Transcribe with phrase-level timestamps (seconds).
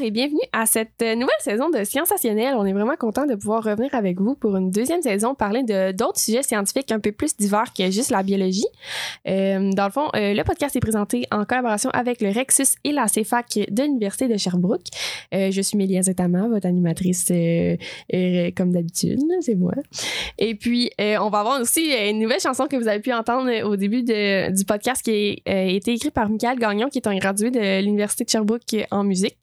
[0.00, 2.54] Et bienvenue à cette euh, nouvelle saison de Sciensationnel.
[2.56, 5.92] On est vraiment content de pouvoir revenir avec vous pour une deuxième saison, parler de
[5.92, 8.66] d'autres sujets scientifiques un peu plus divers que juste la biologie.
[9.26, 12.92] Euh, dans le fond, euh, le podcast est présenté en collaboration avec le Rexus et
[12.92, 14.86] la CFAC de l'Université de Sherbrooke.
[15.32, 17.28] Je suis Mélia Zetama, votre animatrice
[18.56, 19.72] comme d'habitude, c'est moi.
[20.38, 23.76] Et puis, on va avoir aussi une nouvelle chanson que vous avez pu entendre au
[23.76, 27.82] début du podcast qui a été écrit par Michael Gagnon, qui est un gradué de
[27.82, 29.36] l'Université de Sherbrooke en musique.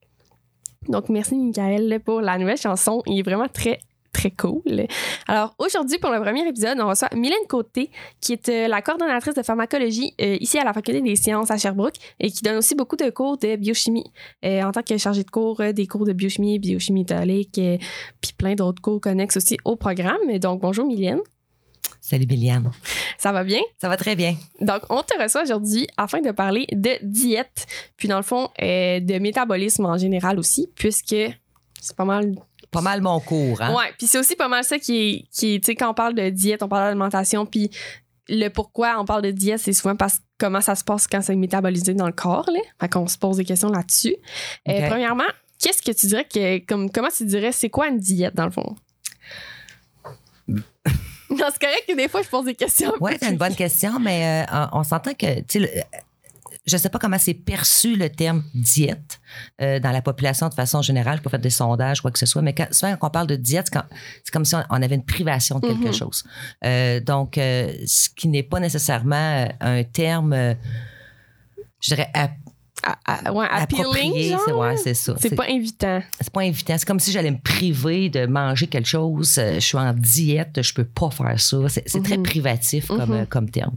[0.90, 3.02] Donc, merci Michael pour la nouvelle chanson.
[3.06, 3.80] Il est vraiment très,
[4.12, 4.88] très cool.
[5.28, 7.90] Alors, aujourd'hui, pour le premier épisode, on reçoit Mylène Côté,
[8.22, 11.58] qui est euh, la coordonnatrice de pharmacologie euh, ici à la Faculté des sciences à
[11.58, 14.12] Sherbrooke et qui donne aussi beaucoup de cours de biochimie
[14.46, 17.78] euh, en tant que chargée de cours, des cours de biochimie, biochimie euh,
[18.22, 20.38] puis plein d'autres cours connexes aussi au programme.
[20.40, 21.20] Donc, bonjour Mylène.
[22.06, 22.70] Salut Biliane.
[23.18, 23.62] Ça va bien?
[23.80, 24.36] Ça va très bien.
[24.60, 27.66] Donc, on te reçoit aujourd'hui afin de parler de diète,
[27.96, 31.16] puis dans le fond, euh, de métabolisme en général aussi, puisque
[31.80, 32.36] c'est pas mal.
[32.72, 33.74] Pas mal mon cours, hein?
[33.74, 35.26] Ouais, puis c'est aussi pas mal ça qui est.
[35.32, 37.70] Qui est tu sais, quand on parle de diète, on parle d'alimentation, puis
[38.28, 41.22] le pourquoi on parle de diète, c'est souvent parce que comment ça se passe quand
[41.22, 42.60] c'est métabolisé dans le corps, là.
[42.82, 44.18] Fait qu'on se pose des questions là-dessus.
[44.68, 45.24] Euh, premièrement,
[45.58, 46.66] qu'est-ce que tu dirais que.
[46.66, 48.76] Comme, comment tu dirais, c'est quoi une diète dans le fond?
[51.38, 52.94] non, c'est correct que des fois, je pose des questions.
[53.02, 55.70] Oui, c'est une bonne question, mais euh, on s'entend que, tu sais, le-
[56.66, 59.20] je ne sais pas comment c'est perçu le terme diète
[59.62, 61.18] euh, dans la population de façon générale.
[61.18, 63.28] Je peux faire des sondages, quoi que ce soit, mais quand, souvent, quand on parle
[63.28, 63.70] de diète,
[64.24, 65.94] c'est comme si on, on avait une privation de quelque Mhm.
[65.94, 66.24] chose.
[66.64, 70.54] Euh, donc, euh, ce qui n'est pas nécessairement euh, un terme, euh,
[71.82, 72.32] je dirais, ap-
[73.06, 74.14] À- ouais, appealing,
[74.46, 75.16] C'est ouais, ça.
[75.20, 76.02] C'est pas invitant.
[76.20, 76.76] c'est pas invitant.
[76.78, 79.38] C'est comme si j'allais me priver de manger quelque chose.
[79.38, 81.58] Euh, Je suis en diète, je peux pas faire ça.
[81.70, 82.24] C'est très Mhm.
[82.24, 83.14] privatif comme, Mhm.
[83.14, 83.76] euh, comme terme.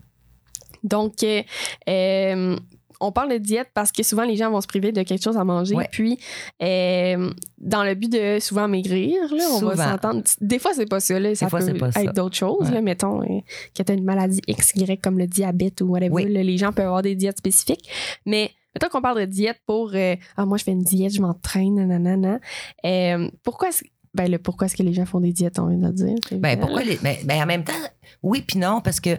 [0.83, 1.43] Donc, euh,
[1.89, 2.57] euh,
[3.01, 5.37] on parle de diète parce que souvent les gens vont se priver de quelque chose
[5.37, 5.75] à manger.
[5.75, 5.89] Ouais.
[5.93, 6.19] Puis,
[6.63, 10.23] euh, dans le but de souvent maigrir, là, on va s'entendre.
[10.41, 11.21] Des fois, c'est pas ça.
[11.21, 12.69] Là, ça fois, peut c'est pas être d'autres choses.
[12.69, 12.75] Ouais.
[12.75, 13.41] Là, mettons euh,
[13.77, 16.11] que tu as une maladie XY comme le diabète ou whatever.
[16.13, 16.33] Oui.
[16.33, 17.89] là, les gens peuvent avoir des diètes spécifiques.
[18.25, 21.23] Mais mettons qu'on parle de diète pour euh, Ah, moi, je fais une diète, je
[21.23, 22.39] m'entraîne, nanana.
[22.85, 25.79] Euh, pourquoi est-ce ben, le pourquoi est-ce que les gens font des diètes, on vient
[25.79, 26.39] de le dire.
[26.41, 27.75] Ben, pourquoi les, ben, ben, en même temps,
[28.23, 29.19] oui puis non, parce que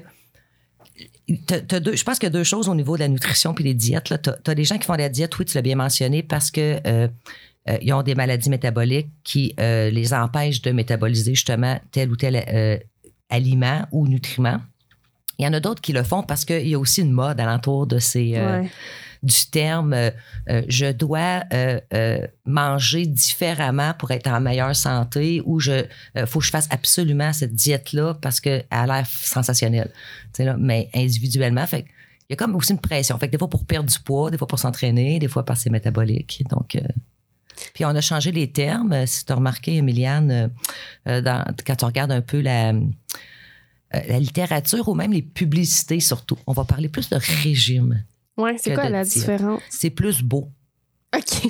[1.27, 3.73] deux, je pense qu'il y a deux choses au niveau de la nutrition puis des
[3.73, 4.05] diètes.
[4.23, 6.49] Tu as, des gens qui font de la diète, oui, tu l'as bien mentionné, parce
[6.49, 7.07] que euh,
[7.69, 12.15] euh, ils ont des maladies métaboliques qui euh, les empêchent de métaboliser justement tel ou
[12.15, 12.81] tel
[13.29, 14.57] aliment ou nutriment.
[15.37, 17.39] Il y en a d'autres qui le font parce qu'il y a aussi une mode
[17.39, 18.69] alentour de ces, Ouais.
[19.23, 20.11] Du terme euh,
[20.49, 25.85] euh, je dois euh, manger différemment pour être en meilleure santé ou je
[26.25, 29.91] faut que je fasse absolument cette diète là parce qu'elle a l'air sensationnelle.
[30.39, 31.87] Là, mais individuellement fait que
[32.29, 33.17] il y a comme aussi une pression.
[33.17, 35.59] Fait que des fois pour perdre du poids des fois pour s'entraîner des fois parce
[35.59, 36.77] que c'est métabolique donc
[37.73, 39.07] puis on a changé les termes.
[39.07, 40.51] Si tu as remarqué Emiliane
[41.05, 42.73] quand tu regardes un peu la
[43.91, 48.03] la littérature ou même les publicités surtout on va parler plus de régime
[48.37, 49.61] Ouais, c'est quoi la différence?
[49.69, 50.51] c'est plus beau
[51.15, 51.49] OK.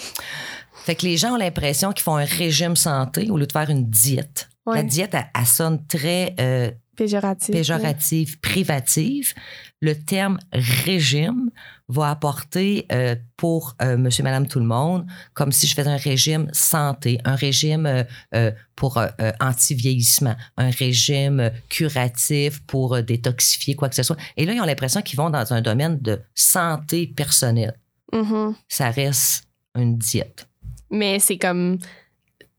[0.85, 3.69] Fait que les gens ont l'impression qu'ils font un régime santé au lieu de faire
[3.69, 4.47] une diète.
[4.65, 4.77] Ouais.
[4.77, 7.51] La diète, elle, elle sonne très euh, Péjoratif.
[7.53, 9.33] péjorative, privative.
[9.81, 11.49] Le terme régime
[11.89, 15.97] va apporter euh, pour euh, monsieur, madame, tout le monde, comme si je faisais un
[15.97, 18.03] régime santé, un régime euh,
[18.35, 19.01] euh, pour
[19.39, 24.17] anti-vieillissement, un régime curatif pour détoxifier, quoi que ce soit.
[24.35, 27.79] Et là, ils ont l'impression qu'ils vont dans un domaine de santé personnelle.
[28.13, 28.55] Mhm.
[28.67, 29.45] Ça reste
[29.75, 30.47] une diète.
[30.91, 31.77] Mais c'est comme.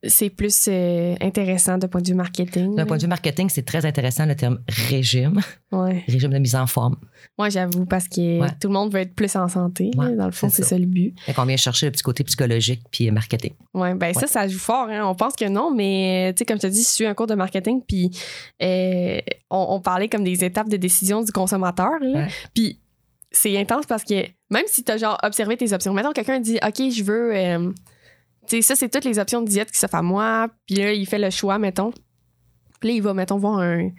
[0.05, 2.77] C'est plus euh, intéressant d'un point de vue marketing.
[2.77, 5.41] D'un point de vue marketing, c'est très intéressant le terme régime,
[5.73, 6.05] Ouais.
[6.07, 6.95] régime de mise en forme.
[7.37, 8.49] Moi, j'avoue, parce que Ouais.
[8.61, 9.91] tout le monde veut être plus en santé.
[9.97, 10.69] dans le fond, c'est ça.
[10.71, 10.79] ça.
[10.79, 11.15] le but.
[11.23, 13.55] Fait qu'on vient chercher le petit côté psychologique puis marketing.
[13.75, 14.89] Ouais, ben ça, ça joue fort.
[14.89, 15.05] Hein.
[15.05, 17.27] On pense que non, mais tu sais, comme je te dis, je suis un cours
[17.27, 18.11] de marketing, puis
[18.63, 19.19] euh,
[19.51, 21.99] on, on parlait comme des étapes de décision du consommateur.
[22.01, 22.29] là.
[22.55, 22.79] Puis
[23.33, 24.15] c'est intense parce que
[24.51, 27.35] même si tu as genre observé tes options, mettons quelqu'un dit OK, je veux.
[27.35, 27.73] euh,
[28.57, 30.49] sais, ça, c'est toutes les options de diète qui s'offrent à moi.
[30.67, 31.91] Puis là, il fait le choix, mettons.
[32.81, 33.91] Puis là, il va, mettons, voir un,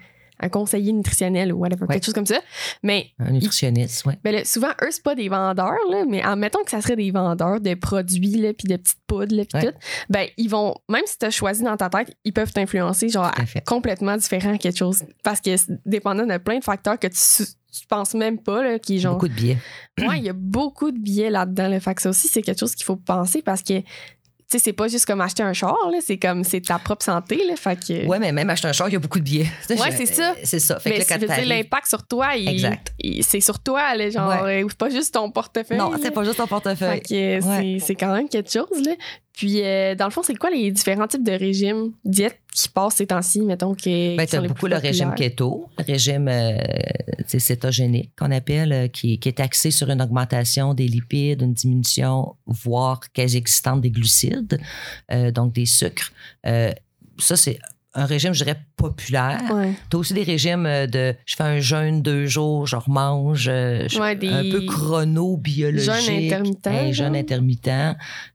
[0.41, 1.95] un conseiller nutritionnel ou whatever, Ouais.
[1.95, 2.39] quelque chose comme ça.
[2.81, 4.13] Mais Un nutritionniste, oui.
[4.23, 7.59] ben souvent, eux, c'est pas des vendeurs, là, mais admettons que ça serait des vendeurs
[7.59, 9.71] de produits, là, puis de petites poudres, là, puis Ouais.
[9.71, 9.77] tout.
[10.09, 13.31] Ben, ils vont, même si tu as choisi dans ta tête, ils peuvent t'influencer, genre,
[13.67, 15.03] complètement différent à quelque chose.
[15.23, 15.51] Parce que
[15.85, 19.15] dépendant de plein de facteurs que tu, tu penses même pas, là, qui genre.
[19.15, 19.57] Beaucoup de biais.
[19.99, 21.67] Ouais, il y a beaucoup de billets là-dedans.
[21.67, 23.73] Le fait que ça aussi, c'est quelque chose qu'il faut penser parce que,
[24.49, 27.39] tu sais, c'est pas juste comme acheter un char, c'est comme, c'est ta propre santé,
[27.47, 27.55] là.
[27.55, 28.07] Fait que.
[28.07, 29.45] Oui, mais même acheter un char, il y a beaucoup de biais.
[29.69, 30.33] Ouais, c'est ça.
[30.43, 30.79] C'est ça.
[30.79, 32.29] Fait mais l'impact sur toi,
[33.21, 34.63] c'est sur toi, là, genre, Ouais.
[34.63, 35.77] euh, c'est pas juste ton portefeuille.
[35.77, 37.01] Non, c'est pas juste ton Fait portefeuille.
[37.01, 37.77] que euh, Ouais.
[37.79, 38.93] c'est- c'est quand même quelque chose, là.
[39.33, 42.95] Puis, euh, dans le fond, c'est quoi les différents types de régimes, diètes qui passent
[42.95, 46.57] ces temps-ci, mettons, que, Ben, qui as beaucoup le régime keto, le régime euh,
[47.25, 52.35] cétogénique qu'on appelle, euh, qui, qui est axé sur une augmentation des lipides, une diminution,
[52.47, 54.59] voire quasi existante des glucides,
[55.33, 56.11] donc des sucres.
[56.43, 57.59] Ça, c'est
[57.95, 59.41] un régime, je dirais, populaire.
[59.53, 59.73] Ouais.
[59.89, 63.47] Tu as aussi des régimes euh, de je fais un jeûne deux jours, je remange,
[63.49, 65.91] euh, je- Ouais, des- un peu chrono-biologique.
[66.05, 67.69] Jeûne intermittent, Un jeûne intermittent.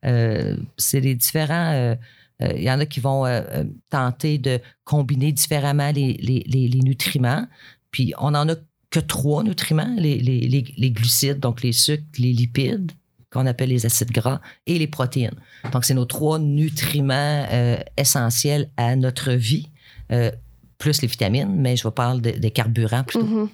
[0.04, 1.72] Euh, c'est les différents.
[1.72, 1.94] euh,
[2.42, 3.42] euh, Il y en a qui vont euh,
[3.90, 7.46] tenter de combiner différemment les, les, les- les nutriments.
[7.92, 8.56] Puis on en a
[8.90, 12.90] que trois nutriments les, les, les, les glucides, donc les sucres, les lipides,
[13.34, 15.38] qu'on appelle les acides gras, et les protéines.
[15.72, 19.68] Donc, c'est nos trois nutriments euh, essentiels à notre vie,
[20.12, 20.30] euh,
[20.78, 23.26] plus les vitamines, mais je vous parle de- des carburants plutôt.
[23.26, 23.48] Mhm.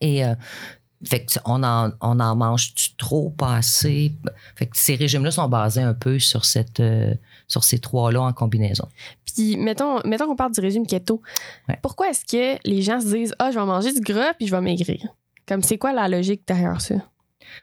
[0.00, 0.34] Et euh,
[1.04, 4.12] fait que on en, on en mange trop, pas assez?
[4.56, 7.14] Fait que ces régimes-là sont basés un peu sur, cette, euh,
[7.48, 8.86] sur ces trois-là en combinaison.
[9.24, 11.22] Puis, mettons, mettons qu'on parle du régime keto.
[11.68, 11.78] Ouais.
[11.82, 14.54] Pourquoi est-ce que les gens se disent Ah, je vais manger du gras puis je
[14.54, 15.06] vais maigrir?
[15.46, 16.96] Comme, c'est quoi la logique derrière ça?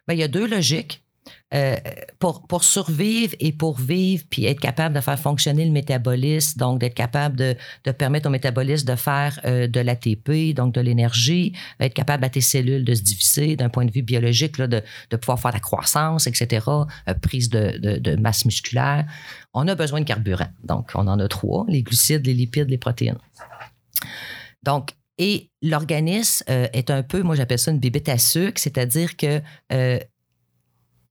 [0.08, 1.04] Ben, il y a deux logiques.
[1.54, 1.78] Euh,
[2.20, 6.80] pour, pour survivre et pour vivre, puis être capable de faire fonctionner le métabolisme, donc
[6.82, 7.56] d'être capable de,
[7.86, 12.30] de permettre au métabolisme de faire euh, de l'ATP, donc de l'énergie, être capable à
[12.30, 15.54] tes cellules de se diviser d'un point de vue biologique, là, de, de pouvoir faire
[15.54, 19.06] la croissance, etc., euh, prise de, de, de masse musculaire.
[19.54, 20.50] On a besoin de carburant.
[20.66, 23.20] Donc, on en a trois, les glucides, les lipides, les protéines.
[24.64, 29.42] Donc, et l'organisme est un peu, moi j'appelle ça une bébête à sucre, c'est-à-dire que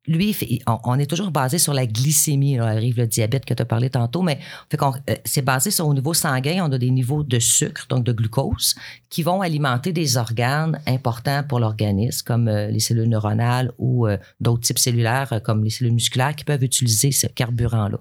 [0.07, 0.37] lui,
[0.85, 2.57] on, est toujours basé sur la glycémie.
[2.57, 4.39] Là, arrive le diabète que tu as parlé tantôt, mais
[4.75, 4.93] euh,
[5.25, 6.65] c'est basé sur au niveau sanguin.
[6.67, 8.75] On a des niveaux de sucre, donc de glucose,
[9.11, 14.17] qui vont alimenter des organes importants pour l'organisme, comme euh, les cellules neuronales ou euh,
[14.41, 17.99] d'autres types cellulaires, comme les cellules musculaires, qui peuvent utiliser ce carburant-là.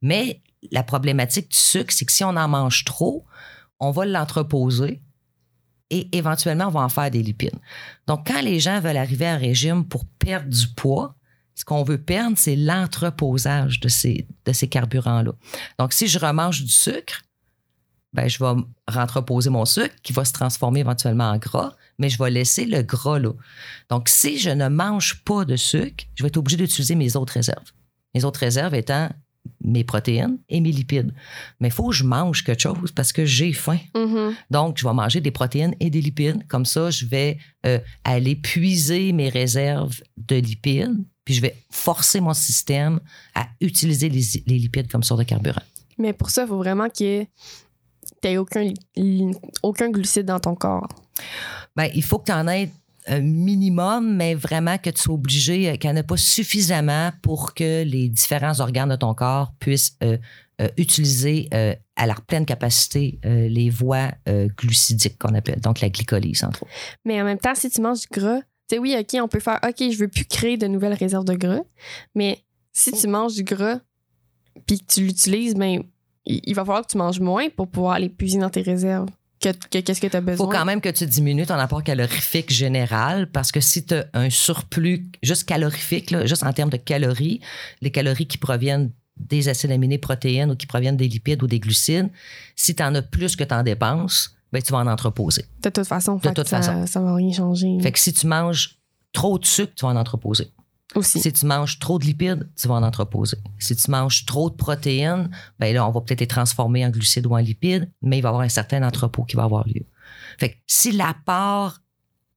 [0.00, 0.40] Mais
[0.70, 3.24] la problématique du sucre, c'est que si on en mange trop,
[3.80, 5.02] on va l'entreposer
[5.90, 7.58] et éventuellement, on va en faire des lipides.
[8.06, 11.14] Donc, quand les gens veulent arriver à un régime pour perdre du poids,
[11.54, 15.32] ce qu'on veut perdre, c'est l'entreposage de ces, de ces carburants-là.
[15.78, 17.22] Donc, si je remange du sucre,
[18.12, 22.18] ben, je vais rentreposer mon sucre qui va se transformer éventuellement en gras, mais je
[22.22, 23.32] vais laisser le gras là.
[23.88, 27.34] Donc, si je ne mange pas de sucre, je vais être obligé d'utiliser mes autres
[27.34, 27.72] réserves.
[28.14, 29.08] Mes autres réserves étant
[29.64, 31.12] mes protéines et mes lipides.
[31.60, 33.78] Mais il faut que je mange quelque chose parce que j'ai faim.
[33.94, 34.34] Mhm.
[34.50, 36.46] Donc, je vais manger des protéines et des lipides.
[36.48, 42.20] Comme ça, je vais euh, aller puiser mes réserves de lipides, puis je vais forcer
[42.20, 43.00] mon système
[43.34, 45.62] à utiliser les, les lipides comme source de carburant.
[45.98, 47.28] Mais pour ça, il faut vraiment que tu
[48.24, 48.72] n'aies aucun,
[49.62, 50.88] aucun glucide dans ton corps.
[51.76, 52.70] Ben, il faut que tu en aies
[53.06, 57.10] un minimum, mais vraiment que tu sois obligé, euh, qu'il n'y en ait pas suffisamment
[57.22, 60.18] pour que les différents organes de ton corps puissent euh,
[60.60, 64.10] euh, utiliser euh, à leur pleine capacité les voies
[64.56, 66.72] glucidiques qu'on appelle, donc la glycolyse, entre autres.
[67.04, 68.40] Mais en même temps, si tu manges du gras,
[68.74, 71.34] sais, oui, OK, on peut faire OK, je veux plus créer de nouvelles réserves de
[71.34, 71.60] gras,
[72.14, 73.80] mais si tu manges du gras
[74.66, 75.82] puis que tu l'utilises, ben,
[76.26, 79.08] il, il va falloir que tu manges moins pour pouvoir aller puiser dans tes réserves.
[79.40, 80.46] Que, que- qu'est-ce que tu as Il besoin?
[80.46, 84.06] faut quand même que tu diminues ton apport calorifique général parce que si tu as
[84.14, 87.40] un surplus juste calorifique, là, juste en termes de calories,
[87.80, 91.58] les calories qui proviennent des acides aminés protéines ou qui proviennent des lipides ou des
[91.60, 92.08] glucides,
[92.56, 95.44] si tu en as plus que tu en dépenses, ben, tu vas en entreposer.
[95.62, 96.86] De toute façon, De toute ça, façon.
[96.86, 97.78] ça va rien changer.
[97.80, 98.78] Fait que si tu manges
[99.12, 100.52] trop de sucre, tu vas en entreposer.
[100.94, 101.20] Aussi.
[101.20, 103.38] Si tu manges trop de lipides, tu vas en entreposer.
[103.58, 107.26] Si tu manges trop de protéines, ben là, on va peut-être les transformer en glucides
[107.26, 109.86] ou en lipides, mais il va y avoir un certain entrepôt qui va avoir lieu.
[110.38, 111.78] Fait que si l'apport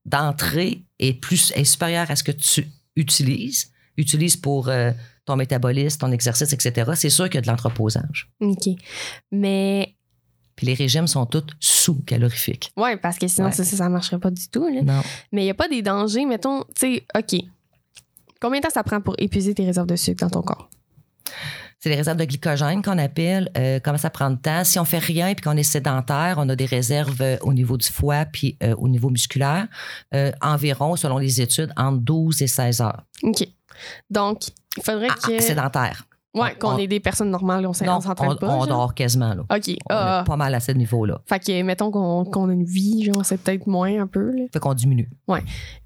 [0.06, 4.92] d'entrée est plus est supérieur à ce que tu utilises, utilises pour euh,
[5.26, 8.30] ton métabolisme, ton exercice, etc., c'est sûr qu'il y a de l'entreposage.
[8.40, 8.68] OK.
[9.32, 9.95] Mais,
[10.56, 12.72] Puis les régimes sont tous sous-calorifiques.
[12.76, 13.52] ouais, parce que sinon, Ouais.
[13.52, 14.66] ça, ça, ça marcherait pas du tout.
[14.68, 14.82] Là.
[14.82, 15.02] Non.
[15.32, 17.40] Mais il n'y a pas des dangers, mettons, tu sais, OK.
[18.40, 20.68] Combien de temps ça prend pour épuiser tes réserves de sucre dans ton corps?
[21.78, 23.50] C'est les réserves de glycogène qu'on appelle.
[23.56, 24.64] Euh, comment ça prend de temps?
[24.64, 27.76] Si on fait rien puis qu'on est sédentaire, on a des réserves euh, au niveau
[27.76, 29.68] du foie puis euh, au niveau musculaire.
[30.40, 33.02] Environ, selon les études, entre 12 et 16 heures.
[33.22, 33.46] OK.
[34.10, 34.40] Donc,
[34.78, 35.40] il faudrait Ah, que.
[35.40, 36.05] sédentaire.
[36.40, 38.46] Ouais, qu'on on- ait des personnes normales, on s'entraîne pas.
[38.48, 38.66] on genre.
[38.66, 39.34] dort quasiment.
[39.34, 39.42] Là.
[39.42, 39.68] OK.
[39.68, 41.20] On Ah, est pas mal à ce niveau-là.
[41.26, 44.44] Fait que, mettons qu'on a une vie, genre, c'est peut-être moins un peu, là.
[44.52, 45.10] Fait qu'on diminue.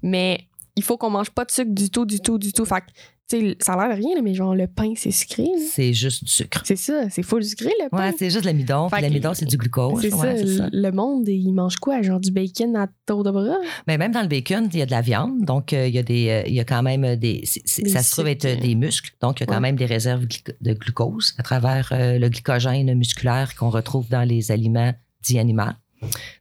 [0.01, 2.65] Mais il faut qu'on mange pas de sucre du tout, du tout, du tout.
[2.65, 2.85] Fait que,
[3.31, 5.45] tu sais, ça a l'air de rien, mais genre, le pain, c'est sucré.
[5.71, 6.61] C'est juste du sucre.
[6.65, 7.97] C'est ça, c'est full sucré, le pain.
[8.09, 8.87] Ouais, c'est juste l'amidon.
[8.91, 10.01] Puis que- l'amidon, c'est du glucose.
[10.01, 12.01] c'est Ouais, ça, le monde, il mange quoi?
[12.01, 13.57] Genre du bacon à tour de bras?
[13.87, 15.45] Mais même dans le bacon, il y a de la viande.
[15.45, 17.89] Donc, euh, il y a des, euh, il y a quand même des, c'est- Des
[17.89, 19.11] ça se trouve être des muscles.
[19.21, 19.59] Donc, il y a quand Ouais.
[19.61, 20.25] même des réserves
[20.61, 25.63] de glucose à travers euh, le glycogène musculaire qu'on retrouve dans les aliments dits animaux.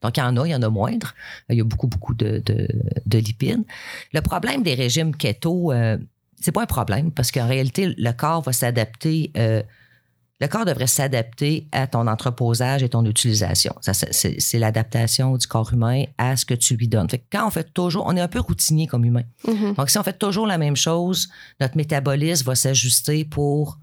[0.02, 1.12] Donc, il y en a, il y en a moindre.
[1.50, 2.66] Il y a beaucoup, beaucoup de, de-
[3.04, 3.62] de lipides.
[4.14, 5.98] Le problème des régimes keto, euh,
[6.40, 9.30] c'est pas un problème parce qu'en réalité, le corps va s'adapter.
[9.36, 9.62] euh,
[10.42, 13.74] le corps devrait s'adapter à ton entreposage et ton utilisation.
[13.82, 17.10] C'est- l'adaptation du corps humain à ce que tu lui donnes.
[17.10, 19.24] Fait que quand on fait toujours, on est un peu routinier comme humain.
[19.46, 19.74] Mhm.
[19.74, 21.28] Donc, si on fait toujours la même chose,
[21.60, 23.78] notre métabolisme va s'ajuster pour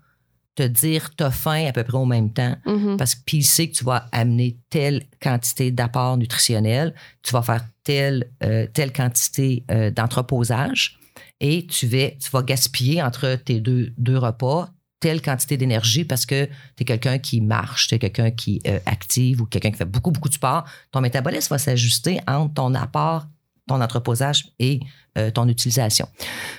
[0.56, 2.56] te dire t'as faim à peu près au même temps.
[2.66, 2.98] Mhm.
[2.98, 7.44] Parce que puis il sait que tu vas amener telle quantité d'apport nutritionnel, tu vas
[7.44, 10.97] faire telle, euh, telle quantité euh, d'entreposage
[11.40, 16.82] et tu vas, gaspiller entre tes deux, deux repas telle quantité d'énergie parce que tu
[16.82, 20.12] es quelqu'un qui marche, tu es quelqu'un qui est active ou quelqu'un qui fait beaucoup,
[20.12, 20.66] beaucoup de sport.
[20.92, 23.28] Ton métabolisme va s'ajuster entre ton apport,
[23.68, 24.80] ton entreposage et
[25.18, 26.08] euh, ton utilisation.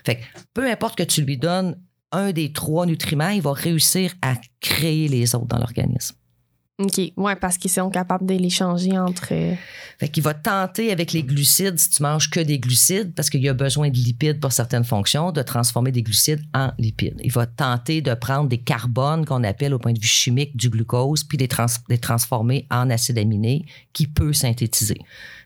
[0.04, 1.76] Fait que peu importe que tu lui donnes
[2.12, 6.14] un des trois nutriments, il va réussir à créer les autres dans l'organisme.
[6.80, 7.12] OK.
[7.16, 9.32] Ouais, parce qu'ils sont capables de les changer entre.
[9.32, 9.54] euh,
[9.98, 13.42] Fait qu'il va tenter avec les glucides, si tu manges que des glucides, parce qu'il
[13.42, 17.20] y a besoin de lipides pour certaines fonctions, de transformer des glucides en lipides.
[17.24, 20.70] Il va tenter de prendre des carbones qu'on appelle au point de vue chimique du
[20.70, 21.48] glucose, puis les,
[21.88, 24.98] les transformer en acide aminé qui peut synthétiser.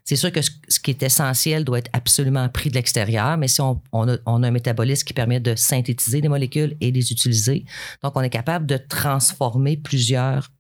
[0.05, 3.63] C'est sûr que ce, qui est essentiel doit être absolument pris de l'extérieur, mais si
[3.63, 7.11] on, on a, on a un métabolisme qui permet de synthétiser des molécules et les
[7.11, 7.65] utiliser,
[8.03, 10.51] donc on est capable de transformer plusieurs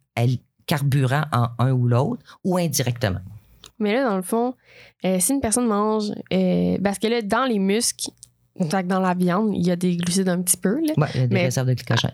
[0.67, 3.21] carburants en un ou l'autre, ou indirectement?
[3.79, 4.55] Mais là, dans le fond,
[5.05, 6.13] euh, si une personne mange.
[6.33, 8.11] euh, parce que là, dans les muscles,
[8.59, 10.75] dans la viande, il y a des glucides un petit peu.
[10.81, 10.93] Là.
[10.97, 12.13] Ouais, il y a des Mais- réserves de glycogène.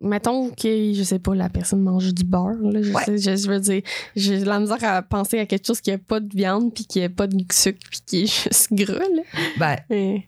[0.00, 2.56] Mettons que, je sais pas, la personne mange du beurre.
[2.60, 3.02] Là, je, Ouais.
[3.04, 3.80] sais, je, je veux dire,
[4.14, 7.02] j'ai la misère à penser à quelque chose qui a pas de viande, puis qui
[7.02, 8.92] a pas de sucre, puis qui est juste gras.
[8.98, 9.22] Là.
[9.58, 10.18] Ben, Euh,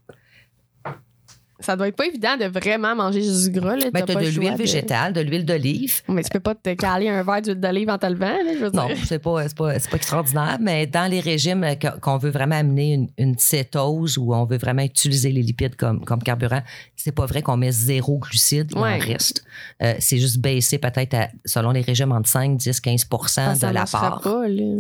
[1.60, 3.74] Ça doit être pas évident de vraiment manger juste du gras.
[3.74, 3.90] Là.
[3.92, 6.02] ben T'as de l'huile végétale, de l'huile d'olive.
[6.08, 8.26] Mais tu peux pas te caler un verre d'huile d'olive en te levant.
[8.26, 11.66] Là, je veux Non, c'est pas, c'est pas, c'est pas extraordinaire, mais dans les régimes
[12.00, 16.04] qu'on veut vraiment amener une, une cétose ou on veut vraiment utiliser les lipides comme,
[16.04, 16.62] comme carburant,
[16.94, 19.42] c'est pas vrai qu'on met zéro glucides, il en reste.
[19.82, 23.06] Euh, c'est juste baissé peut-être à- selon les régimes entre 5, 10, 15
[23.38, 24.22] Ah, de ça la part.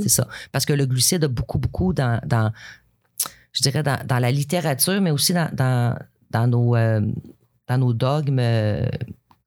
[0.00, 0.28] C'est ça.
[0.52, 2.52] Parce que le glucide a beaucoup, beaucoup dans, dans
[3.52, 5.96] je dirais, dans, dans la littérature, mais aussi dans, dans,
[6.30, 7.00] dans nos, euh,
[7.68, 8.86] dans nos dogmes euh,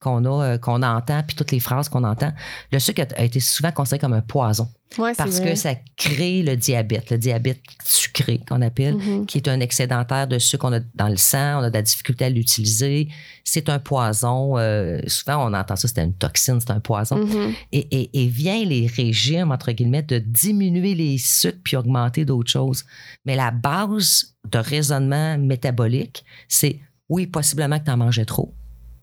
[0.00, 2.32] qu'on a, euh, qu'on entend, puis toutes les phrases qu'on entend.
[2.72, 5.74] Le sucre a, a été souvent considéré comme un poison Ouais, c'est parce que ça
[5.96, 9.24] crée le diabète, le diabète sucré qu'on appelle, Mhm.
[9.24, 11.80] qui est un excédentaire de sucre qu'on a dans le sang, on a de la
[11.82, 13.08] difficulté à l'utiliser.
[13.42, 14.58] C'est un poison.
[14.58, 17.16] euh, souvent, on entend ça, c'est une toxine, c'est un poison.
[17.24, 17.54] Mhm.
[17.72, 22.50] Et, et, et vient les régimes, entre guillemets, de diminuer les sucres puis augmenter d'autres
[22.50, 22.84] choses.
[23.24, 28.54] Mais la base de raisonnement métabolique, c'est oui, possiblement que tu en mangeais trop.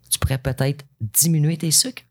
[0.10, 2.04] Tu pourrais peut-être diminuer tes sucres.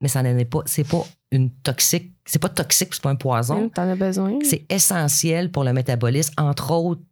[0.00, 0.60] Mais ça n'en est pas.
[0.66, 2.12] C'est pas une toxique.
[2.24, 3.64] C'est pas toxique, c'est pas un poison.
[3.64, 4.38] Hum, T'en as besoin.
[4.44, 7.02] C'est essentiel pour le métabolisme, entre autres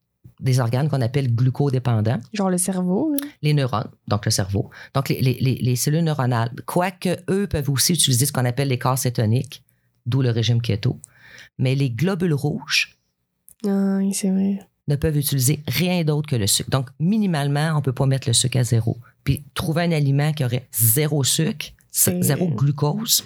[0.40, 3.14] des organes qu'on appelle glucodépendants Genre le cerveau.
[3.40, 7.70] les neurones, donc le cerveau, donc les, les- les- les cellules neuronales, quoique eux peuvent
[7.70, 9.62] aussi utiliser ce qu'on appelle les corps cétoniques,
[10.06, 10.98] d'où le régime keto,
[11.58, 12.98] mais les globules rouges
[13.64, 14.58] Ah, oui, c'est vrai.
[14.88, 16.70] Ne peuvent utiliser rien d'autre que le sucre.
[16.70, 18.98] Donc, minimalement, on ne peut pas mettre le sucre à zéro.
[19.24, 23.24] Puis, trouver un aliment qui aurait zéro sucre, zéro glucose,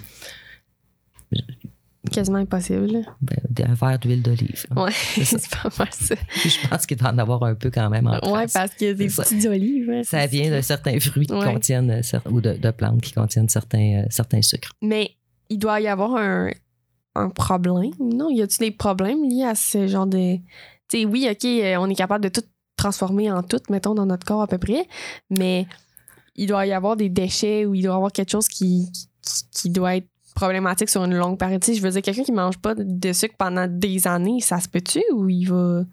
[2.11, 3.05] Quasiment impossible.
[3.21, 3.37] ben,
[3.67, 4.55] un verre d'huile d'olive.
[4.55, 4.85] Ça.
[5.25, 6.15] c'est pas mal ça.
[6.15, 8.53] Puis Je pense qu'il doit en avoir un peu quand même en trace.
[8.53, 9.89] parce qu'il y a des petites olives.
[9.89, 13.49] ouais, Ça vient de certains fruits qui contiennent, euh, ou de, de plantes qui contiennent
[13.49, 14.71] certains, euh, certains sucres.
[14.81, 15.11] Mais
[15.49, 16.49] il doit y avoir un,
[17.15, 17.91] un problème.
[17.99, 20.37] Non, y a-t-il des problèmes liés à ce genre de.
[20.91, 22.43] Sais, oui, OK, euh, on est capable de tout
[22.75, 24.87] transformer en tout, mettons, dans notre corps à peu près,
[25.29, 25.67] mais
[26.35, 28.89] il doit y avoir des déchets ou il doit y avoir quelque chose qui,
[29.21, 31.61] qui, qui doit être problématique sur une longue période.
[31.61, 34.59] Tu sais, je veux dire, quelqu'un qui mange pas de sucre pendant des années, ça
[34.59, 35.83] se peut-tu ou il va?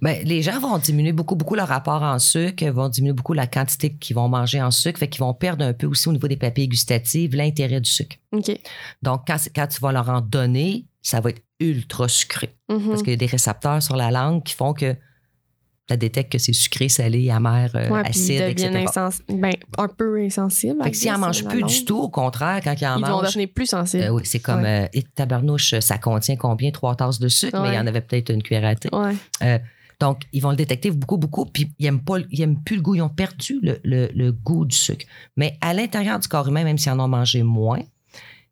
[0.00, 3.46] Ben, les gens vont diminuer beaucoup, beaucoup leur rapport en sucre, vont diminuer beaucoup la
[3.46, 6.28] quantité qu'ils vont manger en sucre, fait qu'ils vont perdre un peu aussi au niveau
[6.28, 8.16] des papilles gustatives l'intérêt du sucre.
[8.32, 8.58] OK.
[9.02, 12.54] Donc, quand, quand tu vas leur en donner, ça va être ultra sucré.
[12.68, 12.88] Mhm.
[12.88, 14.94] Parce qu'il y a des récepteurs sur la langue qui font que
[15.88, 18.86] ça détecte que c'est sucré, salé, amer, euh, Ouais, ils acide, etc.
[19.28, 20.82] ben, un peu insensibles.
[20.82, 23.08] Fait que s'ils en mangent plus du tout, au contraire, quand ils en ils vont
[23.20, 24.04] mangent, devenir plus sensibles.
[24.04, 26.70] euh, oui, c'est comme euh, et tabarnouche, ça contient combien?
[26.70, 27.88] Trois tasses de sucre, mais il y en Ouais.
[27.88, 28.88] avait peut-être une cuillère à thé.
[28.94, 29.60] Ouais.
[30.00, 32.82] Donc, ils vont le détecter beaucoup, beaucoup, puis ils n'aiment pas, ils aiment plus le
[32.82, 35.04] goût, ils ont perdu le, le- le goût du sucre.
[35.36, 37.80] Mais à l'intérieur du corps humain, même s'ils en ont mangé moins,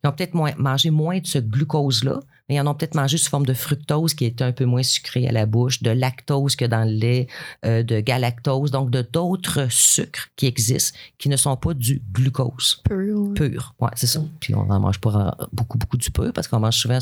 [0.04, 2.20] ils ont peut-être moins, mangé moins de ce glucose-là,
[2.52, 4.82] mais ils en ont peut-être mangé sous forme de fructose qui est un peu moins
[4.82, 7.26] sucré à la bouche, de lactose que dans le lait,
[7.64, 12.82] euh, de galactose, donc de d'autres sucres qui existent qui ne sont pas du glucose
[12.90, 13.34] ouais.
[13.34, 13.74] pur.
[13.80, 14.22] Ouais, c'est ça.
[14.40, 16.98] Puis on n'en mange pas beaucoup, beaucoup du pur parce qu'on mange souvent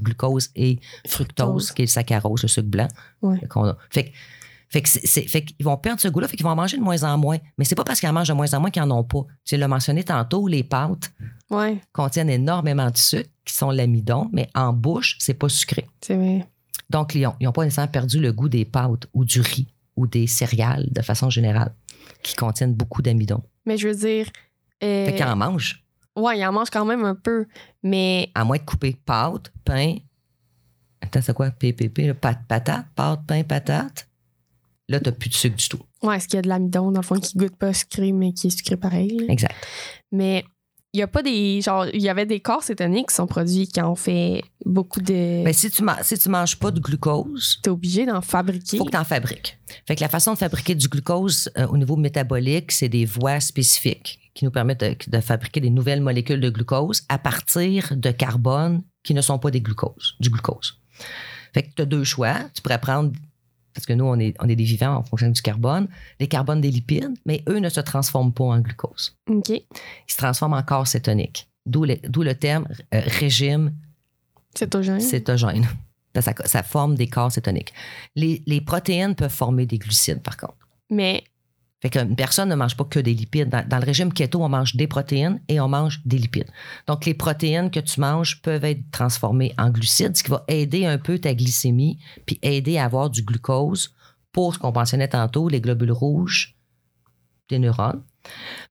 [0.00, 1.12] glucose et fructose,
[1.66, 1.70] Fructose.
[1.72, 2.88] qui est le saccharose, le sucre blanc.
[3.22, 3.38] Ouais.
[3.40, 4.10] Fait, a- fait que-
[4.70, 6.76] fait que c'est- c'est- fait qu'ils vont perdre ce goût-là, fait qu'ils vont en manger
[6.76, 7.38] de moins en moins.
[7.56, 9.24] Mais c'est pas parce qu'ils en mangent de moins en moins qu'ils en ont pas.
[9.44, 11.10] Tu l'as mentionné tantôt, les pâtes
[11.50, 15.86] Ouais, contiennent énormément de sucre, qui sont l'amidon, mais en bouche, c'est pas sucré.
[16.02, 16.46] c'est vrai.
[16.90, 20.26] Donc, ils n'ont pas nécessairement perdu le goût des pâtes ou du riz ou des
[20.26, 21.74] céréales de façon générale,
[22.22, 23.42] qui contiennent beaucoup d'amidon.
[23.66, 24.26] Mais je veux dire.
[24.82, 25.84] euh, Fait qu'ils en mangent.
[26.16, 27.46] ouais, ils en mangent quand même un peu.
[27.82, 29.96] Mais à moins de couper pâte, pain.
[31.00, 31.50] Attends, c'est quoi?
[31.50, 34.08] PPP, pâte, patate, pâte, pain, patate?
[34.88, 35.80] Là, t'as plus de sucre du tout.
[36.02, 38.32] ouais, est-ce qu'il y a de l'amidon, dans le fond, qui goûte pas sucré, mais
[38.32, 39.18] qui est sucré pareil?
[39.18, 39.26] là?
[39.32, 39.54] Exact.
[40.12, 40.44] Mais
[40.94, 41.60] il y a pas des.
[41.60, 45.42] Genre, il y avait des corps cétoniques qui sont produits qui ont fait beaucoup de.
[45.44, 48.78] Mais si tu, ma- si tu manges pas de glucose, T'es obligé d'en fabriquer.
[48.78, 49.58] faut que tu en fabriques.
[49.86, 53.40] Fait que la façon de fabriquer du glucose euh, au niveau métabolique, c'est des voies
[53.40, 58.10] spécifiques qui nous permettent de, de fabriquer des nouvelles molécules de glucose à partir de
[58.10, 60.80] carbone qui ne sont pas des glucoses, du glucose.
[61.52, 62.36] Fait que tu as deux choix.
[62.54, 63.10] Tu pourrais prendre,
[63.74, 65.88] parce que nous, on est, on est des vivants en fonction du carbone,
[66.20, 69.16] les carbones des lipides, mais eux ne se transforment pas en glucose.
[69.28, 69.50] OK.
[69.50, 69.64] Ils
[70.06, 71.48] se transforment en corps cétonique.
[71.66, 73.74] D'où le, terme euh, régime
[74.54, 75.00] Cétogène.
[75.00, 75.66] cétogène.
[76.18, 77.72] Ça, ça forme des corps cétoniques.
[78.16, 80.56] Les, les protéines peuvent former des glucides, par contre.
[80.90, 81.22] Mais
[81.80, 83.48] Fait qu'une personne ne mange pas que des lipides.
[83.48, 86.50] Dans, le régime keto, on mange des protéines et on mange des lipides.
[86.88, 90.86] Donc, les protéines que tu manges peuvent être transformées en glucides, ce qui va aider
[90.86, 93.94] un peu ta glycémie, puis aider à avoir du glucose
[94.32, 96.56] pour ce qu'on mentionnait tantôt, les globules rouges
[97.48, 98.02] des neurones.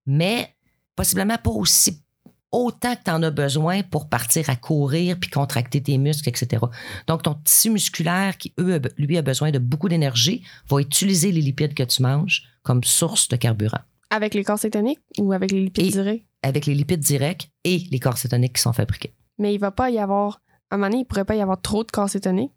[0.06, 0.54] Mais
[0.96, 2.04] possiblement pas aussi
[2.52, 6.63] autant que tu en as besoin pour partir à courir puis contracter tes muscles, etc.
[7.08, 8.54] Donc, ton tissu musculaire, qui,
[8.98, 13.30] lui, a besoin de beaucoup d'énergie, va utiliser les lipides que tu manges comme source
[13.30, 13.80] de carburant.
[14.10, 16.25] avec les corps cétoniques ou avec les lipides Et- directs?
[16.43, 19.13] Avec les lipides directs et les corps cétoniques qui sont fabriqués.
[19.38, 20.41] Mais il va pas y avoir.
[20.69, 22.51] À un moment donné, il pourrait pas y avoir trop de corps cétoniques?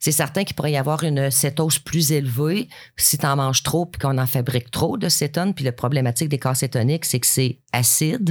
[0.00, 3.86] C'est certain qu'il pourrait y avoir une cétose plus élevée si tu en manges trop
[3.86, 5.54] puis qu'on en fabrique trop de cétone.
[5.54, 8.30] Puis la problématique des corps cétoniques, c'est que c'est acide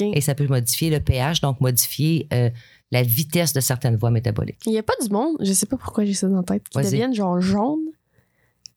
[0.00, 2.50] et ça peut modifier le pH, donc modifier euh,
[2.90, 4.60] la vitesse de certaines voies métaboliques.
[4.66, 6.68] Il y a pas du monde, je sais pas pourquoi j'ai ça dans la tête,
[6.68, 7.86] qui deviennent genre jaunes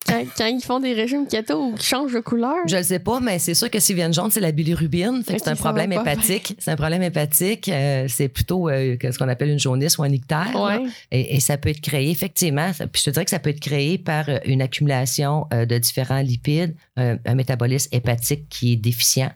[0.06, 2.54] quand, quand ils font des régimes keto ou qui changent de couleur.
[2.66, 5.22] Je le sais pas, mais c'est sûr que s'ils viennent jaunes, c'est la bilirubine.
[5.24, 6.54] Fait que Ok, c'est un problème hépatique.
[6.58, 7.70] C'est un problème hépatique.
[8.08, 10.50] c'est plutôt euh, ce qu'on appelle une jaunisse ou un ictère.
[10.54, 10.86] Ouais.
[11.10, 13.50] Et, et ça peut être créé, effectivement, ça- puis je te dirais que ça peut
[13.50, 18.72] être créé par euh, une accumulation euh, de différents lipides, un, un métabolisme hépatique qui
[18.72, 19.30] est déficient,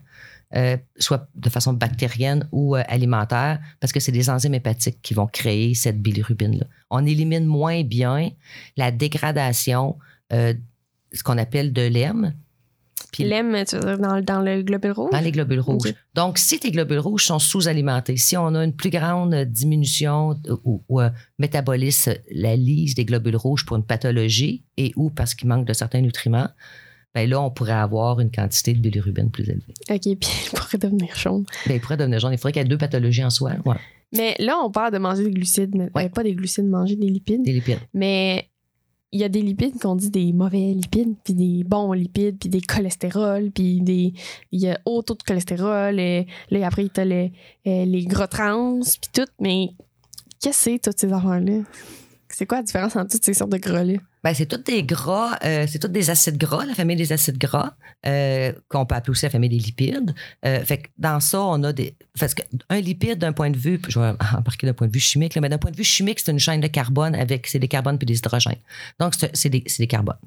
[0.55, 5.13] euh, soit de façon bactérienne ou euh, alimentaire, parce que c'est des enzymes hépatiques qui
[5.13, 6.65] vont créer cette bilirubine-là.
[6.89, 8.31] On élimine moins bien
[8.75, 9.97] la dégradation,
[10.31, 10.53] euh,
[11.13, 12.33] ce qu'on appelle de l'hème.
[13.11, 15.11] Puis L'aime, tu veux dire, dans, dans le globule rouge?
[15.11, 15.93] dans les globules rouges.
[16.15, 20.55] Donc, si tes globules rouges sont sous-alimentés, si on a une plus grande diminution euh,
[20.63, 25.35] ou, ou, euh, métabolise la lise des globules rouges pour une pathologie et ou parce
[25.35, 26.47] qu'il manque de certains nutriments,
[27.13, 29.73] ben là, on pourrait avoir une quantité de bilirubine plus élevée.
[29.89, 30.15] OK, puis
[30.45, 31.43] il pourrait devenir jaune.
[31.67, 32.31] Ben, il pourrait devenir jaune.
[32.31, 33.51] Il faudrait qu'il y ait deux pathologies en soi.
[33.65, 33.75] Ouais,
[34.13, 36.03] Mais là, on parle de manger des glucides, mais Ouais.
[36.05, 37.43] ben, pas des glucides, manger des lipides.
[37.43, 37.79] des lipides.
[37.93, 38.47] Mais
[39.11, 42.49] il y a des lipides qu'on dit des mauvais lipides, puis des bons lipides, puis
[42.49, 44.13] des cholestérols, puis des
[44.51, 47.33] il y a haut taux de cholestérol, et là après t'as les
[47.67, 49.71] euh, les gras trans, puis tout, mais
[50.41, 51.63] qu'est-ce que c'est toutes ces affaires-là?
[52.29, 53.97] C'est quoi la différence entre toutes ces sortes de gras-là?
[54.23, 57.39] Ben, c'est tous des gras, euh, c'est tous des acides gras, la famille des acides
[57.39, 57.73] gras,
[58.05, 60.13] euh, qu'on peut appeler aussi la famille des lipides.
[60.45, 61.95] Euh, fait que dans ça, on a des.
[62.19, 65.33] Parce qu'un lipide, d'un point de vue, je vais embarquer d'un point de vue chimique,
[65.33, 67.67] là, mais d'un point de vue chimique, c'est une chaîne de carbone avec c'est des
[67.67, 68.59] carbones puis des hydrogènes.
[68.99, 70.19] Donc, c'est des, des carbones.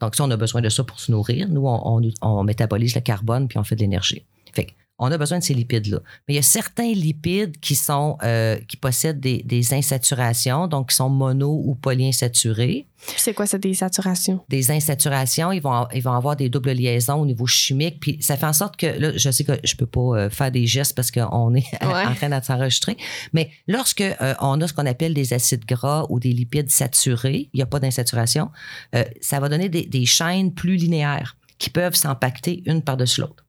[0.00, 1.48] Donc, ça, on a besoin de ça pour se nourrir.
[1.48, 4.24] Nous, on, on, on métabolise le carbone puis on fait de l'énergie.
[4.54, 5.98] Fait on a besoin de ces lipides-là.
[6.28, 10.90] Mais il y a certains lipides qui sont euh, qui possèdent des, des insaturations, donc
[10.90, 12.86] qui sont mono ou polyinsaturés.
[13.16, 14.40] C'est quoi cette désaturation?
[14.48, 17.98] Des insaturations, ils vont, ils vont avoir des doubles liaisons au niveau chimique.
[18.00, 20.50] Puis ça fait en sorte que, là, je sais que je peux pas euh, faire
[20.50, 22.06] des gestes parce qu'on est Ouais.
[22.06, 22.96] en train de s'enregistrer.
[23.32, 27.50] Mais lorsque euh, on a ce qu'on appelle des acides gras ou des lipides saturés,
[27.52, 28.50] il n'y a pas d'insaturation,
[28.94, 33.43] euh, ça va donner des, des chaînes plus linéaires qui peuvent s'empacter une par-dessus l'autre.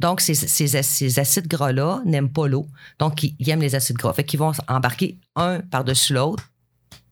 [0.00, 2.66] Donc, ces, ces, ces acides gras-là n'aiment pas l'eau.
[2.98, 4.12] Donc, ils, ils aiment les acides gras.
[4.12, 6.44] Fait qu'ils vont embarquer un par-dessus l'autre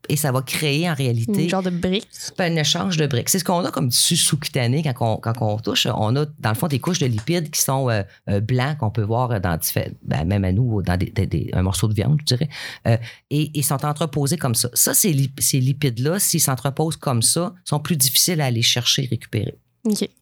[0.08, 2.08] et ça va créer en réalité Une genre de brique.
[2.38, 3.28] un échange de briques.
[3.28, 5.86] C'est ce qu'on a comme tissu sous-cutané quand on, quand on touche.
[5.86, 8.90] On a, dans le fond, des couches de lipides qui sont euh, euh, blancs qu'on
[8.90, 9.58] peut voir dans
[10.02, 12.48] ben, même à nous, dans des, des- des- un morceau de viande, je dirais.
[12.88, 12.96] Euh,
[13.30, 14.68] et ils sont entreposés comme ça.
[14.74, 19.06] Ça, ces, ces lipides-là, s'ils s'entreposent comme ça, sont plus difficiles à aller chercher et
[19.06, 19.54] récupérer.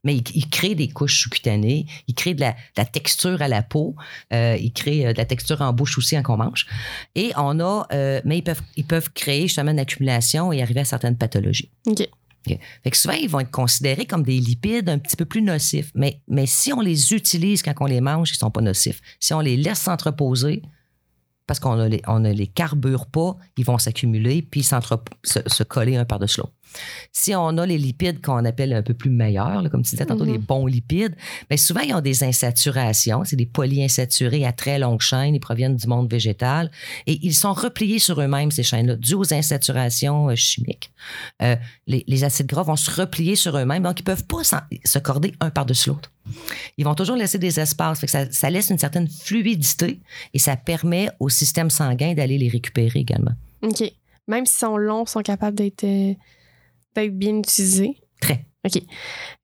[0.04, 3.48] Mais ils, ils créent des couches sous-cutanées, ils créent de la, de la texture à
[3.48, 3.94] la peau,
[4.32, 6.66] euh, ils créent euh, de la texture en bouche aussi quand on mange.
[7.14, 10.80] Et on a, euh, mais ils peuvent, ils peuvent créer justement une accumulation et arriver
[10.80, 11.70] à certaines pathologies.
[11.86, 12.08] OK.
[12.46, 12.58] OK.
[12.82, 15.90] Fait que souvent, ils vont être considérés comme des lipides un petit peu plus nocifs.
[15.94, 19.02] Mais, mais si on les utilise quand on les mange, ils ne sont pas nocifs.
[19.20, 20.62] Si on les laisse s'entreposer,
[21.46, 24.76] parce qu'on ne les, on ne les carbure pas, ils vont s'accumuler puis se,
[25.24, 26.52] se coller un par-dessus l'autre.
[27.12, 30.06] Si on a les lipides qu'on appelle un peu plus meilleurs, là, comme tu disais
[30.06, 30.32] tantôt, Mhm.
[30.32, 31.14] les bons lipides,
[31.48, 33.24] bien souvent, ils ont des insaturations.
[33.24, 35.34] C'est des polyinsaturés à très longue chaîne.
[35.34, 36.70] Ils proviennent du monde végétal.
[37.06, 40.92] Et ils sont repliés sur eux-mêmes, ces chaînes-là, dues aux insaturations euh, chimiques.
[41.42, 41.56] Euh,
[41.86, 45.34] les, les acides gras vont se replier sur eux-mêmes, donc ils peuvent pas se corder
[45.40, 46.10] un par-dessus l'autre.
[46.76, 48.00] Ils vont toujours laisser des espaces.
[48.00, 50.00] Fait que ça, ça laisse une certaine fluidité
[50.34, 53.32] et ça permet au système sanguin d'aller les récupérer également.
[53.62, 53.82] OK.
[54.28, 55.84] Même s'ils sont longs, ils sont capables d'être
[56.94, 57.96] d'être bien utilisés.
[58.20, 58.46] Très.
[58.64, 58.82] OK.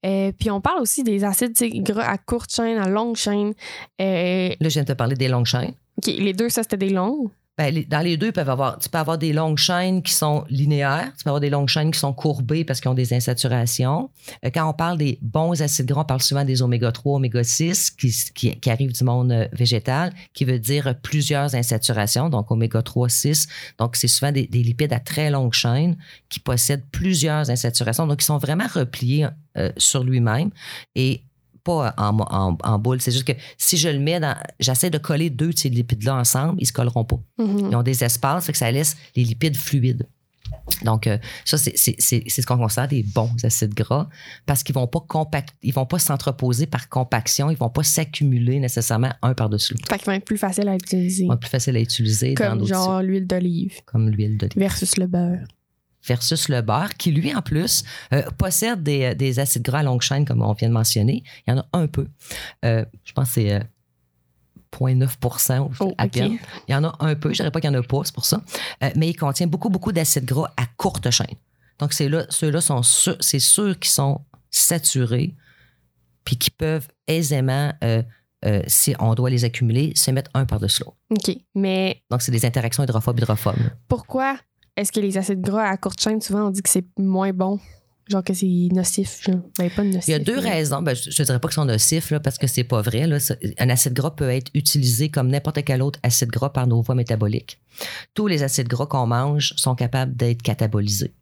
[0.05, 3.55] Euh, puis on parle aussi des acides gras à courte chaîne, à longue chaîne.
[4.01, 5.73] Euh, Là, je viens de te parler des longues chaînes.
[5.99, 7.31] OK, les deux, ça, c'était des longues.
[7.59, 11.11] Ben, dans les deux, peuvent avoir, tu peux avoir des longues chaînes qui sont linéaires,
[11.17, 14.11] tu peux avoir des longues chaînes qui sont courbées parce qu'ils ont des insaturations.
[14.45, 17.43] Euh, quand on parle des bons acides gras, on parle souvent des oméga 3, oméga
[17.43, 18.13] 6 qui,
[18.61, 23.49] qui, arrivent du monde euh, végétal, qui veut dire plusieurs insaturations, donc oméga 3, 6.
[23.79, 25.97] Donc, c'est souvent des, des lipides à très longue chaîne
[26.29, 28.07] qui possèdent plusieurs insaturations.
[28.07, 30.51] Donc, ils sont vraiment repliés euh, sur lui-même
[30.95, 31.23] et
[31.67, 33.01] pas en, en, en boule.
[33.01, 34.37] C'est juste que si je le mets dans.
[34.61, 37.19] J'essaie de coller deux de ces lipides-là ensemble, ils se colleront pas.
[37.39, 37.69] Mhm.
[37.71, 40.07] Ils ont des espaces, fait que ça laisse les lipides fluides.
[40.85, 44.09] Donc, euh, ça, c'est- c'est c'est- c'est ce qu'on considère des bons acides gras
[44.47, 48.61] parce qu'ils vont pas compact, ils vont pas s'entreposer par compaction, ils vont pas s'accumuler
[48.61, 49.89] nécessairement un par-dessus l'autre.
[49.89, 51.25] Fait qu'ils vont être plus faciles à utiliser.
[51.25, 54.57] Ils vont être plus facile à utiliser comme genre l'huile d'olive comme l'huile d'olive.
[54.59, 55.45] versus le beurre.
[56.07, 60.03] Versus le beurre, qui lui, en plus, euh, possède des, des acides gras à longue
[60.03, 61.25] chaîne, comme on vient de mentionner.
[61.47, 62.07] Il y en a un peu.
[62.65, 63.61] Euh, je pense que c'est euh,
[64.79, 66.39] 0,9 Oh, à peine.
[66.69, 68.15] Il y en a un peu, je dirais pas qu'il n'y en a pas, c'est
[68.15, 68.41] pour ça.
[68.83, 71.27] Euh, mais il contient beaucoup, beaucoup d'acides gras à courte chaîne.
[71.79, 75.35] Donc, c'est là, ceux-là sont sûrs, c'est sûr qu'ils sont saturés,
[76.25, 78.03] puis qui peuvent aisément, euh,
[78.45, 80.97] euh, si on doit les accumuler, se mettre un par-dessus l'autre.
[81.11, 81.37] OK.
[81.55, 83.71] Mais Donc, c'est des interactions hydrophobes-hydrophobes.
[83.89, 84.39] pourquoi
[84.77, 87.59] est-ce que les acides gras à courte chaîne, souvent, on dit que c'est moins bon?
[88.09, 89.21] Genre que c'est nocif.
[89.23, 89.41] Genre.
[89.59, 90.07] Ben, pas nocif.
[90.07, 90.81] Il y a deux mais- raisons.
[90.81, 93.07] Ben, je ne dirais pas qu'ils sont nocifs là, parce que c'est pas vrai.
[93.09, 93.19] Là.
[93.59, 96.95] Un acide gras peut être utilisé comme n'importe quel autre acide gras par nos voies
[96.95, 97.59] métaboliques.
[98.15, 101.13] Tous les acides gras qu'on mange sont capables d'être catabolisés.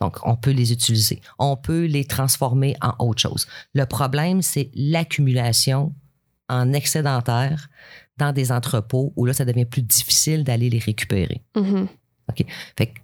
[0.00, 1.20] Donc, on peut les utiliser.
[1.38, 3.46] On peut les transformer en autre chose.
[3.72, 5.92] Le problème, c'est l'accumulation
[6.48, 7.68] en excédentaire
[8.18, 11.42] dans des entrepôts où là, ça devient plus difficile d'aller les récupérer.
[12.28, 12.46] Mhm.
[12.76, 13.00] Fait que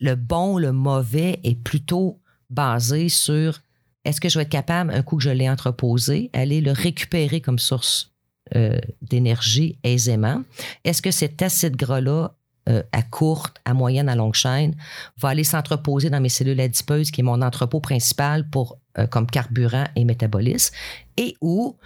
[0.00, 3.60] le bon, le mauvais est plutôt basé sur
[4.04, 7.40] est-ce que je vais être capable, un coup que je l'ai entreposé, aller le récupérer
[7.40, 8.12] comme source
[8.54, 10.42] euh, d'énergie aisément?
[10.84, 12.34] Est-ce que cet acide gras-là,
[12.68, 14.76] euh, à courte, à moyenne, à longue chaîne,
[15.18, 19.26] va aller s'entreposer dans mes cellules adipeuses, qui est mon entrepôt principal pour euh, comme
[19.26, 20.74] carburant et métabolisme,
[21.16, 21.76] et où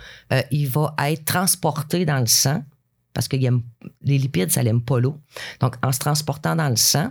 [0.50, 2.64] il va être transporté dans le sang,
[3.18, 5.16] parce que les lipides, ça n'aime pas l'eau.
[5.58, 7.10] Donc, en se transportant dans le sang,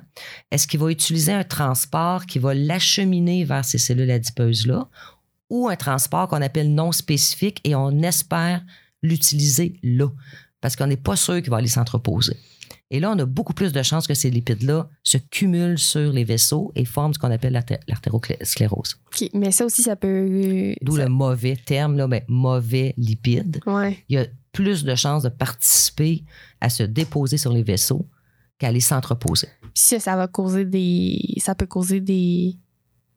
[0.51, 4.87] est-ce qu'il va utiliser un transport qui va l'acheminer vers ces cellules adipeuses-là
[5.49, 8.63] ou un transport qu'on appelle non spécifique et on espère
[9.03, 10.07] l'utiliser là?
[10.61, 12.37] Parce qu'on n'est pas sûr qu'il va aller s'entreposer.
[12.89, 16.23] Et là, on a beaucoup plus de chances que ces lipides-là se cumulent sur les
[16.23, 18.95] vaisseaux et forment ce qu'on appelle l'arté- l'artérosclérose.
[19.07, 19.29] OK.
[19.33, 20.73] Mais ça aussi, ça peut.
[20.81, 23.59] D'où ça- le mauvais terme, là, mais mauvais lipide.
[23.65, 24.05] Ouais.
[24.07, 26.23] Il y a plus de chances de participer
[26.61, 28.07] à se déposer sur les vaisseaux
[28.57, 29.47] qu'à aller s'entreposer.
[29.73, 31.19] Ça, ça va causer des.
[31.37, 32.55] Ça peut causer des.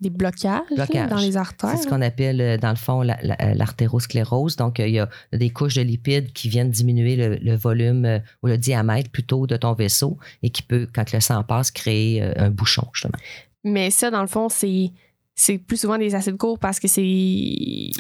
[0.00, 1.70] des blocages, là, dans les artères.
[1.76, 4.56] C'est ce qu'on appelle, euh, dans le fond, la- la- euh, l'artérosclérose.
[4.56, 8.20] Donc, euh, il y a des couches de lipides qui viennent diminuer le, le volume
[8.42, 12.22] ou le diamètre plutôt de ton vaisseau et qui peut, quand le sang passe, créer
[12.22, 13.18] un bouchon, justement.
[13.64, 14.90] Mais ça, dans le fond, c'est
[15.34, 17.90] c'est plus souvent des acides courts parce que c'est.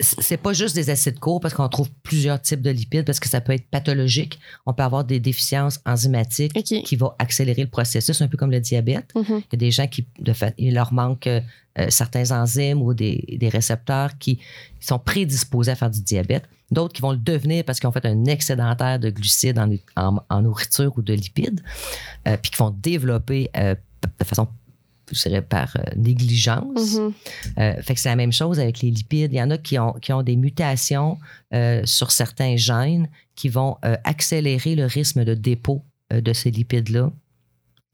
[0.00, 3.28] C'est pas juste des acides courts parce qu'on trouve plusieurs types de lipides parce que
[3.28, 4.38] ça peut être pathologique.
[4.66, 8.60] On peut avoir des déficiences enzymatiques qui vont accélérer le processus, un peu comme le
[8.60, 9.10] diabète.
[9.14, 9.24] Mhm.
[9.28, 11.40] Il y a des gens qui, de fait, il leur manque euh,
[11.78, 14.38] euh, certains enzymes ou des, des récepteurs qui
[14.80, 16.44] sont prédisposés à faire du diabète.
[16.70, 20.22] D'autres qui vont le devenir parce qu'ils ont fait un excédentaire de glucides en, en-
[20.28, 21.60] en nourriture ou de lipides,
[22.28, 23.74] euh, puis qui vont développer euh,
[24.18, 24.48] de façon,
[25.12, 26.94] je dirais, par euh, négligence.
[26.96, 27.12] Mhm.
[27.58, 29.32] Euh, fait que c'est la même chose avec les lipides.
[29.32, 31.18] Il y en a qui ont, qui ont des mutations
[31.54, 37.10] euh, sur certains gènes qui vont accélérer le rythme de dépôt de ces lipides-là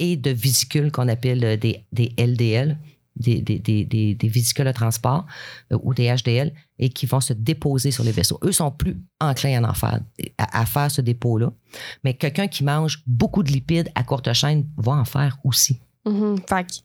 [0.01, 2.77] et de vésicules qu'on appelle des, des LDL,
[3.15, 5.27] des, des, des, des- vésicules de transport
[5.73, 8.39] euh, ou des HDL, et qui vont se déposer sur les vaisseaux.
[8.45, 10.01] Eux sont plus enclins à en faire,
[10.39, 11.53] à, à faire ce dépôt-là.
[12.05, 15.79] Mais quelqu'un qui mange beaucoup de lipides à courte chaîne va en faire aussi.
[16.07, 16.37] Mhm.
[16.49, 16.83] Fait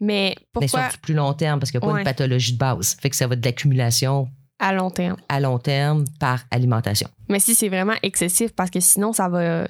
[0.00, 2.00] Mais Mais sur pourquoi du plus long terme, parce qu'il n'y a pas Ouais.
[2.00, 2.96] une pathologie de base.
[3.00, 4.28] Fait que ça va être de l'accumulation
[4.58, 5.16] à long terme?
[5.28, 7.08] à long terme par alimentation.
[7.28, 9.66] Mais si c'est vraiment excessif, parce que sinon, ça va.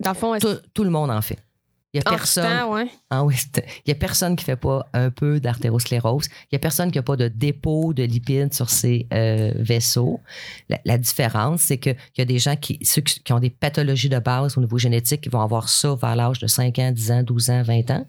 [0.00, 1.38] Dans le fond, Tout, tout le monde en fait.
[1.94, 2.58] Il n'y a en personne.
[2.58, 2.88] temps, ouais.
[3.10, 3.24] Ah
[3.86, 6.26] il y a personne qui fait pas un peu d'artérosclérose.
[6.50, 10.20] Il y a personne qui n'a pas de dépôt de lipides sur ses euh, vaisseaux.
[10.68, 14.08] La, la différence, c'est qu'il y a des gens qui, ceux qui ont des pathologies
[14.08, 17.12] de base au niveau génétique, qui vont avoir ça vers l'âge de 5 ans, 10
[17.12, 18.06] ans, 12 ans, 20 ans.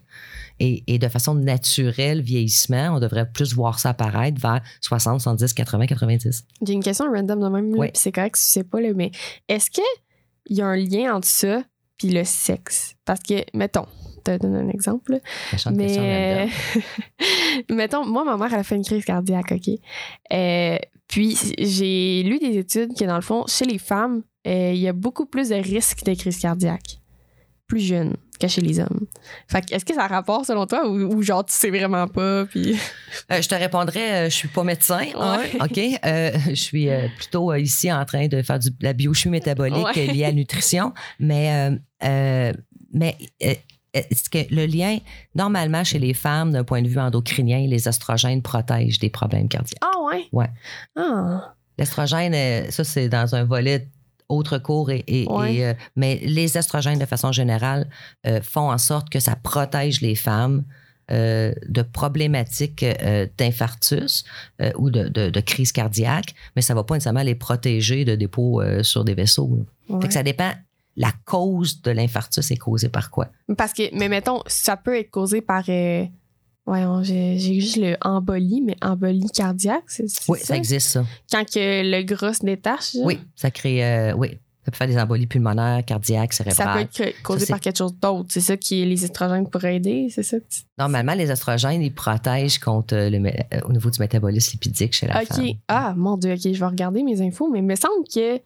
[0.58, 5.52] Et, et de façon naturelle, vieillissement, on devrait plus voir ça apparaître vers 60, 70,
[5.52, 6.44] 80, 90.
[6.66, 7.88] J'ai une question random de même, Oui.
[7.94, 9.10] c'est correct si tu sais pas, là, mais
[9.48, 9.84] est-ce qu'il
[10.48, 11.62] y a un lien entre ça
[11.98, 12.94] puis le sexe?
[13.04, 15.18] Parce que, mettons, je te donne un exemple,
[15.72, 16.50] mais random.
[17.70, 19.68] mettons, moi, ma mère, elle a fait une crise cardiaque, OK?
[20.32, 20.78] Euh,
[21.08, 24.88] puis j'ai lu des études que, dans le fond, chez les femmes, euh, il y
[24.88, 27.00] a beaucoup plus de risques de crise cardiaque
[27.66, 29.06] plus jeunes que chez les hommes.
[29.48, 32.06] Fait que, est-ce que ça a rapport selon toi ou, ou genre tu sais vraiment
[32.06, 32.76] pas puis
[33.32, 35.58] Euh, je te répondrais, euh, je suis pas médecin, hein, Ouais.
[35.60, 36.00] ok.
[36.04, 40.06] Euh, je suis plutôt ici en train de faire du- de la biochimie métabolique Ouais.
[40.06, 41.70] liée à la nutrition, mais
[42.92, 43.16] mais
[43.94, 44.98] est-ce que le lien
[45.34, 49.80] normalement chez les femmes d'un point de vue endocrinien, les oestrogènes protègent des problèmes cardiaques.
[49.82, 50.26] Ah ouais?
[50.32, 50.50] Ouais.
[50.96, 51.54] Ah.
[51.78, 53.88] L'estrogène, ça c'est dans un volet
[54.28, 55.54] autre cours, et, et- Ouais.
[55.54, 57.88] et, euh, mais les estrogènes de façon générale
[58.26, 60.64] euh, font en sorte que ça protège les femmes
[61.12, 62.84] euh, de problématiques
[63.38, 64.24] d'infarctus
[64.76, 68.14] ou de, de- de crise cardiaque, mais ça ne va pas nécessairement les protéger de
[68.16, 69.64] dépôts sur des vaisseaux.
[69.88, 70.00] Ouais.
[70.02, 70.50] Fait que ça dépend.
[70.98, 73.28] La cause de l'infarctus est causée par quoi?
[73.58, 75.62] Parce que, mais mettons, ça peut être causé par.
[76.68, 81.04] Euh, voyons, j'ai juste le embolie, mais embolie cardiaque, c'est c'est Oui, ça existe, ça.
[81.30, 83.04] Quand que le gros se détache, genre?
[83.06, 83.84] Oui, ça crée.
[83.84, 84.30] euh, oui,
[84.64, 86.82] ça peut faire des embolies pulmonaires, cardiaques, ça peut cérébrales.
[86.82, 88.26] être ca- causé Ça, par quelque chose d'autre.
[88.30, 90.38] C'est ça qui est les estrogènes pourraient aider, c'est ça?
[90.76, 95.06] Normalement, les estrogènes, ils protègent contre le, mé- euh, au niveau du métabolisme lipidique chez
[95.06, 95.28] la Ok.
[95.28, 95.46] femme.
[95.68, 98.40] Ah, mon Dieu, ok, je vais regarder mes infos, mais il me semble que.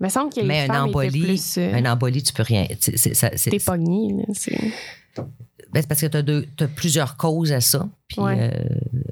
[0.00, 1.56] Me semble que Mais les un embolie, plus.
[1.58, 2.66] euh, Un embolie, tu peux rien.
[2.78, 5.24] Ça- T'es pogné, là.
[5.72, 7.88] Ben, parce que tu as, plusieurs causes à ça.
[8.08, 8.36] Puis, Ouais.
[8.54, 8.64] euh,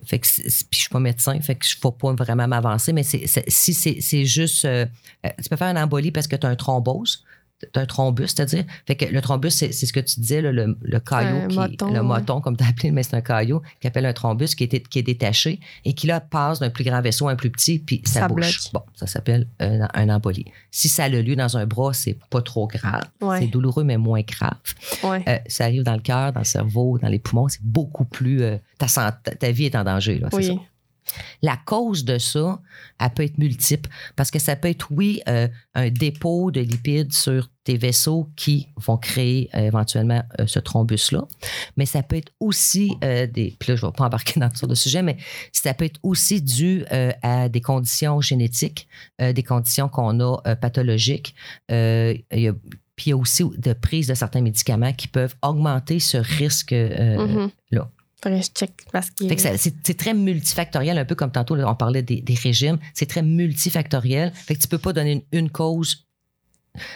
[0.05, 2.92] fait que puis je suis pas médecin, fait que je ne faut pas vraiment m'avancer.
[2.92, 4.64] Mais si c'est c'est juste.
[4.64, 4.87] euh,
[5.25, 7.25] euh, tu peux faire une embolie parce que tu as un thrombose.
[7.75, 8.64] Un thrombus, c'est-à-dire?
[8.87, 11.57] Fait que le thrombus, c'est c'est ce que tu disais, là, le, le caillot, qui,
[11.57, 14.55] moton, le moton, comme tu as appelé, mais c'est un caillot, qui appelle un thrombus,
[14.55, 17.37] qui est, qui est détaché et qui, là, passe d'un plus grand vaisseau à un
[17.37, 18.73] plus petit, puis ça, Ça bouche.
[18.75, 20.45] Bon, ça s'appelle un, un embolie.
[20.71, 23.05] Si ça a le lieu dans un bras, c'est pas trop grave.
[23.23, 23.40] Ouais.
[23.40, 24.53] C'est douloureux, mais moins grave.
[25.03, 25.23] Ouais.
[25.27, 28.42] Euh, ça arrive dans le cœur, dans le cerveau, dans les poumons, c'est beaucoup plus.
[28.42, 30.19] euh, ta, santé- ta vie est en danger.
[30.19, 30.53] Là, c'est ça.
[31.42, 32.61] La cause de ça,
[33.01, 37.12] elle peut être multiple parce que ça peut être, oui, euh, un dépôt de lipides
[37.12, 41.25] sur tes vaisseaux qui vont créer euh, éventuellement euh, ce thrombus-là.
[41.77, 43.57] Mais ça peut être aussi des.
[43.59, 45.16] Puis là, je ne vais pas embarquer dans toutes sortes de sujets, mais
[45.53, 46.85] ça peut être aussi dû
[47.23, 48.88] à des conditions génétiques,
[49.19, 51.35] des conditions qu'on a pathologiques.
[51.69, 52.55] Il y a-
[52.97, 56.73] puis il y a aussi de prise de certains médicaments qui peuvent augmenter ce risque
[56.73, 57.19] euh,
[57.73, 57.83] Mhm.
[58.23, 59.27] Faudrait que je check parce que.
[59.29, 62.35] Fait que ça- c'est très multifactoriel, un peu comme tantôt, là, on parlait des, des
[62.35, 62.79] régimes.
[62.95, 64.33] C'est très multifactoriel.
[64.35, 66.07] Fait que tu peux pas donner une, une cause.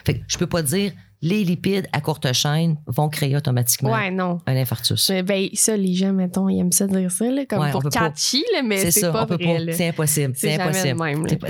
[0.04, 4.10] Fait que je peux pas dire les lipides à courte chaîne vont créer automatiquement Ouais,
[4.10, 4.38] non.
[4.46, 5.10] un infarctus.
[5.10, 7.82] Mais ben, ça, les gens, mettons, ils aiment ça dire ça, là, comme Ouais, pour
[7.90, 9.66] catchy, là, mais C'est pas vrai.
[9.72, 10.32] C'est impossible.
[10.34, 10.98] C'est impossible.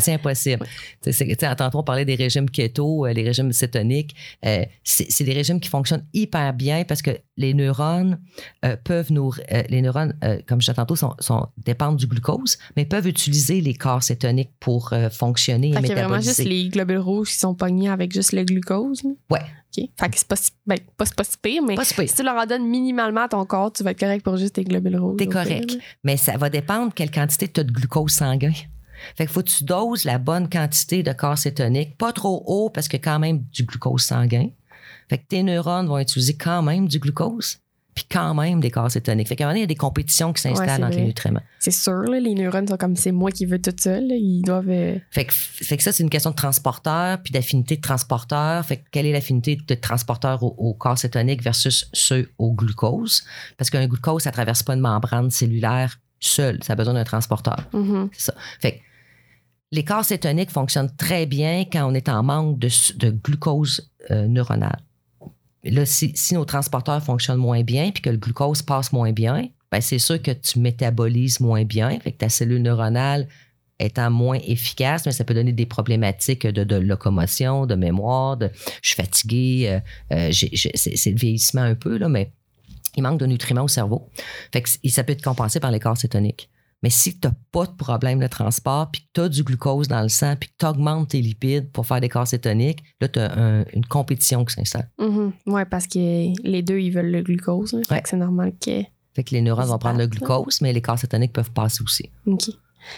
[0.01, 0.67] C'est impossible.
[1.57, 4.15] Tantôt, on parlait des régimes keto, euh, les régimes cétoniques.
[4.45, 8.21] Euh, c'est des régimes qui fonctionnent hyper bien parce que les neurones
[8.65, 9.33] euh, peuvent nous.
[9.53, 13.07] euh, les neurones, euh, comme je disais tantôt, sont, sont- dépendent du glucose, mais peuvent
[13.09, 16.43] utiliser les corps cétoniques pour fonctionner et Fait qu'il y a vraiment métaboliser.
[16.45, 19.03] juste les globules rouges qui sont pognés avec juste le glucose.
[19.03, 19.11] là?
[19.31, 19.41] Ouais.
[19.79, 19.89] OK.
[19.99, 22.09] Fait que c'est pas, si- ben, pas, pas si pire, mais Pas si pire.
[22.09, 24.55] si tu leur en donnes minimalement à ton corps, tu vas être correct pour juste
[24.57, 25.17] tes globules rouges.
[25.17, 25.79] T'es pire, correct.
[26.05, 28.53] Mais ça va dépendre quelle quantité tu as de glucose sanguin.
[29.17, 32.69] Fait qu'il faut que tu doses la bonne quantité de corps cétonique, pas trop haut
[32.69, 34.49] parce a quand même du glucose sanguin.
[35.11, 37.59] Fait que tes neurones vont utiliser quand même du glucose,
[37.95, 39.27] puis quand même des corps cétoniques.
[39.29, 40.97] Fait qu'à un moment donné, il y a des compétitions qui Ouais, s'installent c'est entre
[40.97, 41.43] les nutriments.
[41.59, 44.05] C'est sûr, là, les neurones sont comme c'est moi qui veux tout seul.
[44.13, 44.71] Ils doivent.
[44.71, 48.65] euh, Fait que, fait que ça, c'est une question de transporteur, puis d'affinité de transporteur.
[48.65, 53.25] Fait que quelle est l'affinité de transporteur au, au corps cétonique versus ceux au glucose?
[53.59, 56.63] Parce qu'un glucose, ça traverse pas une membrane cellulaire seul.
[56.63, 57.59] Ça a besoin d'un transporteur.
[57.73, 58.09] mhm.
[58.13, 58.35] C'est ça.
[58.61, 58.79] Fait que
[59.73, 64.79] les corps cétoniques fonctionnent très bien quand on est en manque de glucose euh, neuronal.
[65.65, 69.49] Là, si, si nos transporteurs fonctionnent moins bien puis que le glucose passe moins bien,
[69.71, 71.99] ben c'est sûr que tu métabolises moins bien.
[72.01, 73.29] Fait que ta cellule neuronale
[73.79, 78.51] étant moins efficace, mais ça peut donner des problématiques de, de locomotion, de mémoire, de
[78.83, 79.81] je suis fatigué,
[80.13, 82.31] euh, euh, c'est le vieillissement un peu, là, mais
[82.97, 84.09] il manque de nutriments au cerveau.
[84.53, 85.97] Fait que ça peut être compensé par les corps.
[86.83, 89.87] Mais si tu n'as pas de problème de transport, puis que tu as du glucose
[89.89, 93.09] dans le sang, puis que tu augmentes tes lipides pour faire des corps cétoniques, là,
[93.09, 94.89] tu as une compétition qui s'installe.
[94.99, 95.33] Mhm.
[95.47, 95.99] Ouais, parce que
[96.43, 97.75] les deux, ils veulent le glucose.
[97.75, 97.83] hein.
[97.87, 98.03] Fait Ouais.
[98.03, 98.83] que c'est normal que.
[99.15, 102.09] Fait que les neurones vont prendre le glucose, mais les corps cétoniques peuvent passer aussi.
[102.27, 102.45] OK.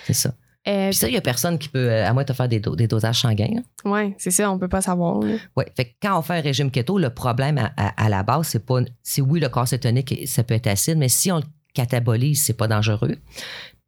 [0.04, 0.34] C'est ça.
[0.68, 2.48] Euh, Puis ça, il n'y a personne qui peut, euh, à moins de te faire
[2.48, 3.48] des, do- des dosages sanguins.
[3.84, 3.90] hein.
[3.90, 5.18] ouais, c'est ça, on peut pas savoir.
[5.56, 5.66] Ouais.
[5.76, 8.46] Fait que quand on fait un régime keto, le problème à, à- à la base,
[8.46, 8.78] c'est pas.
[9.02, 11.42] C'est oui, le corps cétonique, ça peut être acide, mais si on le
[11.74, 13.16] catabolise, c'est pas dangereux.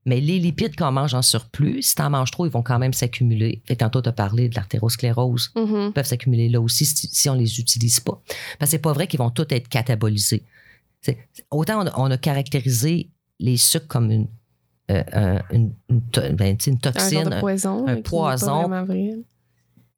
[0.07, 2.79] Mais les lipides qu'on mange en surplus, si tu en manges trop, ils vont quand
[2.79, 3.63] même s'accumuler.
[3.65, 5.51] Fait que tantôt, tu as parlé de l'artérosclérose.
[5.89, 8.21] Ils peuvent s'accumuler là aussi si, si on les utilise pas.
[8.59, 10.43] Parce que c'est pas vrai qu'ils vont tous être catabolisés.
[11.51, 13.09] Autant on a, on a caractérisé
[13.41, 14.27] les sucres comme une,
[14.91, 17.87] euh, un- une, une to- ben, tu sais, une Un genre toxine, un- poison.
[17.87, 18.69] un poison.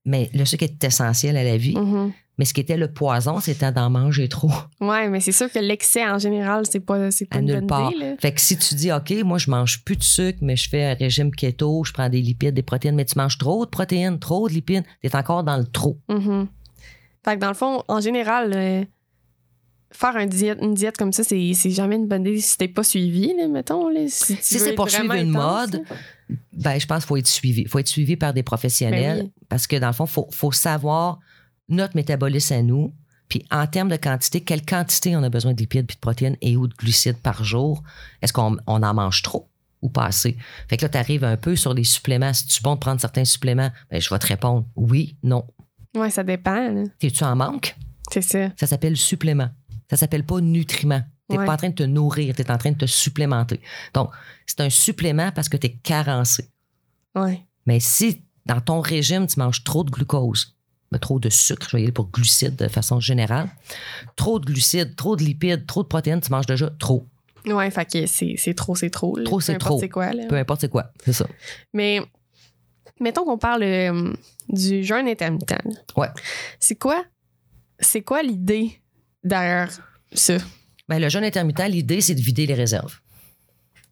[0.05, 1.77] mais le sucre est essentiel à la vie.
[1.77, 2.13] Mhm.
[2.39, 4.51] Mais ce qui était le poison, c'était d'en manger trop.
[4.81, 7.57] Ouais, mais c'est sûr que l'excès en général, c'est pas, c'est pas à une nulle
[7.61, 7.91] bonne part.
[7.93, 8.11] idée.
[8.11, 8.15] Là.
[8.21, 10.85] Fait que si tu dis, OK, moi, je mange plus de sucre, mais je fais
[10.85, 14.19] un régime keto, je prends des lipides, des protéines, mais tu manges trop de protéines,
[14.19, 15.99] trop de lipides, tu es encore dans le trop.
[16.11, 16.47] Mhm.
[17.25, 18.85] Fait que dans le fond, en général, euh,
[19.91, 22.69] faire un diète, une diète comme ça, c'est c'est jamais une bonne idée si t'es
[22.69, 23.89] pas suivi, là, mettons.
[23.89, 25.97] Là, si Si c'est pour suivre une intense, mode, là.
[26.53, 27.63] Ben, je pense qu'il faut être suivi.
[27.63, 29.33] Il faut être suivi par des professionnels Ben oui.
[29.49, 31.19] parce que dans le fond, il faut, faut savoir
[31.69, 32.95] notre métabolisme à nous.
[33.29, 36.37] Puis en termes de quantité, quelle quantité on a besoin de lipides puis de protéines
[36.41, 37.83] et ou de glucides par jour?
[38.23, 39.49] Est-ce qu'on on en mange trop
[39.83, 40.37] ou pas assez?
[40.69, 42.33] Fait que là, tu arrives un peu sur les suppléments.
[42.33, 45.45] Si tu bon de prendre certains suppléments, ben, je vais te répondre oui, non.
[45.97, 46.85] Ouais, ça dépend.
[47.01, 47.75] T'es-tu en manque?
[48.13, 48.51] C'est ça.
[48.57, 49.49] Ça s'appelle supplément.
[49.91, 51.03] Ça s'appelle pas nutriment.
[51.29, 51.45] T'es Ouais.
[51.47, 53.61] pas en train de te nourrir, tu es en train de te supplémenter.
[53.95, 54.11] Donc,
[54.47, 56.49] c'est un supplément parce que tu es carencé.
[57.17, 57.43] Ouais.
[57.67, 60.56] Mais si dans ton régime, tu manges trop de glucose,
[61.01, 63.49] trop de sucre, je vais y aller pour glucides de façon générale,
[64.17, 67.07] trop de glucides, trop de lipides, trop de protéines, tu manges déjà trop.
[67.47, 69.17] Ouais, fait que c'est c'est trop, c'est trop.
[69.17, 69.25] là.
[69.25, 69.79] Trop, Peu c'est importe trop.
[69.81, 70.27] C'est quoi, là.
[70.27, 71.27] Peu importe c'est quoi, c'est ça.
[71.75, 72.01] Mais
[73.01, 74.13] mettons qu'on parle euh,
[74.49, 75.55] du jeûne intermittent.
[75.97, 76.09] Ouais.
[76.59, 77.05] C'est quoi,
[77.79, 78.81] c'est quoi l'idée
[79.23, 79.71] derrière
[80.13, 80.39] ça?
[80.89, 83.01] Ben, le jeûne intermittent, l'idée, c'est de vider les réserves.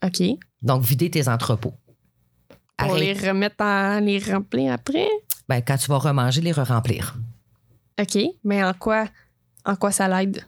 [0.04, 0.22] OK.
[0.62, 1.74] Donc, vider tes entrepôts.
[2.76, 3.00] Pour Arrête.
[3.20, 5.08] les remettre en les remplir après?
[5.48, 7.16] Ben, quand tu vas remanger, les re-remplir.
[8.00, 8.18] OK.
[8.44, 9.06] Mais en quoi,
[9.64, 10.44] en quoi ça l'aide?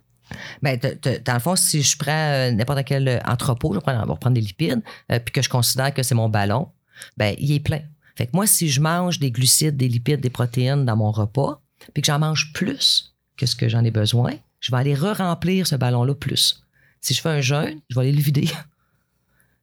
[0.63, 3.79] Ben, te- te- dans le fond, si je prends euh, n'importe quel euh, entrepôt, je
[3.79, 4.83] vais prendre, on va prendre des lipides,
[5.13, 6.69] euh, puis que je considère que c'est mon ballon,
[7.17, 7.81] ben, il est plein.
[8.17, 11.61] Fait que moi, si je mange des glucides, des lipides, des protéines dans mon repas,
[11.95, 15.67] puis que j'en mange plus que ce que j'en ai besoin, je vais aller re-remplir
[15.67, 16.65] ce ballon-là plus.
[17.03, 18.49] Si je fais un jeûne, je vais aller le vider.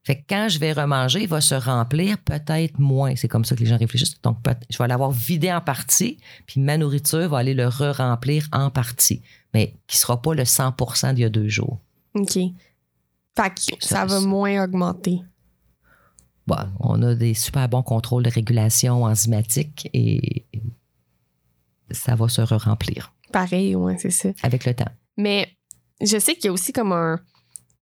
[0.06, 3.16] Fait que quand je vais remanger, il va se remplir peut-être moins.
[3.16, 4.22] C'est comme ça que les gens réfléchissent.
[4.22, 4.38] Donc,
[4.70, 9.22] je vais l'avoir vidé en partie, puis ma nourriture va aller le re-remplir en partie
[9.54, 11.80] mais qui sera pas le 100% d'il y a deux jours.
[12.16, 12.34] OK.
[12.34, 15.22] Fait que ça, Ça- va moins augmenter.
[16.48, 20.46] Bon, on a des super bons contrôles de régulation enzymatique et
[21.92, 24.30] ça va se re-remplir Pareil, ouais, c'est ça.
[24.42, 24.92] avec le temps.
[25.18, 25.48] Mais
[26.02, 27.20] je sais qu'il y a aussi comme un,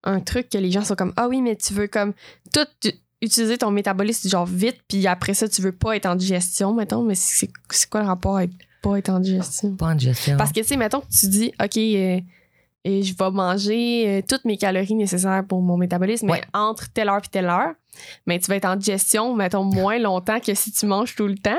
[0.04, 2.14] un truc que les gens sont comme Ah oui, mais tu veux comme
[2.54, 2.68] tout
[3.22, 7.04] utiliser ton métabolisme genre vite, puis après ça, tu veux pas être en digestion, mettons.
[7.04, 7.50] Mais c'est
[7.90, 9.76] quoi le rapport avec pas être en digestion?
[9.76, 10.38] Pas en digestion.
[10.38, 12.20] Parce que, tu sais, mettons que tu dis OK, euh,
[12.84, 17.10] et je vais manger euh, toutes mes calories nécessaires pour mon métabolisme, mais entre telle
[17.10, 17.74] heure et telle heure,
[18.26, 21.36] mais tu vas être en digestion, mettons, moins longtemps que si tu manges tout le
[21.36, 21.52] temps.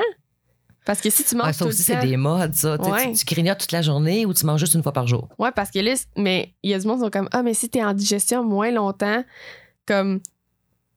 [0.85, 2.77] Parce que si tu manges Ouais, ça tout aussi, c'est des modes, ça.
[2.77, 3.11] Tu Ouais.
[3.13, 5.29] Tu, tu grignotes toute la journée ou tu manges juste une fois par jour.
[5.39, 7.53] Ouais, parce que là, mais il y a du monde qui sont comme Ah, mais
[7.53, 9.23] si t'es en digestion moins longtemps,
[9.85, 10.19] comme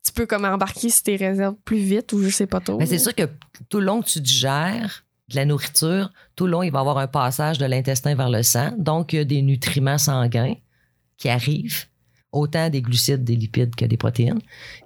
[0.04, 2.78] tu peux comme embarquer sur tes réserves plus vite ou je sais pas trop.
[2.78, 3.28] Mais c'est sûr que
[3.68, 6.80] tout le long que tu digères de la nourriture, tout le long, il va y
[6.80, 8.72] avoir un passage de l'intestin vers le sang.
[8.78, 10.54] Donc, il y a des nutriments sanguins
[11.16, 11.86] qui arrivent,
[12.30, 14.40] autant des glucides, des lipides que des protéines.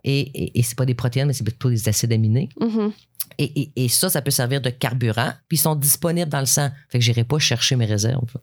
[0.05, 2.49] Et, et, et c'est pas des protéines, mais c'est plutôt des acides aminés.
[2.59, 2.93] Mhm.
[3.39, 5.33] Et, et- et ça, ça peut servir de carburant.
[5.49, 6.71] Puis ils sont disponibles dans le sang.
[6.89, 8.35] Fait que j'irai pas chercher mes réserves.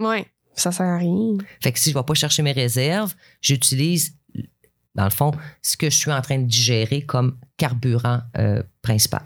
[0.00, 1.36] Ouais, ça sert à rien.
[1.62, 4.16] Fait que si je vais pas chercher mes réserves, j'utilise,
[4.94, 5.30] dans le fond,
[5.62, 9.22] ce que je suis en train de digérer comme carburant euh, principal.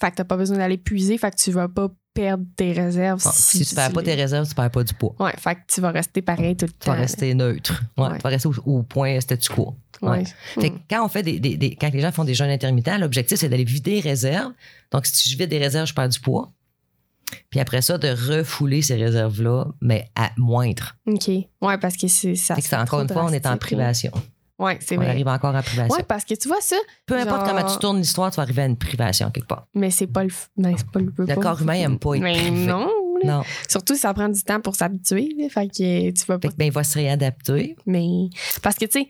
[0.00, 3.22] Fait que t'as pas besoin d'aller puiser, fait que tu vas pas perdre tes réserves.
[3.22, 5.14] Bon, si, si tu perds pas tes réserves, tu perds pas du poids.
[5.18, 7.00] Ouais, fait que tu vas rester pareil tout le Tu vas temps.
[7.00, 7.82] rester neutre.
[7.96, 8.16] Ouais, Ouais.
[8.18, 9.74] Tu vas rester au, au point statu quo.
[10.02, 10.24] Ouais.
[10.54, 12.98] Fait que quand on fait des, des- des- quand les gens font des jeûnes intermittents,
[12.98, 14.52] l'objectif c'est d'aller vider les réserves.
[14.90, 16.50] Donc si je vide des réserves, je perds du poids.
[17.50, 20.96] Puis après ça, de refouler ces réserves-là, mais à moindre.
[21.06, 21.28] OK.
[21.62, 22.54] Ouais, parce que c'est ça.
[22.56, 24.10] Fait que encore une fois, on est en privation.
[24.62, 25.10] Ouais, c'est On vrai.
[25.10, 25.94] arrive encore en privation.
[25.94, 28.62] Ouais, parce que tu vois ça, Peu importe comment tu tournes l'histoire, tu vas arriver
[28.62, 29.66] à une privation quelque part.
[29.74, 30.30] mais c'est pas le.
[30.56, 31.12] Ben, c'est pas le.
[31.16, 32.66] Le corps humain aime pas être Mais privé.
[32.66, 32.86] non.
[33.22, 33.36] là.
[33.38, 33.42] Non.
[33.68, 35.28] Surtout, ça prend du temps pour s'habituer.
[35.48, 36.48] Fait que tu vas pas.
[36.48, 37.76] Fait que, ben, il va se réadapter.
[37.86, 38.28] Mais.
[38.62, 39.08] Parce que, tu sais.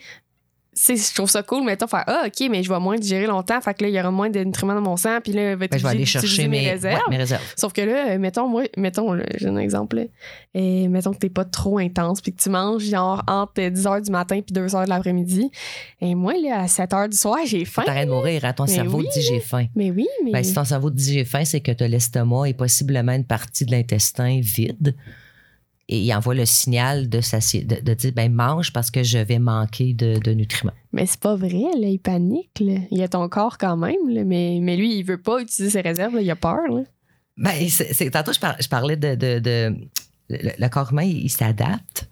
[0.84, 3.60] C'est- Je trouve ça cool, mettons, faire Ah, OK, mais je vais moins digérer longtemps.
[3.60, 5.18] Fait que là, il y aura moins de nutriments dans mon sang.
[5.22, 6.94] Puis là, va Ben, je vais aller chercher mes, réserves.
[6.96, 7.42] ouais, mes réserves.
[7.56, 9.96] Sauf que là, euh, mettons, moi, mettons, j'ai un exemple.
[9.96, 10.02] là.
[10.54, 14.02] Et mettons que t'es pas trop intense puis que tu manges genre entre 10 h
[14.04, 15.50] du matin puis 2 h de l'après-midi.
[16.00, 17.82] Et moi, là, à 7 h du soir, j'ai faim.
[17.86, 19.06] T'arrêtes de mourir, hein, ton Mais cerveau oui.
[19.14, 19.66] dit j'ai faim.
[19.74, 20.32] Mais oui, mais.
[20.32, 23.24] Ben, si ton cerveau dit j'ai faim, c'est que tu as l'estomac et possiblement une
[23.24, 24.94] partie de l'intestin vide.
[25.94, 29.18] Et il envoie le signal de, satié- de, de dire ben, mange parce que je
[29.18, 30.72] vais manquer de, de nutriments.
[30.92, 32.60] Mais c'est pas vrai, là, il panique.
[32.60, 32.80] Là.
[32.90, 35.70] Il y a ton corps quand même, là, mais, mais lui, il veut pas utiliser
[35.70, 36.62] ses réserves, il a peur.
[36.70, 36.82] Là.
[37.36, 39.14] Ben, c'est, tantôt, je, par- je parlais de.
[39.14, 39.74] de-
[40.30, 42.08] le, le corps humain, il, il s'adapte.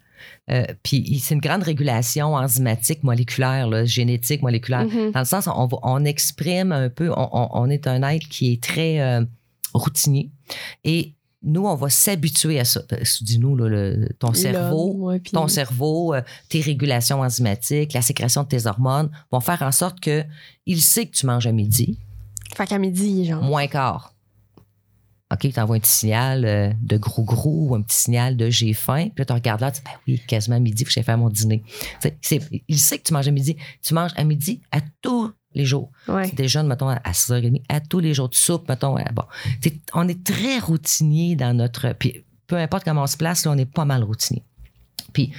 [0.51, 4.85] Euh, puis c'est une grande régulation enzymatique, moléculaire, là, génétique, moléculaire.
[4.85, 5.11] Mhm.
[5.11, 8.99] Dans le sens, on, on exprime un peu, on est un être qui est très
[9.01, 9.23] euh,
[9.73, 10.29] routinier.
[10.83, 11.13] Et
[11.43, 12.81] nous, on va s'habituer à ça.
[13.21, 18.01] Dis-nous, là, le- ton cerveau, L'homme, ouais, puis- ton cerveau, euh, tes régulations enzymatiques, la
[18.01, 20.23] sécrétion de tes hormones vont faire en sorte que
[20.65, 21.97] il sait que tu manges à midi,
[22.55, 23.41] Fait qu'à midi, genre.
[23.43, 24.13] moins quart.
[25.33, 28.49] OK, tu envoies un petit signal euh, de gros gros ou un petit signal de
[28.49, 29.05] j'ai faim.
[29.15, 31.05] Puis là, tu regardes là, tu dis, ben oui, quasiment à midi, faut que j'aille
[31.05, 31.63] faire mon dîner.
[32.67, 33.55] Il sait que tu manges à midi.
[33.81, 35.89] Tu manges à midi à tous les jours.
[36.07, 36.29] Ouais.
[36.29, 38.29] Tu déjeunes, mettons, à 6h30, à tous les jours.
[38.29, 39.23] Tu soupes, mettons, à- bon.
[39.61, 41.93] T'sais, on est très routinier dans notre.
[41.93, 44.43] Puis peu importe comment on se place, là, on est pas mal routinier.
[45.13, 45.31] Puis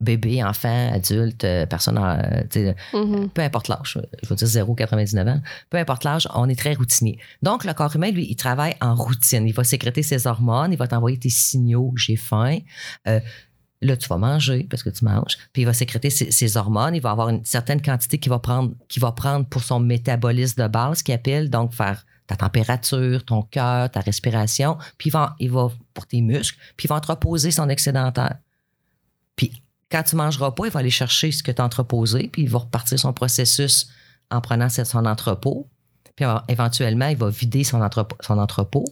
[0.00, 3.28] bébé, enfant, adulte, euh, personne, euh, Mhm.
[3.30, 5.40] peu importe l'âge, je veux dire 0,99 ans,
[5.70, 7.18] peu importe l'âge, on est très routinier.
[7.40, 9.46] Donc, le corps humain, lui, il travaille en routine.
[9.46, 12.58] Il va sécréter ses hormones, il va t'envoyer tes signaux, j'ai faim.
[13.06, 13.20] Euh,
[13.82, 15.36] là, tu vas manger parce que tu manges.
[15.52, 16.94] Puis, il va sécréter ses, hormones.
[16.94, 21.14] Il va avoir une certaine quantité qu'il va prendre, pour son métabolisme de base, qu'il
[21.14, 24.78] appelle, donc faire ta température, ton cœur, ta respiration.
[24.96, 28.38] Puis, il va, il va pour tes muscles, puis il va entreposer son excédentaire.
[29.36, 32.42] Puis, quand tu mangeras pas, il va aller chercher ce que tu as entreposé, puis
[32.42, 33.88] il va repartir son processus
[34.30, 35.68] en prenant son entrepôt.
[36.16, 38.84] Puis éventuellement, il va vider son entrepôt, son entrepôt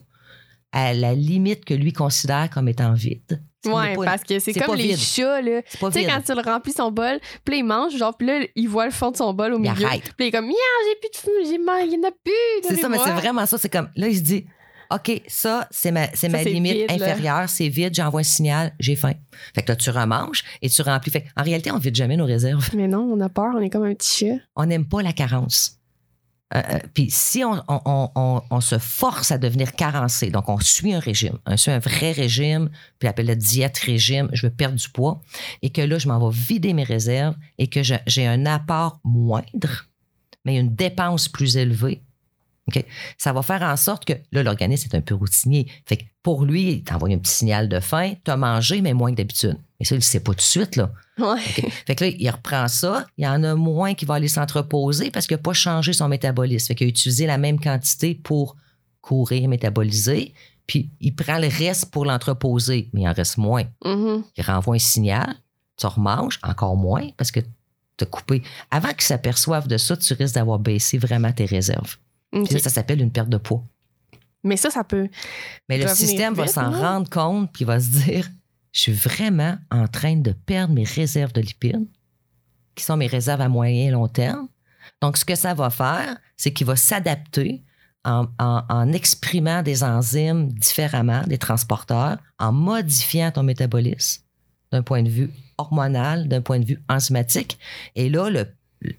[0.73, 3.43] à la limite que lui considère comme étant vide.
[3.67, 4.99] Ouais, pas- parce que c'est comme les vide.
[4.99, 5.61] chats, là.
[5.67, 8.17] c'est pas Tu sais, quand tu le remplis son bol, puis là, il mange, genre,
[8.17, 9.75] puis là, il voit le fond de son bol au Il milieu.
[9.75, 12.33] Puis il est comme, j'ai plus de fou, j'ai mal, il y en a plus.
[12.69, 13.59] C'est ça, mais c'est vraiment ça.
[13.59, 14.47] C'est comme, là, il se dit,
[14.93, 18.97] OK, ça, c'est ma, Ça, ma limite vide, inférieure, c'est vide, j'envoie un signal, j'ai
[18.97, 19.13] faim.
[19.55, 21.13] Fait que là, tu remanges et tu remplis.
[21.13, 22.69] Fait en réalité, on ne vide jamais nos réserves.
[22.75, 24.35] Mais non, on a peur, on est comme un petit chat.
[24.57, 25.80] on n'aime pas la carence.
[26.55, 31.39] Euh, euh, Puis si on, se force à devenir carencé, donc on suit un régime,
[31.47, 35.23] on suit un vrai régime, puis appelle la diète régime, je veux perdre du poids,
[35.63, 39.87] et que là, je m'en vais vider mes réserves et que j'ai un apport moindre,
[40.45, 42.03] mais une dépense plus élevée.
[43.19, 45.67] Ça va faire en sorte que là, l'organisme est un peu routinier.
[45.87, 48.93] Fait que pour lui, il t'envoie un petit signal de faim, tu as mangé, mais
[48.93, 49.57] moins que d'habitude.
[49.79, 50.93] Mais ça, il ne sait pas tout de suite, là.
[51.19, 51.41] Ouais.
[51.87, 53.07] Fait que là, il reprend ça.
[53.17, 56.09] Il y en a moins qui va aller s'entreposer parce qu'il n'a pas changé son
[56.09, 56.69] métabolisme.
[56.69, 58.57] Fait qu'il a utilisé la même quantité pour
[59.01, 60.35] courir, métaboliser.
[60.67, 63.65] Puis il prend le reste pour l'entreposer, mais il en reste moins.
[63.85, 64.23] Mhm.
[64.37, 65.35] Il renvoie un signal,
[65.77, 68.43] tu remanges encore moins parce que tu as coupé.
[68.71, 71.97] Avant qu'ils s'aperçoivent de ça, tu risques d'avoir baissé vraiment tes réserves.
[72.33, 73.65] Là, ça s'appelle une perte de poids.
[74.45, 75.09] Mais ça, ça peut.
[75.69, 78.29] Mais le système va s'en rendre compte puis il va se dire
[78.73, 81.89] je suis vraiment en train de perdre mes réserves de lipides,
[82.77, 84.47] qui sont mes réserves à moyen et long terme.
[85.03, 87.65] Donc, ce que ça va faire, c'est qu'il va s'adapter
[88.05, 94.23] en, en- en exprimant des enzymes différemment, des transporteurs, en modifiant ton métabolisme
[94.73, 97.59] d'un point de vue hormonal, d'un point de vue enzymatique.
[97.97, 98.47] Et là, le-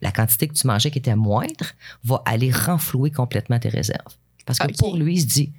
[0.01, 1.65] la quantité que tu mangeais qui était moindre
[2.03, 4.15] va aller renflouer complètement tes réserves.
[4.45, 5.51] Parce que pour lui, il se dit,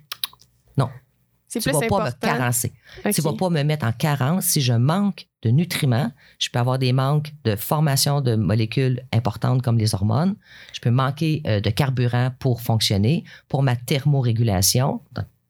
[1.48, 2.72] C'est tu plus vas pas me carencer.
[3.14, 6.10] Tu vas pas me mettre en carence si je manque de nutriments.
[6.38, 10.34] Je peux avoir des manques de formation de molécules importantes comme les hormones.
[10.72, 15.02] Je peux manquer euh, de carburant pour fonctionner, pour ma thermorégulation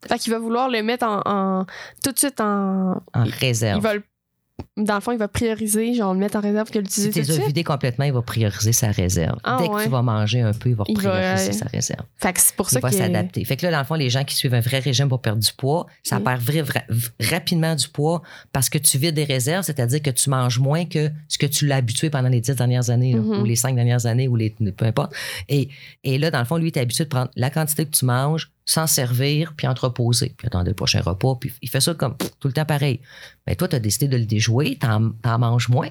[0.08, 1.66] Fait qu'il va vouloir le mettre en, en-
[2.02, 3.00] tout de suite en.
[3.14, 3.78] réserve.
[3.78, 4.02] il va le-
[4.76, 7.20] dans le fond, il va prioriser, genre le mettre en réserve que si l'utiliser tu
[7.20, 9.38] tout de les as vidés complètement, il va prioriser sa réserve.
[9.44, 9.84] Ah, Dès que ouais.
[9.84, 12.02] tu vas manger un peu, il va Il va, prioriser euh, sa réserve.
[12.16, 12.96] Fait que c'est pour Il ça va que.
[12.96, 13.44] s'adapter.
[13.44, 15.40] Fait que là, dans le fond, les gens qui suivent un vrai régime pour perdre
[15.42, 16.24] du poids, ça Mm.
[16.24, 20.10] perd vrai- vrai- v- rapidement du poids parce que tu vides des réserves, c'est-à-dire que
[20.10, 23.20] tu manges moins que ce que tu l'as habitué pendant les dix dernières années, là,
[23.20, 23.40] Mhm.
[23.40, 25.12] ou les cinq dernières années, ou les peu importe.
[25.48, 25.68] Et,
[26.04, 28.50] et là, dans le fond, lui, est habitué de prendre la quantité que tu manges,
[28.64, 31.36] s'en servir, puis entreposer, puis attendre le prochain repas.
[31.36, 33.00] Puis il fait ça comme pff, tout le temps pareil.
[33.46, 35.90] Mais toi, tu as décidé de le déjouer, t'en en manges moins.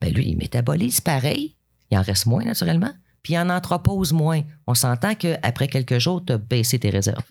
[0.00, 1.54] Ben lui, il métabolise pareil.
[1.90, 2.92] Il en reste moins, naturellement.
[3.22, 4.42] Puis il en entrepose moins.
[4.66, 7.24] On s'entend qu'après quelques jours, tu as baissé tes réserves.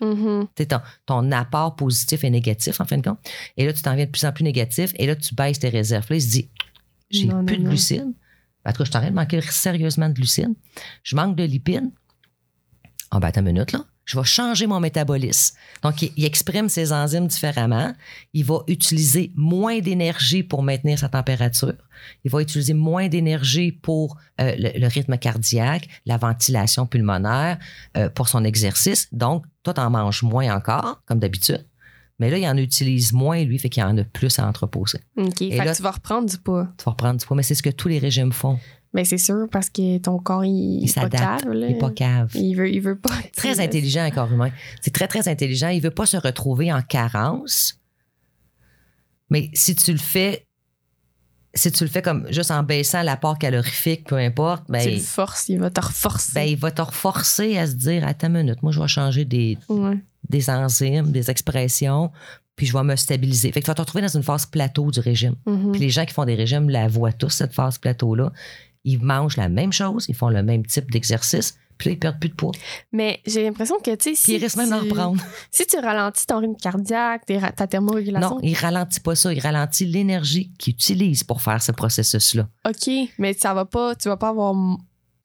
[0.56, 3.18] Sais, ton, ton apport positif et négatif, en fin de compte.
[3.56, 4.92] Et là, tu t'en viens de plus en plus négatif.
[4.96, 6.06] Et là, tu baisses tes réserves.
[6.10, 6.50] Là, il se dit,
[7.10, 8.12] j'ai plus non, de glucides.
[8.64, 10.54] En tout cas, je suis en train de manquer sérieusement de glucides.
[11.02, 11.90] Je manque de lipides.
[13.10, 13.84] Ah ben, attends une minute, là.
[14.08, 15.54] Je vais changer mon métabolisme.
[15.82, 17.92] Donc, il, il exprime ses enzymes différemment.
[18.32, 21.74] Il va utiliser moins d'énergie pour maintenir sa température.
[22.24, 27.58] Il va utiliser moins d'énergie pour euh, le, le rythme cardiaque, la ventilation pulmonaire,
[27.98, 29.08] euh, pour son exercice.
[29.12, 31.66] Donc, toi, t'en manges moins encore, comme d'habitude.
[32.18, 35.00] Mais là, il en utilise moins, lui, fait qu'il en a plus à entreposer.
[35.18, 35.38] OK.
[35.38, 36.66] Fait là- que tu vas reprendre du poids.
[36.78, 38.58] Tu vas reprendre du poids, mais c'est ce que tous les régimes font.
[38.94, 41.42] Ben, c'est sûr, parce que ton corps, il, est pas s'adapte.
[41.44, 41.66] cave, là.
[41.66, 42.30] Il n'est pas cave.
[42.34, 43.10] Il veut, il veut pas.
[43.36, 44.50] Très intelligent, un corps humain.
[44.80, 45.68] C'est très, très intelligent.
[45.68, 47.78] Il veut pas se retrouver en carence.
[49.30, 50.46] Mais si tu le fais,
[51.54, 54.98] si tu le fais comme juste en baissant l'apport calorifique, peu importe, ben, Tu le
[55.00, 56.32] forces, il va te reforcer.
[56.34, 59.24] ben, il va te reforcer à se dire Attends une minute, moi, je vais changer
[59.26, 59.98] des, Ouais.
[60.30, 62.10] des enzymes, des expressions,
[62.56, 63.52] puis je vais me stabiliser.
[63.52, 65.34] Fait que tu vas te retrouver dans une phase plateau du régime.
[65.46, 65.72] Mhm.
[65.72, 68.32] Puis les gens qui font des régimes la voient tous, cette phase plateau-là.
[68.90, 72.18] Ils mangent la même chose, ils font le même type d'exercice, puis là, ils perdent
[72.18, 72.52] plus de poids.
[72.92, 74.24] Mais j'ai l'impression que, tu sais, si.
[74.24, 75.22] Puis ils risquent même d'en tu- reprendre.
[75.50, 78.30] Si tu ralentis ton rythme cardiaque, ta thermorégulation.
[78.36, 79.32] Non, il ralentit pas ça.
[79.32, 82.48] Il ralentit l'énergie qu'il utilise pour faire ce processus-là.
[82.66, 83.94] OK, mais ça va pas.
[83.94, 84.54] Tu vas pas avoir.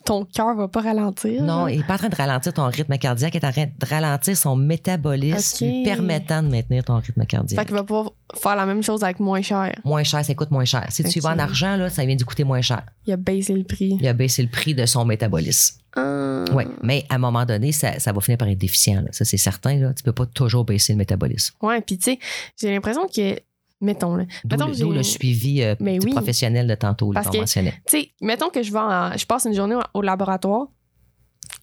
[0.05, 1.41] Ton cœur va pas ralentir.
[1.43, 3.65] Non, il n'est pas en train de ralentir ton rythme cardiaque, il est en train
[3.65, 7.65] de ralentir son métabolisme, lui permettant de maintenir ton rythme Fait cardiaque.
[7.65, 9.73] qu'il va pouvoir faire la même chose avec moins cher.
[9.83, 10.85] Moins cher, ça coûte moins cher.
[10.89, 12.83] Si tu vas en argent, là, ça vient de coûter moins cher.
[13.05, 13.97] Il a baissé le prix.
[13.99, 15.79] Il a baissé le prix de son métabolisme.
[15.95, 16.43] Ah.
[16.53, 19.01] Oui, mais à un moment donné, ça, ça va finir par être déficient.
[19.01, 19.07] là.
[19.11, 19.75] Ça, c'est certain.
[19.77, 19.93] Là.
[19.93, 21.55] Tu peux pas toujours baisser le métabolisme.
[21.61, 22.19] Ouais, puis tu sais,
[22.59, 23.39] j'ai l'impression que.
[23.84, 24.23] Mettons, là.
[24.49, 26.11] Mettons le, le suivi euh, Mais du oui.
[26.13, 27.73] professionnel de tantôt là, Parce que- mentionnait.
[27.88, 30.67] Tu sais, mettons que je vais en- je passe une journée au- laboratoire,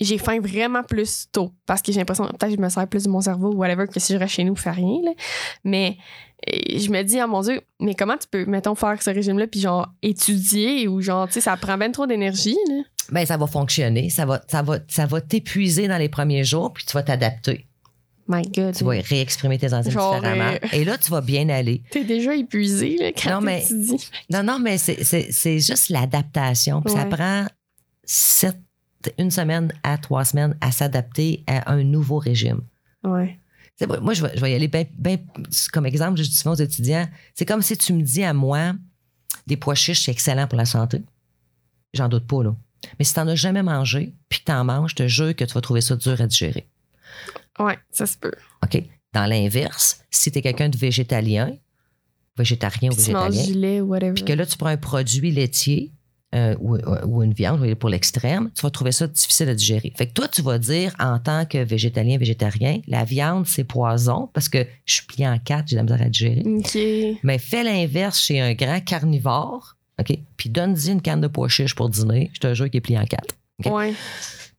[0.00, 3.04] j'ai faim vraiment plus tôt parce que j'ai l'impression peut-être que je me sers plus
[3.04, 5.00] de mon cerveau ou whatever que si je reste chez nous, je fais rien.
[5.04, 5.10] là.
[5.64, 5.96] Mais
[6.46, 9.60] je me dis, ah mon Dieu, mais comment tu peux, mettons, faire ce régime-là puis
[9.60, 12.56] genre étudier ou genre, tu sais, ça prend bien trop d'énergie.
[12.68, 12.82] là?
[13.10, 14.08] Ben, ça va fonctionner.
[14.10, 17.66] Ça va, ça va, ça va t'épuiser dans les premiers jours, puis tu vas t'adapter.
[18.32, 18.74] My God.
[18.76, 20.52] Tu vas réexprimer tes enzymes Genre, différemment.
[20.62, 21.82] euh, Et là, tu vas bien aller.
[21.90, 24.10] T'es déjà épuisé là, quand Non, mais- tu dis.
[24.30, 26.80] Non, non, mais c'est- juste l'adaptation.
[26.80, 27.46] Puis Ça prend
[28.04, 28.56] sept,
[29.18, 32.60] une semaine à trois semaines à s'adapter à un nouveau régime.
[33.02, 33.36] Ouais.
[34.02, 34.70] Moi, je vais, je vais y aller
[35.72, 38.74] comme exemple, je dis souvent aux étudiants, c'est comme si tu me dis à moi,
[39.46, 41.00] des pois chiches, c'est excellent pour la santé.
[41.94, 42.54] J'en doute pas, là.
[42.98, 45.54] Mais si t'en as jamais mangé, puis que t'en manges, je te jure que tu
[45.54, 46.68] vas trouver ça dur à digérer.
[47.58, 48.32] Ouais, ça se peut.
[48.64, 48.82] OK?
[49.12, 51.52] Dans l'inverse, si tu es quelqu'un de végétalien,
[52.36, 54.14] végétarien ou végétalien, du lait ou whatever.
[54.14, 55.92] puis que là, tu prends un produit laitier
[56.32, 59.92] euh, ou, ou une viande, pour l'extrême, tu vas trouver ça difficile à digérer.
[59.96, 64.30] Fait que toi, tu vas dire, en tant que végétalien, végétarien, la viande, c'est poison
[64.32, 66.44] parce que je suis plié en quatre, j'ai de la misère à digérer.
[66.46, 67.18] OK.
[67.24, 70.16] Mais fais l'inverse chez un grand carnivore, OK?
[70.36, 72.98] Puis donne-y une canne de pois chiches pour dîner, je te jure qu'il est plié
[72.98, 73.34] en quatre.
[73.64, 73.72] OK?
[73.72, 73.92] Ouais.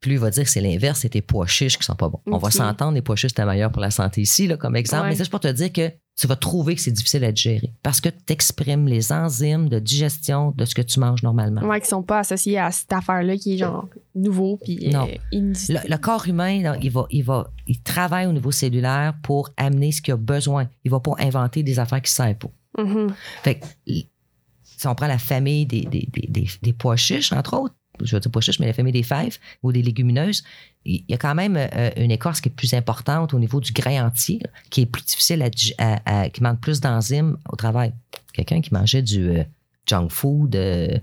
[0.01, 2.09] Puis lui, il va dire que c'est l'inverse, c'est tes pois chiches qui sont pas
[2.09, 2.19] bons.
[2.25, 5.03] On va s'entendre, les pois chiches, c'est meilleur pour la santé ici, là, comme exemple.
[5.03, 5.09] Ouais.
[5.09, 7.71] Mais c'est juste pour te dire que tu vas trouver que c'est difficile à digérer
[7.83, 11.61] parce que tu exprimes les enzymes de digestion de ce que tu manges normalement.
[11.61, 15.07] Ouais, qui sont pas associés à cette affaire-là qui est genre nouveau puis Non.
[15.07, 15.73] euh, inusité.
[15.73, 19.91] Le, le corps humain, il, va, il, va, il travaille au niveau cellulaire pour amener
[19.91, 20.67] ce qu'il a besoin.
[20.83, 22.83] Il va pas inventer des affaires qui ne servent pas.
[22.83, 23.13] Mhm.
[23.43, 27.55] Fait que, si on prend la famille des, des, des, des, des pois chiches, entre
[27.55, 30.43] autres, je veux dire pas chiche, mais la famille des fèves ou des légumineuses,
[30.85, 33.71] il y a quand même euh, une écorce qui est plus importante au niveau du
[33.71, 34.39] grain entier,
[34.69, 37.93] qui est plus difficile à, dig- à- à- qui manque plus d'enzymes au travail.
[38.33, 39.43] Quelqu'un qui mangeait du euh,
[39.85, 40.97] junk food, euh,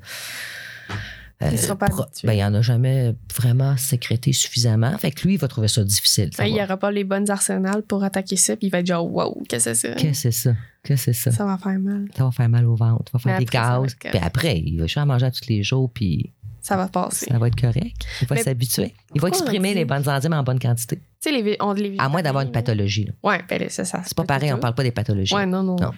[1.40, 2.26] euh, Il sera pas pro- habitué.
[2.26, 4.98] ben, il en a jamais vraiment sécrété suffisamment.
[4.98, 6.30] Fait que lui, il va trouver ça difficile.
[6.36, 8.80] Ouais, il va- n'y aura pas les bonnes arsenals pour attaquer ça, puis il va
[8.80, 9.94] être genre, wow, qu'est-ce que c'est ça?
[9.94, 10.56] Qu'est-ce que c'est ça?
[10.82, 11.36] Qu'est-ce que c'est ça?
[11.36, 12.08] Ça va faire mal.
[12.16, 13.94] Ça va faire mal au ventre, ça va faire Mais des gaz.
[14.00, 17.26] Puis après, il va juste en manger à tous les jours, puis Ça va passer.
[17.26, 18.06] ça va être correct.
[18.20, 18.94] Il va s'habituer.
[19.14, 20.96] Il va exprimer les bonnes enzymes en bonne quantité.
[21.20, 23.08] Tu sais, les, on, les À moins d'avoir une pathologie.
[23.24, 23.84] Ouais, ben là, ça.
[23.84, 25.34] C'est pas pareil, on parle pas des pathologies.
[25.34, 25.90] Ouais, non, non, Non.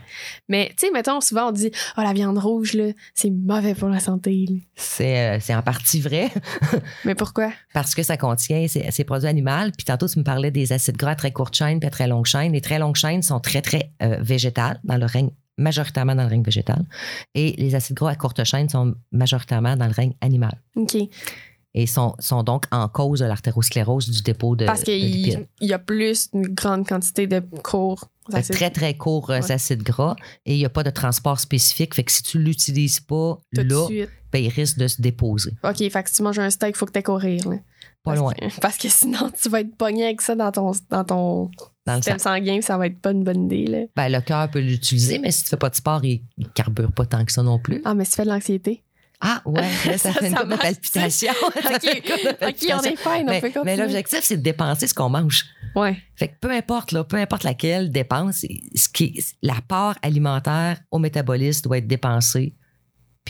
[0.48, 3.90] Mais, tu sais, mettons, souvent, on dit, oh, la viande rouge, là, c'est mauvais pour
[3.90, 4.46] la santé.
[4.76, 6.30] C'est euh, c'est en partie vrai
[7.04, 7.52] Mais pourquoi?
[7.74, 9.70] parce que ça contient ces, ces produits animaux.
[9.76, 12.06] Puis tantôt, tu me parlais des acides gras à très courte chaîne puis à très
[12.06, 12.52] longue chaîne.
[12.52, 15.30] Les très longues chaînes sont très, très euh, végétales dans le règne
[15.60, 16.84] majoritairement dans le règne végétal.
[17.34, 20.60] Et les acides gras à courte chaîne sont majoritairement dans le règne animal.
[20.76, 20.96] OK.
[21.72, 25.78] Et sont, sont donc en cause de l'artérosclérose du dépôt de, Parce qu'il y a
[25.78, 28.06] plus une grande quantité de cours.
[28.32, 29.52] Fait que très, très courts euh, Ouais.
[29.52, 31.94] acides gras et il n'y a pas de transport spécifique.
[31.94, 33.86] Fait que si tu ne l'utilises pas Tout là,
[34.32, 35.52] ben, il risque de se déposer.
[35.64, 37.48] OK, fait que si tu manges un steak, il faut que tu courir.
[37.48, 37.56] Là.
[37.56, 37.62] Pas
[38.14, 41.04] Parce loin, que- parce que sinon, tu vas être pogné avec ça dans ton, dans
[41.04, 41.50] ton
[41.86, 42.12] dans le sang.
[42.12, 43.66] système sanguin, puis ça va être pas une bonne idée.
[43.66, 43.78] Là.
[43.96, 46.92] Ben, le cœur peut l'utiliser, mais si tu fais pas de sport, il, il carbure
[46.92, 47.80] pas tant que ça non plus.
[47.84, 48.82] Ah, mais si tu fais de l'anxiété.
[49.20, 51.32] Ah ouais, là, ça, Ça, fait une de palpitations.
[51.62, 55.44] Ça OK, on est fine, on mais, mais l'objectif, c'est de dépenser ce qu'on mange.
[55.76, 55.96] Ouais.
[56.16, 60.98] Fait que peu importe, là, peu importe laquelle dépense, ce qui la part alimentaire au
[60.98, 62.54] métabolisme doit être dépensée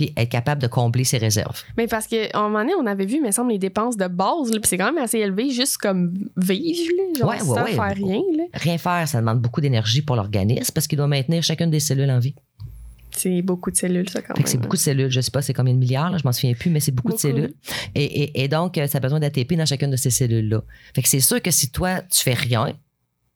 [0.00, 1.62] puis être capable de combler ses réserves.
[1.76, 4.06] Mais parce qu'à un moment donné, on avait vu, il me semble, les dépenses de
[4.06, 7.72] base, puis c'est quand même assez élevé, juste comme vivre, là, genre Ouais, sans ouais.
[7.72, 8.22] faire rien.
[8.36, 8.44] Là.
[8.54, 12.10] Rien faire, ça demande beaucoup d'énergie pour l'organisme parce qu'il doit maintenir chacune des cellules
[12.10, 12.34] en vie.
[13.10, 14.62] C'est beaucoup de cellules, ça, quand Fait que c'est même.
[14.62, 15.10] beaucoup de cellules.
[15.10, 17.12] Je sais pas c'est combien de milliards, là, je m'en souviens plus, mais c'est beaucoup,
[17.12, 17.52] de cellules.
[17.94, 20.62] Et, et- et donc, euh, ça a besoin d'ATP dans chacune de ces cellules-là.
[20.94, 22.72] Fait que c'est sûr que si toi, tu fais rien,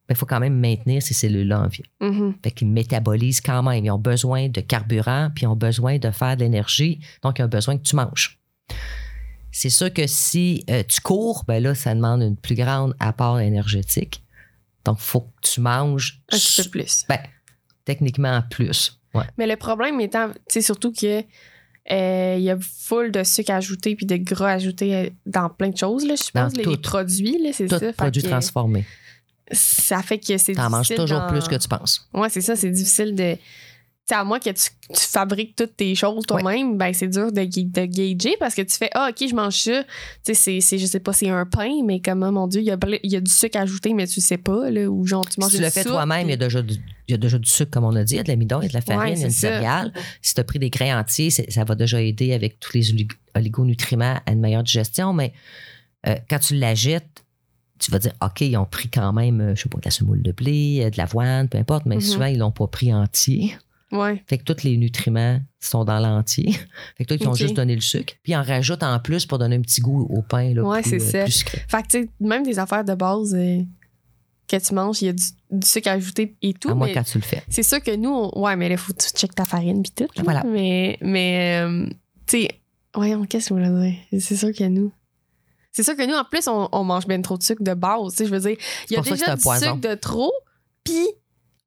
[0.09, 1.83] il faut quand même maintenir ces cellules-là en vie.
[1.99, 2.35] Mhm.
[2.43, 3.83] Fait qu'ils métabolisent quand même.
[3.83, 6.99] Ils ont besoin de carburant, puis ils ont besoin de faire de l'énergie.
[7.23, 8.39] Donc, ils ont besoin que tu manges.
[9.51, 13.39] C'est sûr que si euh, tu cours, ben là, ça demande une plus grande apport
[13.39, 14.21] énergétique.
[14.83, 17.05] Donc, il faut que tu manges Un petit peu plus.
[17.09, 17.19] ben,
[17.85, 18.99] techniquement plus.
[19.13, 19.23] Ouais.
[19.37, 21.23] Mais le problème étant, c'est surtout que
[21.91, 25.69] euh, il y a full de sucre ajouté puis de gras ajouté euh, dans plein
[25.69, 27.79] de choses, là, je suppose, les, produits, c'est ça.
[27.79, 28.85] Fait produit que transformé.
[29.51, 32.07] Ça fait que c'est Tu en manges toujours plus que tu penses.
[32.13, 33.35] Ouais, c'est ça, c'est difficile de.
[34.07, 37.31] Tu sais, à moins que tu, tu fabriques toutes tes choses toi-même, ben c'est dur
[37.31, 39.83] de, de gager parce que tu fais Ah, ok, je mange ça.
[40.23, 42.71] Tu sais, c'est- je sais pas, c'est un pain, mais comment, mon Dieu, il y
[42.71, 45.49] a, y a du sucre ajouté, mais tu sais pas, là, ou genre, tu manges
[45.49, 46.75] Si tu le fais toi-même, il y, a déjà du,
[47.07, 48.13] y a déjà du sucre, comme on a dit.
[48.13, 49.91] Il y a de l'amidon, il y a de la farine, il y a céréale.
[50.21, 53.11] Si tu as pris des grains entiers, ça va déjà aider avec tous les olig-
[53.33, 55.13] oligonutriments à une meilleure digestion.
[55.13, 55.33] Mais
[56.07, 57.23] euh, quand tu l'agètes,
[57.79, 59.91] tu vas dire, OK, ils ont pris quand même, euh, je sais pas, de la
[59.91, 62.01] semoule de blé, euh, de l'avoine, peu importe, mais Mhm.
[62.01, 63.55] souvent, ils l'ont pas pris entier.
[63.91, 64.23] Ouais.
[64.27, 66.51] Fait que tous les nutriments sont dans l'entier.
[66.97, 68.13] Fait que toi, ils t'ont juste donné le sucre.
[68.23, 70.81] Puis ils en rajoutent en plus pour donner un petit goût au pain là, Ouais,
[70.83, 71.23] c'est euh, ça.
[71.23, 71.43] plus.
[71.67, 73.61] Fait que, tu sais, même des affaires de base euh,
[74.47, 76.69] que tu manges, il y a du, du sucre ajouté et tout.
[76.69, 77.43] À moins quand tu le fais.
[77.49, 79.91] c'est sûr que nous, on- ouais, mais là, faut que tu checkes ta farine puis
[79.95, 80.07] tout.
[80.15, 80.23] là.
[80.23, 80.43] Voilà.
[80.43, 81.85] Mais, mais euh,
[82.27, 82.49] tu sais,
[82.93, 84.21] voyons, qu'est-ce que je voulais dire?
[84.21, 84.91] C'est sûr que nous.
[85.75, 88.15] C'est sûr que nous, en plus, on, on mange bien trop de sucre de base.
[88.17, 88.55] Je veux dire,
[88.89, 90.31] il y a déjà du sucre de trop,
[90.85, 91.05] puis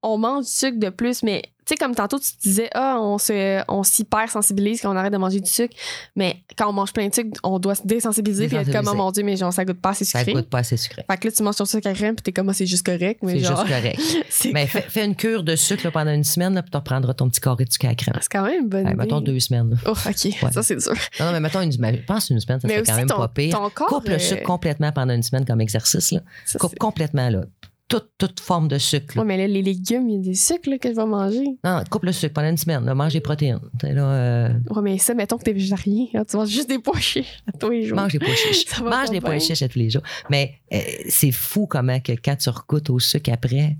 [0.02, 1.22] on mange du sucre de plus.
[1.22, 5.12] Mais sais, comme tantôt, tu te disais, ah, on se, on s'hyper-sensibilise quand on arrête
[5.12, 5.74] de manger du sucre.
[6.16, 8.94] Mais quand on mange plein de sucre, on doit se désensibiliser puis être comme, oh
[8.94, 10.32] mon Dieu, mais genre, ça goûte pas assez Ça sucré.
[10.34, 11.04] goûte pas assez sucré.
[11.10, 12.84] Fait que là, tu manges ton sucre à crème puis t'es comme, ah, c'est juste
[12.86, 13.20] correct.
[13.22, 14.00] Mais C'est juste correct.
[14.52, 17.14] Mais fais, fais une cure de sucre là, pendant une semaine, là, puis tu reprendras
[17.14, 18.14] ton petit carré de sucre à crème.
[18.20, 18.96] c'est quand même une bonne Ouais, idée.
[19.02, 19.70] mettons deux semaines.
[19.70, 19.76] là.
[19.86, 20.52] Oh, OK.
[20.52, 20.92] Ça, c'est sûr.
[21.20, 21.96] Non, non, mais mettons une semaine.
[21.96, 23.54] Je pense une semaine, ça mais serait quand même ton, pas pire.
[23.56, 23.88] ton corps.
[23.88, 26.12] Coupe le sucre complètement pendant une semaine comme exercice.
[26.12, 26.20] Là.
[26.44, 27.28] ça, Coupe complètement.
[27.28, 27.42] Là.
[27.88, 29.16] Toute, toute forme de sucre.
[29.16, 29.22] là.
[29.22, 31.46] Ouais, mais là, les légumes, il y a des sucres là, que je vais manger.
[31.64, 32.84] Non, coupe le sucre pendant une semaine.
[32.84, 33.60] Là, mange des protéines.
[33.82, 36.06] Là, euh, Ouais, mais ça, mettons que t'es végétarien.
[36.14, 37.96] hein, tu manges juste des pois chiches à tous les jours.
[37.96, 38.80] mange des pois chiches.
[38.82, 40.02] Mange des pois chiches à tous les jours.
[40.28, 40.78] Mais euh,
[41.08, 43.78] c'est fou comment que quand tu recoutes au sucre après,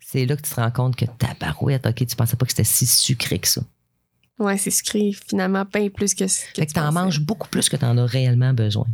[0.00, 2.50] c'est là que tu te rends compte que ta barouette, OK, tu pensais pas que
[2.52, 3.62] c'était si sucré que ça.
[4.40, 6.94] Ouais, c'est sucré, finalement, bien plus que ce que Fait que tu t'en pensais.
[7.04, 8.86] manges beaucoup plus que t'en as réellement besoin.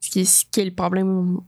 [0.00, 1.38] Ce qui est, ce qui est le problème.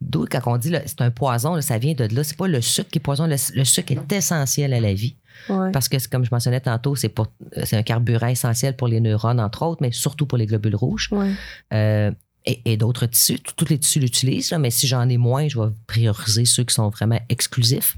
[0.00, 2.22] D'où, quand on dit c'est un poison, là, ça vient de là.
[2.22, 3.26] C'est pas le sucre qui est poison.
[3.26, 5.16] Le, le sucre est essentiel à la vie.
[5.48, 5.70] Ouais.
[5.72, 7.26] Parce que, comme je mentionnais tantôt, c'est, pour,
[7.64, 11.08] c'est un carburant essentiel pour les neurones, entre autres, mais surtout pour les globules rouges.
[11.10, 11.32] Ouais.
[11.72, 12.12] Euh,
[12.44, 13.40] et, et d'autres tissus.
[13.56, 16.88] Tous les tissus l'utilisent, mais si j'en ai moins, je vais prioriser ceux qui sont
[16.90, 17.96] vraiment exclusifs.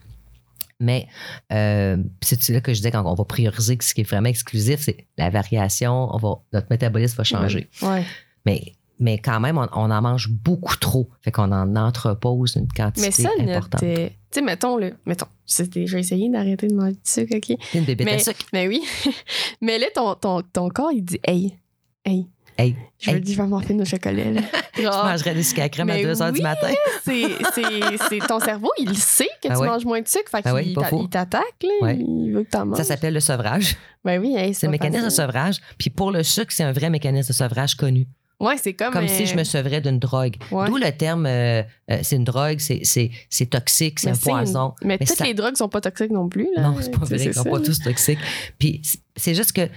[0.82, 1.06] Mais
[1.52, 4.80] euh, c'est là que je disais quand on va prioriser ce qui est vraiment exclusif,
[4.80, 7.68] c'est la variation, on va, notre métabolisme va changer.
[7.82, 8.02] Ouais.
[8.46, 11.08] Mais, mais quand même, on, on en mange beaucoup trop.
[11.22, 13.82] Fait qu'on en entrepose une quantité Mais ça, importante.
[13.82, 14.94] euh, Tu sais, mettons, le.
[15.06, 15.26] Mettons,
[15.58, 17.56] vais essayer d'arrêter de manger du sucre, OK?
[17.74, 18.46] Une bébête mais, à sucre.
[18.52, 18.82] mais oui.
[19.60, 21.56] mais là, ton, ton, ton corps, il dit Hey,
[22.04, 22.26] hey,
[22.58, 24.32] Hey, je veux dire, je vais m'en faire au chocolat.
[24.32, 24.42] Là.
[24.76, 26.32] je Genre, mangerais du sucre à crème à mais 2 h oui.
[26.36, 26.68] du matin.
[27.04, 29.66] c'est, ton cerveau, il sait que Ah tu ouais.
[29.66, 31.00] manges moins de sucre, fait Ah ouais, faux.
[31.02, 31.96] il t'attaque, là, Ouais.
[31.98, 32.76] il veut que t'en manges.
[32.76, 33.76] Ça s'appelle le sevrage.
[34.04, 35.56] Ben oui, hey, C'est le mécanisme de sevrage.
[35.78, 38.06] Puis pour le sucre, c'est un vrai mécanisme de sevrage connu.
[38.40, 38.92] Ouais, c'est comme.
[38.92, 40.36] Comme euh, si je me sevrais d'une drogue.
[40.50, 40.66] ouais.
[40.66, 44.74] D'où le terme, euh, euh, c'est une drogue, c'est, c'est, c'est toxique, c'est un poison.
[44.82, 46.48] Mais, Mais toutes ça- les drogues sont pas toxiques non plus.
[46.56, 46.62] Là.
[46.62, 48.18] Non, c'est pas vrai, ils sont pas tous toxiques.
[48.58, 48.80] Puis
[49.16, 49.68] c'est- juste que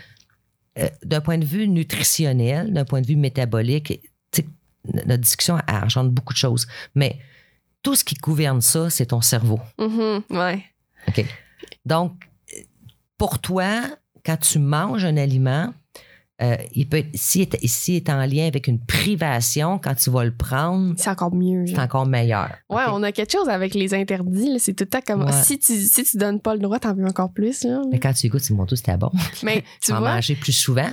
[0.80, 4.02] euh, d'un point de vue nutritionnel, d'un point de vue métabolique,
[5.06, 6.68] notre discussion engendre beaucoup de choses.
[6.96, 7.20] Mais
[7.84, 9.60] tout ce qui gouverne ça, c'est ton cerveau.
[9.80, 10.64] Mhm, ouais.
[11.08, 11.26] OK?
[11.86, 12.14] Donc,
[12.54, 12.62] euh,
[13.18, 13.82] pour toi,
[14.26, 15.74] quand tu manges un aliment,
[16.44, 17.48] euh, il peut être, s'il
[17.96, 21.66] est, en lien avec une privation, quand tu vas le prendre, C'est encore mieux.
[21.68, 22.50] c'est encore meilleur.
[22.70, 24.60] Ouais, on a quelque chose avec les interdits.
[24.60, 25.32] C'est tout le temps comme Ouais.
[25.44, 27.64] si tu si tu donnes pas le droit, t'en veux encore plus.
[27.64, 27.82] Là.
[27.92, 29.10] Mais quand tu écoutes, c'est mon Dieu, c'était bon.
[29.44, 30.90] Mais Tu en vois, manger plus souvent.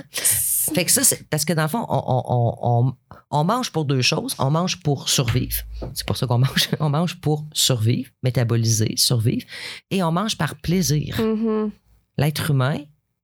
[0.73, 2.55] Fait que ça, c'est parce que dans le fond, on, on-
[2.87, 2.93] on-
[3.31, 4.35] on- mange pour deux choses.
[4.39, 5.55] On mange pour survivre.
[5.93, 6.69] C'est pour ça qu'on mange.
[6.79, 9.45] On mange pour survivre, métaboliser, survivre.
[9.89, 11.19] Et on mange par plaisir.
[11.19, 11.71] Mhm.
[12.17, 12.77] L'être humain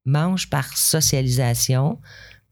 [0.08, 2.00] mange par socialisation,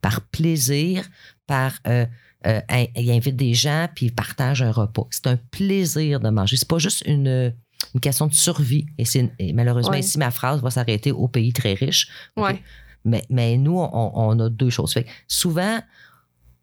[0.01, 1.05] par plaisir,
[1.47, 1.73] par.
[1.87, 2.05] euh,
[2.45, 2.61] euh,
[2.95, 5.07] il invite des gens puis il partage un repas.
[5.09, 6.57] C'est un plaisir de manger.
[6.57, 7.51] C'est pas juste une,
[7.95, 8.85] une question de survie.
[8.99, 10.01] Et, malheureusement, Ouais.
[10.01, 12.07] ici, ma phrase va s'arrêter au pays très riche.
[12.35, 12.43] OK?
[12.45, 12.61] Ouais.
[13.03, 14.93] Mais, mais nous, on, on a deux choses.
[14.93, 15.79] Fait que souvent,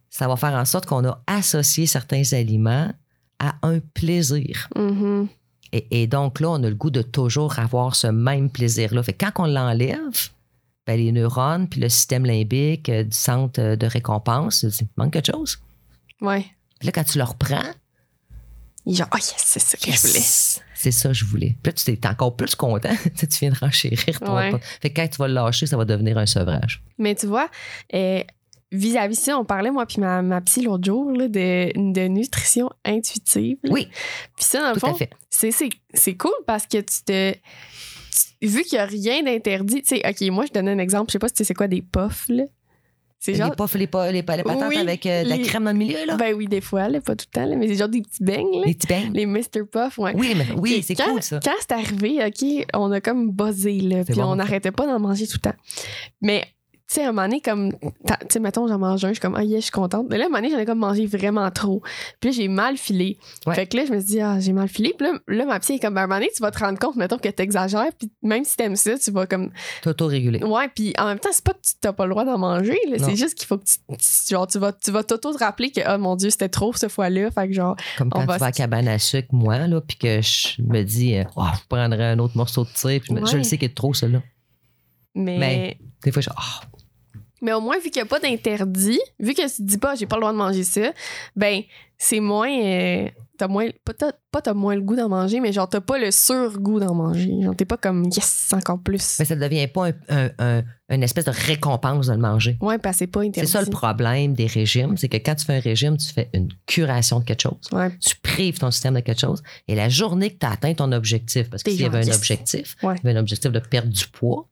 [0.08, 2.92] ça va faire en sorte qu'on a associé certains aliments
[3.40, 4.68] à un plaisir.
[4.76, 5.26] Mhm.
[5.72, 9.02] Et, et donc là, on a le goût de toujours avoir ce même plaisir-là.
[9.02, 10.28] Fait que quand on l'enlève,
[10.86, 15.12] ben, les neurones puis le système limbique euh, du centre euh, de récompense, il manque
[15.12, 15.58] quelque chose.
[16.78, 17.62] Puis là, quand tu le reprends,
[18.84, 20.20] Il est Genre, oh yes, c'est ça que je voulais.
[20.74, 21.56] c'est ça que je voulais.
[21.62, 22.90] Puis là, tu es encore plus content.
[23.16, 24.50] Tu viens de renchérir ton Ouais.
[24.80, 26.82] Fait que quand tu vas le lâcher, ça va devenir un sevrage.
[26.98, 27.48] Mais tu vois,
[27.94, 28.22] euh,
[28.72, 32.70] vis-à-vis ça, on parlait, moi, puis ma, ma psy l'autre jour, là, de, de nutrition
[32.84, 33.58] intuitive.
[33.62, 33.70] là.
[33.72, 33.88] Oui,
[34.36, 35.06] Puis ça, dans le tout fond,
[35.94, 37.34] c'est cool parce que tu te.
[38.40, 41.12] Vu qu'il n'y a rien d'interdit, tu sais, OK, moi, je donne un exemple, je
[41.12, 42.44] sais pas si tu sais c'est quoi des puffs, là.
[43.18, 43.50] C'est genre.
[43.50, 45.78] Les puffs, les, les, les patates Oui, avec euh, de la les- crème dans le
[45.78, 46.16] milieu, là?
[46.16, 48.24] Ben oui, des fois, là, pas tout le temps, là, mais c'est genre des petits
[48.24, 48.66] beignes, là.
[48.66, 49.12] les petits beignes.
[49.12, 49.64] Les Mr.
[49.70, 50.12] Puff, ouais.
[50.16, 51.38] Oui, mais, oui c'est cool, ça.
[51.44, 54.24] Quand c'est arrivé, OK, on a comme buzzé, là, puis bon.
[54.24, 55.56] on n'arrêtait pas d'en manger tout le temps.
[56.20, 56.44] Mais,
[56.94, 57.88] sais, à un moment donné, comme, tu
[58.30, 60.06] sais, mettons, j'en mange un, je suis comme, ah, yeah, je suis contente.
[60.10, 61.82] Mais là, à un moment donné, j'en ai comme mangé vraiment trop.
[62.20, 63.18] Puis là, j'ai mal filé.
[63.46, 63.54] Ouais.
[63.54, 64.94] Fait que là, je me suis dit, ah, j'ai mal filé.
[64.96, 66.58] Puis là, là, ma psy est comme, Ben, à un moment donné, tu vas te
[66.58, 67.90] rendre compte, mettons, que t'exagères.
[67.98, 69.50] Puis même si t'aimes ça, tu vas comme,
[69.82, 70.42] T'auto-réguler.
[70.44, 72.78] ouais, puis en même temps, c'est pas que tu t'as pas le droit d'en manger.
[72.98, 75.98] C'est juste qu'il faut que tu, tu- genre, tu vas, tu vas t'auto-te-rappeler que, oh
[75.98, 77.30] mon Dieu, c'était trop cette fois-là.
[77.30, 79.80] Fait que genre, Comme On quand va tu vas à cabane à sucre, moi, là,
[79.80, 83.36] puis que je me dis, Oh, je prendrais un autre morceau de tir, puis je
[83.36, 84.22] le sais qu'il est trop, celui-là.
[85.14, 85.38] mais.
[85.38, 86.71] Mais- Des fois, je oh,
[87.42, 90.06] Mais au moins, vu qu'il n'y a pas d'interdit, vu que tu dis pas j'ai
[90.06, 90.92] pas le droit de manger ça,
[91.36, 91.62] ben
[91.98, 92.50] c'est moins.
[92.50, 93.68] euh, t'as moins.
[93.84, 96.80] Pas t'as, pas t'as moins le goût d'en manger, mais genre t'as pas le surgoût
[96.80, 97.32] d'en manger.
[97.42, 99.16] Genre t'es pas comme yes, encore plus.
[99.18, 102.56] mais ça ne devient pas un- un- un- une espèce de récompense de le manger.
[102.60, 103.50] Ouais, parce que c'est pas C'est interdit.
[103.50, 106.48] ça le problème des régimes, c'est que quand tu fais un régime, tu fais une
[106.66, 107.58] curation de quelque chose.
[107.72, 107.90] Ouais.
[107.98, 109.42] Tu prives ton système de quelque chose.
[109.68, 112.02] Et la journée que tu as atteint ton objectif, parce que s'il y avait un
[112.02, 112.16] yes.
[112.16, 112.94] objectif, Ouais.
[113.02, 114.48] il y avait un objectif de perdre du poids,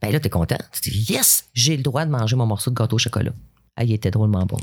[0.00, 0.58] ben là, tu es content.
[0.72, 3.32] Tu dis, yes, j'ai le droit de manger mon morceau de gâteau au chocolat.
[3.76, 4.56] Ah, il était drôlement bon.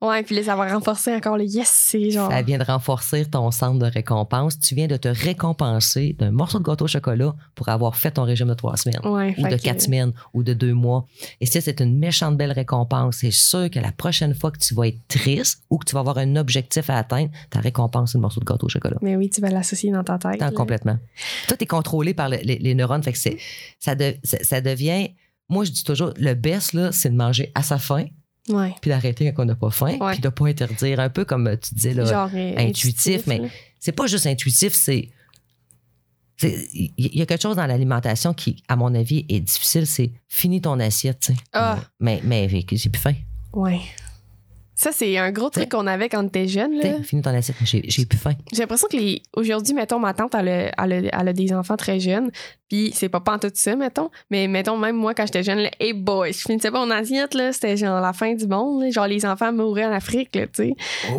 [0.00, 2.28] Ouais, puis là, ça va renforcer encore le yes, c'est genre.
[2.28, 4.58] Ça vient de renforcer ton centre de récompense.
[4.58, 8.24] Tu viens de te récompenser d'un morceau de gâteau au chocolat pour avoir fait ton
[8.24, 9.00] régime de trois semaines.
[9.04, 11.06] Ouais, Ou de que- quatre semaines, ou de deux mois.
[11.40, 13.18] Et ça, c'est une méchante belle récompense.
[13.18, 16.00] C'est sûr que la prochaine fois que tu vas être triste ou que tu vas
[16.00, 18.98] avoir un objectif à atteindre, ta récompense, c'est le morceau de gâteau au chocolat.
[19.02, 20.40] Mais oui, tu vas l'associer dans ta tête.
[20.40, 20.98] Tant complètement.
[21.46, 23.02] Tout est contrôlé par le- les, les neurones.
[23.04, 23.18] Fait que
[23.78, 25.10] ça, de- ça, ça devient.
[25.48, 28.04] Moi, je dis toujours, le best, là, c'est de manger à sa faim,
[28.48, 28.74] Ouais.
[28.80, 30.12] puis d'arrêter quand on n'a pas faim, Ouais.
[30.12, 31.00] puis de ne pas interdire.
[31.00, 33.42] Un peu comme tu disais, là, Genre euh, intuitif, mais-
[33.78, 35.08] c'est pas juste intuitif, c'est.
[36.40, 40.60] Il y a quelque chose dans l'alimentation qui, à mon avis, est difficile, c'est finis
[40.60, 41.38] ton assiette, tu sais.
[41.52, 41.80] Ah.
[41.98, 43.14] Mais, mais j'ai plus faim.
[43.52, 43.80] Ouais.
[44.80, 46.78] Ça, c'est un gros truc qu'on avait quand on était jeune.
[46.78, 47.02] là.
[47.02, 48.34] Finis ton assiette, j'ai j'ai plus faim.
[48.52, 49.20] J'ai l'impression que les...
[49.34, 52.30] aujourd'hui, mettons, ma tante, elle a, elle a- elle a des enfants très jeunes.
[52.68, 54.10] Puis c'est pas pas tout ça, mettons.
[54.30, 57.34] Mais mettons, même moi, quand j'étais jeune, là, hey boy, je finissais pas mon assiette,
[57.34, 57.52] là.
[57.52, 58.82] C'était genre la fin du monde.
[58.84, 58.90] là.
[58.90, 60.74] Genre, les enfants mouraient en Afrique, là, tu sais.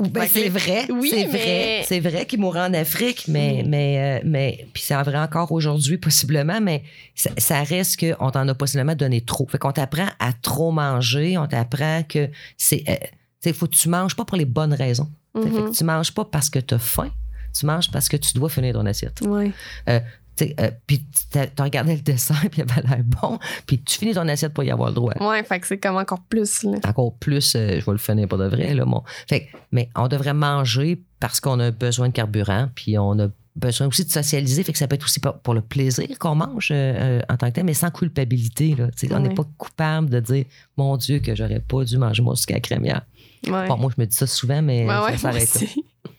[0.09, 3.25] Ben, Fait que- c'est vrai, Oui, c'est mais- vrai, c'est vrai qu'il mourrait en Afrique,
[3.27, 3.67] mais Mm.
[3.69, 6.83] mais euh, mais puis c'est vrai encore aujourd'hui possiblement, mais
[7.15, 9.45] ça, ça reste qu'on t'en a possiblement donné trop.
[9.49, 12.93] Fait qu'on t'apprend à trop manger, on t'apprend que c'est, euh,
[13.41, 15.09] tu sais, faut que tu manges pas pour les bonnes raisons.
[15.33, 15.69] Fait Mhm.
[15.71, 17.09] que tu manges pas parce que tu as faim,
[17.57, 19.21] tu manges parce que tu dois finir ton assiette.
[19.21, 23.81] Tu sais, euh, puis tu as regardé le dessin, puis il avait l'air bon, puis
[23.81, 25.13] tu finis ton assiette pour y avoir le droit.
[25.19, 26.77] Ouais, fait que c'est comme encore plus, là.
[26.85, 28.73] Encore plus, euh, je vais le finir pas de vrai.
[28.73, 29.03] Là, mon.
[29.27, 33.27] fait, que- mais on devrait manger parce qu'on a besoin de carburant, puis on a
[33.57, 34.63] besoin aussi de socialiser.
[34.63, 37.35] Fait que ça peut être aussi pour, pour le plaisir qu'on mange euh, euh, en
[37.35, 38.75] tant que tel, mais sans culpabilité.
[38.75, 40.45] Là, On n'est pas coupable de dire
[40.77, 43.01] Mon Dieu, que j'aurais pas dû manger mon sucre à la crémière.
[43.47, 43.67] Ouais.
[43.67, 45.65] Bon, moi, je me dis ça souvent, mais Ouais, ça s'arrête.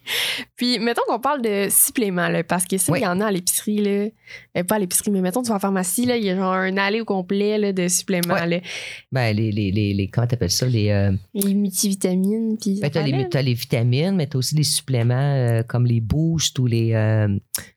[0.55, 3.31] Puis, mettons qu'on parle de suppléments, là, parce que ça, il y en a à
[3.31, 4.07] l'épicerie, là.
[4.57, 6.53] Euh, pas à l'épicerie, mais mettons, tu vas en pharmacie, là, il y a genre
[6.53, 8.47] un allée au complet, là, de suppléments, Ouais.
[8.47, 8.59] là.
[9.11, 10.65] Ben, les, les, les, les- comment t'appelles ça?
[10.65, 12.79] Les, euh, Les multivitamines, puis...
[12.81, 16.57] ben, t'as, les, t'as les vitamines, mais t'as aussi les suppléments euh, comme les boosts
[16.59, 16.93] ou les.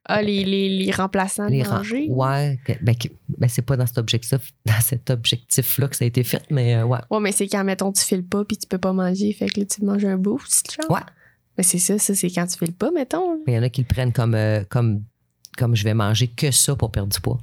[0.06, 2.06] Ah, les, les, les remplaçants les de manger.
[2.10, 2.94] Ouais, ben,
[3.38, 6.82] ben, c'est pas dans cet objectif, dans cet objectif-là que ça a été fait, mais
[6.82, 6.98] ouais.
[7.10, 9.60] Ouais, mais c'est quand, mettons, tu files pas, puis tu peux pas manger, fait que
[9.60, 10.90] là, tu manges un boost, genre.
[10.90, 11.00] Ouais.
[11.56, 13.38] Mais c'est ça, ça, c'est quand tu files pas, mettons.
[13.46, 15.02] Mais il y en a qui le prennent comme, euh, comme,
[15.56, 17.38] comme je vais manger que ça pour perdre du poids.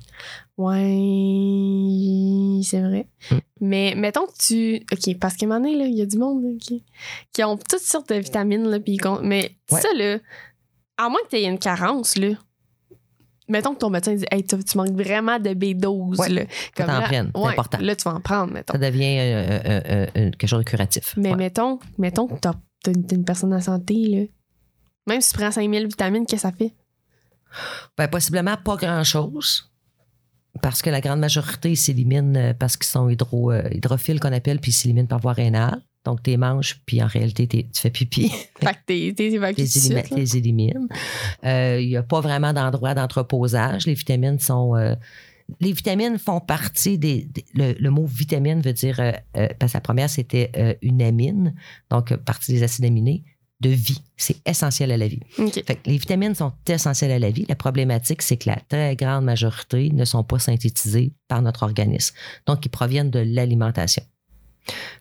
[0.58, 3.08] Ouais, c'est vrai.
[3.32, 3.38] Hmm.
[3.62, 4.86] Mais mettons que tu.
[4.92, 6.84] OK, parce qu'à un moment donné, là, il y a du monde là, qui,
[7.34, 8.68] qui ont toutes sortes de vitamines.
[8.68, 9.82] Là, puis mais Ouais.
[9.82, 10.18] ça, là,
[10.98, 12.30] à moins que tu aies une carence, là.
[13.48, 16.20] Mettons que ton médecin dit Hey, tu, tu manques vraiment de B12.
[16.20, 16.44] Ouais, là.
[16.76, 17.80] t'en là, prennes, ouais, important.
[17.82, 18.74] Là, tu vas en prendre, mettons.
[18.74, 21.14] Ça devient euh, euh, quelque chose de curatif.
[21.18, 21.36] Mais Ouais.
[21.36, 22.54] mettons, mettons que une,
[22.84, 24.24] t'es une personne en santé, là.
[25.08, 26.74] Même si tu prends 5000 vitamines, qu'est-ce que ça fait?
[27.98, 29.72] Ben, possiblement pas grand-chose.
[30.62, 34.32] Parce que la grande majorité ils s'éliminent euh, parce qu'ils sont hydro, euh, hydrophiles qu'on
[34.34, 35.82] appelle, puis ils s'éliminent par voie rénale.
[36.04, 38.30] Donc, tu les manges, puis en réalité, tu fais pipi.
[38.60, 38.80] Fait que
[39.14, 40.16] t'es évacué les, élimines- là.
[40.18, 40.88] les élimines.
[41.44, 43.86] Il n'y a pas vraiment d'endroit d'entreposage.
[43.86, 44.76] Les vitamines sont.
[44.76, 44.96] euh,
[45.60, 47.26] les vitamines font partie des.
[47.26, 49.00] des- le, le mot vitamine veut dire.
[49.00, 51.54] euh, euh, parce que la première, c'était euh, une amine,
[51.90, 53.24] donc partie des acides aminés,
[53.60, 54.02] de vie.
[54.18, 55.20] C'est essentiel à la vie.
[55.66, 57.46] Fait que les vitamines sont essentielles à la vie.
[57.48, 62.16] La problématique, c'est que la très grande majorité ne sont pas synthétisées par notre organisme.
[62.48, 64.04] Donc, ils proviennent de l'alimentation.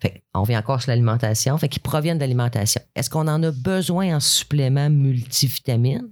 [0.00, 1.56] Fait on vient encore sur l'alimentation.
[1.58, 2.80] Fait qu'ils proviennent de l'alimentation.
[2.94, 6.08] Est-ce qu'on en a besoin en supplément multivitamines?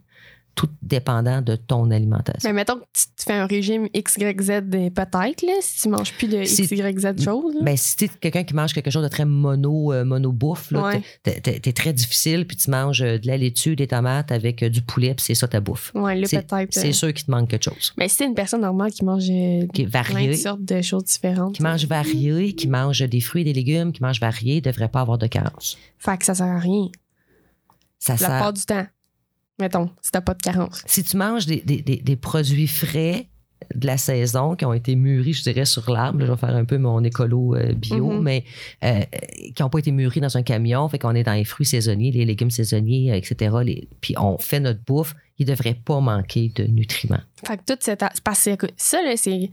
[0.59, 2.49] Tout dépendant de ton alimentation.
[2.49, 6.27] Mais mettons que tu, tu fais un régime XYZ peut-être, là, si tu manges plus
[6.27, 7.55] de Si- XYZ choses.
[7.55, 7.61] là.
[7.63, 11.01] Ben, si tu es quelqu'un qui mange quelque chose de très mono, euh, Ouais.
[11.23, 14.65] t'es- t'es t'es très difficile, puis tu manges euh, de la laitue, des tomates avec
[14.65, 15.93] euh, du poulet, puis c'est ça ta bouffe.
[15.95, 16.75] ouais, là, peut-être.
[16.75, 17.93] C'est sûr qu'il te manque quelque chose.
[17.97, 19.27] Mais si t'es une personne normale qui mange
[19.73, 21.55] Qui plein de sortes de choses différentes.
[21.55, 24.89] qui mange varié, qui mange des fruits et des légumes, qui mange varié, ne devrait
[24.89, 25.79] pas avoir de carence.
[25.99, 26.89] Fait que ça sert à rien.
[28.01, 28.29] Ça La sert.
[28.29, 28.87] part du temps.
[29.61, 30.83] Mettons, si t'as pas de carence.
[30.87, 33.27] Si tu manges des, des- des- des produits frais
[33.75, 36.65] de la saison qui ont été mûris, je dirais, sur l'arbre, je vais faire un
[36.65, 38.23] peu mon écolo euh, bio, Mhm.
[38.23, 38.45] mais
[38.85, 39.01] euh,
[39.55, 42.13] qui n'ont pas été mûris dans un camion, fait qu'on est dans les fruits saisonniers,
[42.13, 43.57] les légumes saisonniers, euh, etc.
[43.65, 47.63] les- puis on fait notre bouffe, il ne devrait pas manquer de nutriments, Fait que
[47.75, 48.05] tout cette.
[48.25, 49.51] Parce que ça, là, c'est.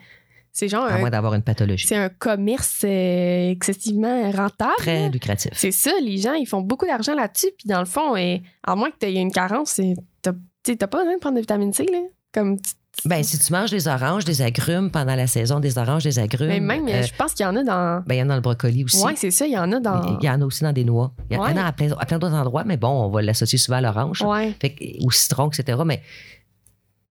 [0.57, 1.85] C'est genre à un, moins d'avoir une pathologie.
[1.85, 4.71] c'est un commerce euh, excessivement rentable.
[4.77, 5.51] Très lucratif.
[5.53, 7.49] C'est ça, les gens, ils font beaucoup d'argent là-dessus.
[7.57, 9.81] Puis dans le fond, euh, à moins que tu aies une carence,
[10.21, 11.85] t'as pas besoin de prendre de vitamine C.
[11.91, 11.99] Là.
[12.33, 12.57] Comme,
[13.03, 16.47] Ben, si tu manges des oranges, des agrumes pendant la saison, des oranges, des agrumes.
[16.47, 18.01] mais même, euh, je pense qu'il y en a dans.
[18.07, 19.03] ben, il y en a dans le brocoli aussi.
[19.03, 20.17] Ouais, c'est ça, il y en a dans.
[20.21, 21.11] Il y en a aussi dans des noix.
[21.29, 21.57] Il y en Ouais.
[21.57, 24.21] a à plein, à plein d'autres endroits, mais bon, on va l'associer souvent à l'orange.
[24.21, 24.55] Ouais.
[24.61, 25.77] Fait au citron, etc.
[25.85, 26.01] Mais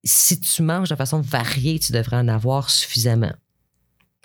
[0.05, 3.33] si tu manges de façon variée, tu devrais en avoir suffisamment.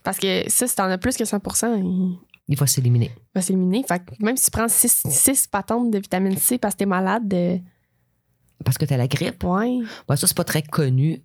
[0.03, 1.39] Parce que ça, si t'en as plus que 100
[1.77, 2.17] il
[2.47, 3.11] Il va s'éliminer.
[3.35, 3.83] va s'éliminer.
[3.87, 7.33] Fait que même si tu prends 6 patentes de vitamine C parce que t'es malade,
[8.65, 9.43] Parce que tu as la grippe.
[9.43, 9.79] ouais.
[10.07, 11.21] Bon, ça, c'est pas très connu.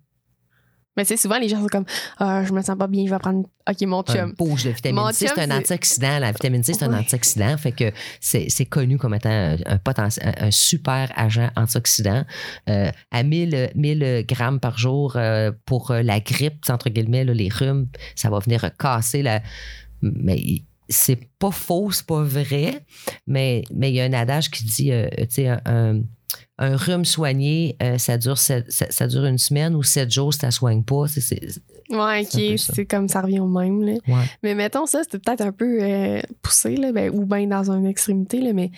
[0.97, 1.85] Mais sais, souvent, les gens sont comme
[2.17, 3.47] Ah, je me sens pas bien, je vais prendre.
[3.69, 4.33] Ok, mon Un chum.
[4.37, 6.19] bouge de vitamine Mon C, c'est un c'est- antioxydant.
[6.19, 7.57] La vitamine C, c'est un antioxydant.
[7.57, 7.91] Fait que
[8.21, 12.23] c'est c'est connu comme étant un, un un- un super agent antioxydant.
[12.69, 17.49] Euh, à 1000, 1000 grammes par jour euh, pour la grippe, entre guillemets, là, les
[17.49, 19.41] rhumes, ça va venir casser la.
[20.01, 22.85] Mais c'est pas faux, c'est pas vrai,
[23.27, 26.01] mais mais il y a un adage qui dit, euh, tu sais, un, un-
[26.57, 30.33] un rhume soigné, euh, ça, dure sept- ça, ça dure une semaine ou sept jours
[30.33, 31.03] si ça soigne pas.
[31.05, 31.21] Peu
[32.21, 33.83] ok, c'est comme ça revient au même.
[33.83, 33.93] Là.
[34.07, 34.23] ouais.
[34.41, 37.85] Mais mettons ça, c'était peut-être un peu euh, poussé, là, ben, ou bien dans une
[37.85, 38.71] extrémité, là, mais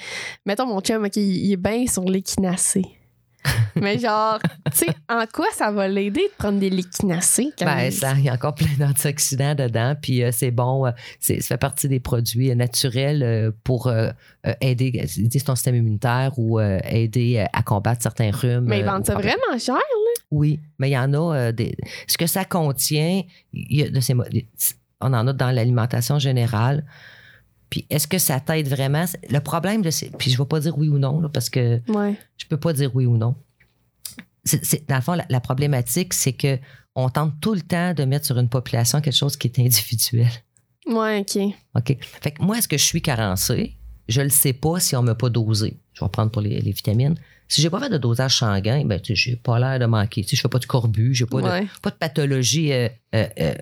[0.46, 2.86] mettons mon chum, ok, il, est bien sur l'équinacée.
[3.76, 4.40] mais genre,
[4.72, 7.52] tu sais, en quoi ça va l'aider de prendre des l'équinacée?
[7.58, 10.92] quand Ben, ça, il y a encore plein d'antioxydants dedans, puis euh, c'est bon, euh,
[11.20, 13.92] c'est, ça fait partie des produits euh, naturels pour
[14.62, 15.06] aider,
[15.46, 18.66] ton système immunitaire ou aider à combattre certains rhumes.
[18.66, 19.78] Mais ils vendent ça vraiment cher.
[20.32, 21.76] Oui, mais il y en a des.
[22.08, 23.22] Ce que ça contient,
[23.54, 24.14] il y a de ces
[25.00, 26.84] on en a dans l'alimentation générale.
[27.70, 29.06] Puis est-ce que ça t'aide vraiment?
[29.30, 30.10] Le problème de ces.
[30.12, 32.16] Puis je ne vais pas dire oui ou non, là, parce que Ouais.
[32.38, 33.36] je peux pas dire oui ou non.
[34.46, 36.58] C'est- dans le fond, la, la problématique, c'est que
[36.96, 40.30] on tente tout le temps de mettre sur une population quelque chose qui est individuel.
[40.88, 41.54] Ouais, ok.
[41.76, 41.98] OK?
[42.02, 43.76] Fait que moi, est-ce que je suis carencé?
[44.08, 45.78] Je le sais pas si on ne m'a pas dosé.
[45.94, 47.16] Je vais prendre pour les, les vitamines.
[47.50, 50.22] Si j'ai pas fait de dosage sanguin, ben, tu sais, j'ai pas l'air de manquer.
[50.24, 53.28] Tu sais, je fais pas de corbut, j'ai pas, de, pas de pathologie euh, euh,
[53.40, 53.54] euh.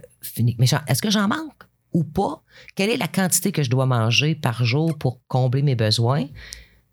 [0.60, 1.64] Mais est-ce que j'en manque?
[1.96, 2.42] Ou pas?
[2.76, 6.26] Quelle est la quantité que je dois manger par jour pour combler mes besoins?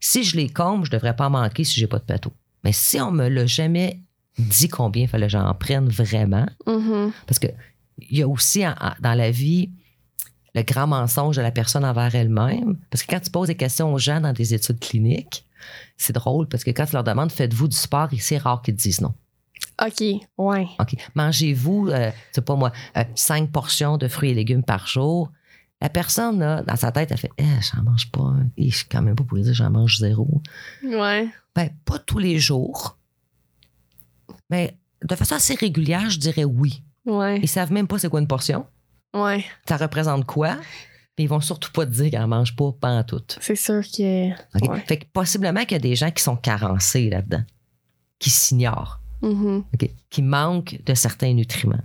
[0.00, 2.32] Si je les comble, je devrais pas en manquer si j'ai pas de plateau.
[2.64, 4.00] Mais si on me l'a jamais
[4.38, 7.12] dit combien il fallait que j'en prenne vraiment, Mhm.
[7.26, 7.48] parce que
[7.98, 9.70] il y a aussi en- dans la vie
[10.54, 12.76] le grand mensonge de la personne envers elle-même.
[12.90, 15.46] Parce que quand tu poses des questions aux gens dans des études cliniques,
[15.96, 18.82] c'est drôle parce que quand tu leur demandes faites-vous du sport, c'est rare qu'ils te
[18.82, 19.14] disent non.
[19.84, 20.00] Ok,
[20.38, 20.66] ouais.
[20.78, 20.94] OK.
[21.14, 25.30] Mangez-vous, euh, c'est pas moi, euh, cinq portions de fruits et légumes par jour.
[25.80, 28.20] La personne, là, dans sa tête, elle fait Eh, j'en mange pas.
[28.22, 28.48] un.
[28.56, 30.40] Et je suis quand même pas pour dire j'en mange zéro.
[30.84, 31.28] Ouais.
[31.56, 32.98] Ben, pas tous les jours.
[34.48, 36.84] Mais de façon assez régulière, je dirais oui.
[37.04, 37.40] Ouais.
[37.40, 38.66] Ils savent même pas c'est quoi une portion.
[39.14, 39.44] Ouais.
[39.68, 40.56] ça représente quoi?
[41.18, 43.20] Mais ils vont surtout pas te dire qu'elle mange pas pas tout.
[43.40, 44.30] C'est sûr que.
[44.30, 44.80] Ouais.
[44.86, 47.42] Fait que possiblement qu'il y a des gens qui sont carencés là-dedans,
[48.18, 49.64] qui s'ignorent, Mhm.
[49.74, 49.90] OK?
[50.10, 51.80] qui manquent de certains nutriments.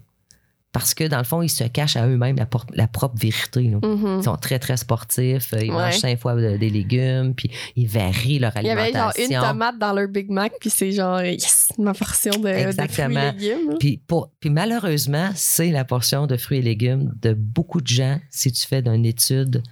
[0.74, 3.70] Parce que dans le fond, ils se cachent à eux-mêmes la, por- la propre vérité.
[3.82, 4.18] Mhm.
[4.20, 5.54] Ils sont très, très sportifs.
[5.54, 5.78] Ils Ouais.
[5.78, 9.42] mangent cinq fois de- des légumes, puis ils varient leur Il y avait genre alimentation.
[9.42, 13.06] une tomate dans leur Big Mac, puis c'est genre, yes, ma portion de, de fruits
[13.16, 13.78] et légumes.
[13.80, 18.20] Puis, pour- puis malheureusement, c'est la portion de fruits et légumes de beaucoup de gens
[18.30, 19.64] si tu fais d'une étude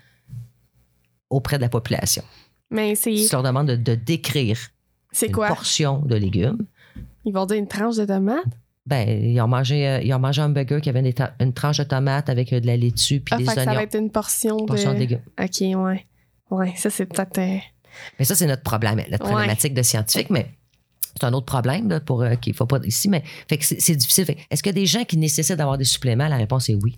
[1.30, 2.24] auprès de la population.
[2.72, 4.58] Mais c'est tu leur demandes de, de décrire
[5.12, 5.48] c'est une quoi?
[5.50, 6.66] portion de légumes,
[7.26, 8.46] Ils vont dire une tranche de tomate?
[8.88, 11.02] ben, ils ont mangé, euh, ils ont mangé un burger qui avait
[11.40, 13.62] une tranche de tomate avec euh, de la laitue puis Ah, des fait que ça
[13.62, 13.74] oignons.
[13.74, 14.66] va être une portion de.
[14.66, 15.22] portion de légumes.
[15.42, 16.06] Ok, ouais.
[16.52, 17.38] Ouais, ça c'est peut-être.
[17.40, 17.58] euh,
[18.20, 19.32] Mais ça, c'est notre problème, notre Ouais.
[19.32, 20.52] problématique de scientifique, mais
[21.20, 23.10] c'est un autre problème là, pour qu'il ne faut pas ici.
[23.10, 24.26] Mais fait que c'est, difficile.
[24.52, 26.28] Est-ce qu'il y a des gens qui nécessitent d'avoir des suppléments?
[26.28, 26.96] La réponse est oui.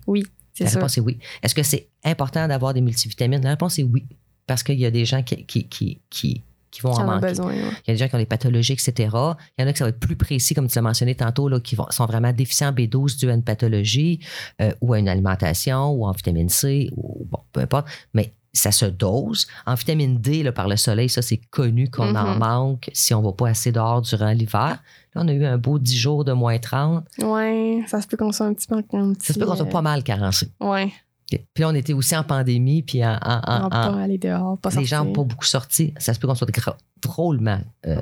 [0.52, 0.80] C'est La sûr.
[0.80, 1.18] réponse est oui.
[1.42, 3.40] Est-ce que c'est important d'avoir des multivitamines?
[3.42, 4.04] La réponse est oui.
[4.46, 7.28] Parce qu'il y a des gens qui, qui, qui, qui, qui vont Qui en manquer.
[7.28, 7.46] besoin.
[7.52, 7.58] ouais.
[7.86, 8.92] Il y a des gens qui ont des pathologies, etc.
[8.96, 11.48] Il y en a qui ça va être plus précis, comme tu l'as mentionné tantôt,
[11.48, 14.20] là, qui vont, sont vraiment déficients en B12 dû à une pathologie
[14.60, 17.86] euh, ou à une alimentation ou en vitamine C, ou bon, peu importe.
[18.14, 19.46] Mais ça se dose.
[19.66, 22.38] En vitamine D, là, par le soleil, ça, c'est connu qu'on en Mhm.
[22.38, 24.82] manque si on ne va pas assez dehors durant l'hiver.
[25.14, 27.04] Là, on a eu un beau 10 jours de moins 30.
[27.20, 29.26] Ouais, ça se peut qu'on soit un petit peu un petit.
[29.26, 30.48] Ça se peut qu'on soit euh, pas mal carencé.
[31.30, 34.18] Puis là, on était aussi en pandémie, puis en, en- en- on en- pas aller
[34.18, 34.88] dehors, pas les sortir.
[34.98, 35.92] gens n'ont pas beaucoup sorti.
[35.98, 36.46] Ça se peut qu'on soit
[37.02, 37.60] drôlement.
[37.86, 37.96] euh,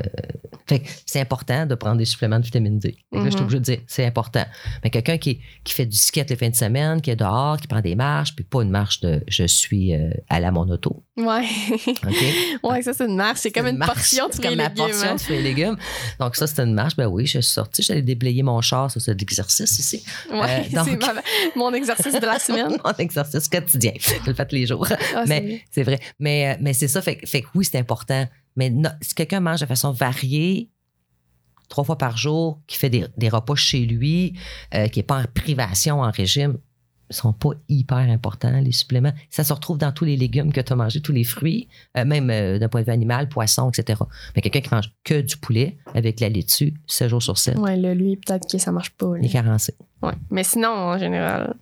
[0.67, 2.97] fait c'est important de prendre des suppléments de vitamine D.
[3.13, 3.43] Fait que là, je suis Mhm.
[3.45, 4.45] obligée de dire, c'est important.
[4.83, 7.67] Mais quelqu'un qui, qui fait du skate les fins de semaine, qui est dehors, qui
[7.69, 11.05] prend des marches, puis pas une marche de je suis euh, à la mon auto.
[11.17, 11.45] Ouais.
[12.63, 13.39] Ouais, ça c'est une marche.
[13.41, 14.77] C'est comme une, portion de fruits et comme ma légumes.
[14.77, 15.15] portion hein.
[15.15, 15.77] de fruits et légumes.
[16.19, 16.97] Donc, ça, c'est une marche.
[16.97, 20.03] Ben oui, je suis sortie, j'allais déblayer mon char, ça, c'est de l'exercice ici.
[20.33, 22.77] Ouais, Euh, c'est mon exercice de la semaine.
[22.85, 23.93] mon exercice quotidien.
[24.01, 24.87] Je le fais tous les jours.
[25.15, 26.01] Ah, Mais c'est vrai.
[26.19, 28.27] Mais, euh, mais c'est ça, fait, fait que oui, c'est important.
[28.57, 30.71] Mais no- si quelqu'un mange de façon variée,
[31.69, 34.35] trois fois par jour, qui fait des, des repas chez lui,
[34.75, 36.59] euh, qui n'est pas en privation, en régime,
[37.09, 39.13] ne sont pas hyper importants, les suppléments.
[39.31, 42.05] Ça se retrouve dans tous les légumes que tu as mangés, tous les fruits, euh,
[42.05, 44.01] même euh, d'un point de vue animal, poisson, etc.
[44.35, 47.61] Mais quelqu'un qui mange que du poulet avec la laitue, 7 jours sur 7, c'est-
[47.61, 49.07] Ouais, là, lui, peut-être que ça marche pas.
[49.13, 49.19] là.
[49.21, 49.75] il est carencé.
[50.03, 50.15] Ouais.
[50.31, 51.55] Mais sinon, en général.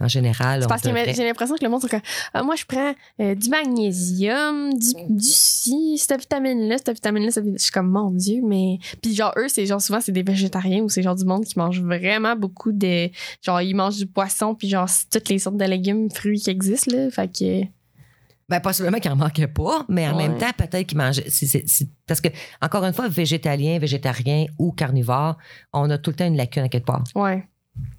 [0.00, 2.00] En général, parce que j'ai l'impression que le monde comme
[2.34, 7.44] Ah, moi je prends euh, du magnésium, du, du ci, cette vitamine-là, cette vitamine-là, cette
[7.44, 8.78] vitamine- Je suis comme mon Dieu, mais.
[9.02, 11.58] Puis genre, eux, c'est genre souvent c'est des végétariens ou c'est genre du monde qui
[11.58, 13.10] mange vraiment beaucoup de.
[13.42, 16.96] Genre, ils mangent du poisson, puis genre toutes les sortes de légumes, fruits qui existent,
[16.96, 17.10] là.
[17.10, 17.62] Fait que.
[18.48, 20.28] Ben, possiblement qu'il n'en manquait pas, mais en Ouais.
[20.28, 21.24] même temps, peut-être qu'il mangeait.
[22.06, 22.28] parce que,
[22.60, 25.38] encore une fois, végétalien, végétarien ou carnivore,
[25.72, 27.04] on a tout le temps une lacune à quelque part.
[27.14, 27.44] Ouais.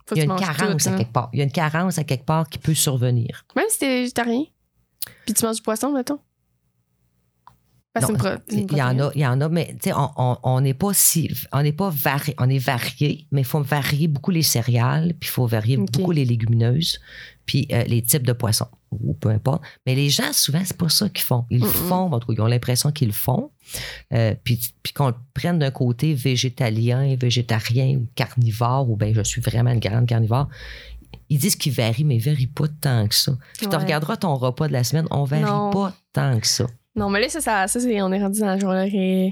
[0.08, 1.30] Faut Il y a une carence tout, à quelque part.
[1.34, 3.46] Il y a une carence à quelque part qui peut survenir.
[3.56, 4.44] Même si t'es végétarien.
[5.26, 6.20] Puis tu manges du poisson, mettons?
[7.94, 8.16] Parce Non,
[8.50, 10.38] une une Il y en a, il y en a, mais tu sais, on- on
[10.42, 14.08] on n'est pas si, on n'est pas varié, on est varié, mais il faut varier
[14.08, 17.00] beaucoup les céréales, puis il faut varier beaucoup les légumineuses,
[17.46, 18.68] puis euh, les types de poissons,
[19.02, 19.62] ou peu importe.
[19.86, 21.46] Mais les gens, souvent, c'est pas ça qu'ils font.
[21.50, 23.52] Ils le font, en tout cas, ils ont l'impression qu'ils le font.
[24.14, 29.22] Euh, puis, puis qu'on le prenne d'un côté végétalien, végétarien ou carnivore, ou bien je
[29.24, 30.48] suis vraiment une grande carnivore.
[31.30, 33.34] Ils disent qu'ils varient, mais ils varient pas tant que ça.
[33.58, 33.82] Puis tu Ouais.
[33.82, 35.70] regarderas ton repas de la semaine, on varie Non.
[35.72, 36.68] pas tant que ça.
[36.96, 39.30] Non, mais là, ça, ça, ça, c'est, on est rendu dans genre euh,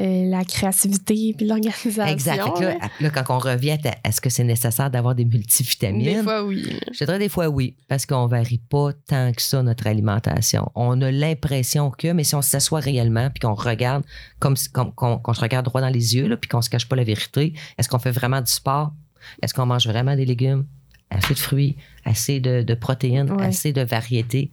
[0.00, 2.06] euh, la créativité puis l'organisation.
[2.06, 2.60] Exact.
[3.00, 3.10] Là.
[3.10, 6.16] quand on revient à est-ce que c'est nécessaire d'avoir des multivitamines?
[6.18, 6.66] Des fois, oui.
[6.92, 10.70] Je dirais des fois oui, parce qu'on varie pas tant que ça notre alimentation.
[10.74, 14.02] On a l'impression que, mais si on s'assoit réellement puis qu'on regarde
[14.38, 16.70] comme, si- comme- qu'on, qu'on se regarde droit dans les yeux là, puis qu'on se
[16.70, 18.92] cache pas la vérité, est-ce qu'on fait vraiment du sport?
[19.42, 20.64] Est-ce qu'on mange vraiment des légumes?
[21.10, 21.76] Assez de fruits,
[22.06, 23.44] assez de, de protéines, Ouais.
[23.46, 24.50] assez de variétés.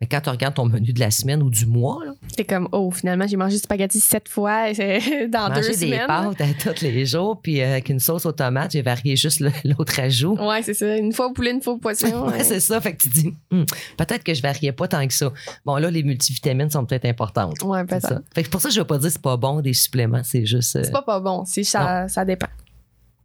[0.00, 2.00] Mais quand tu regardes ton menu de la semaine ou du mois,
[2.36, 5.74] C'est comme, oh, finalement, j'ai mangé du spaghetti sept fois euh, dans deux manger des
[5.76, 6.06] semaines.
[6.06, 9.40] pâtes à tous les jours, puis euh, avec une sauce aux tomates, j'ai varié juste
[9.64, 10.36] l'autre ajout.
[10.36, 10.96] Ouais, c'est ça.
[10.96, 12.06] Une fois au poulet, une fois au poisson.
[12.26, 12.44] Ouais, ouais.
[12.44, 12.80] c'est ça.
[12.80, 13.64] Fait que tu dis, Hmm,
[13.96, 15.32] peut-être que je variais pas tant que ça.
[15.66, 17.60] Bon, là, les multivitamines sont peut-être importantes.
[17.64, 18.08] Ouais, peut-être.
[18.08, 18.20] ça.
[18.34, 20.22] Fait que pour ça, je veux pas dire que c'est pas bon des suppléments.
[20.22, 20.76] C'est juste.
[20.76, 21.44] euh, C'est pas pas bon.
[21.44, 22.46] C'est, ça, ça dépend.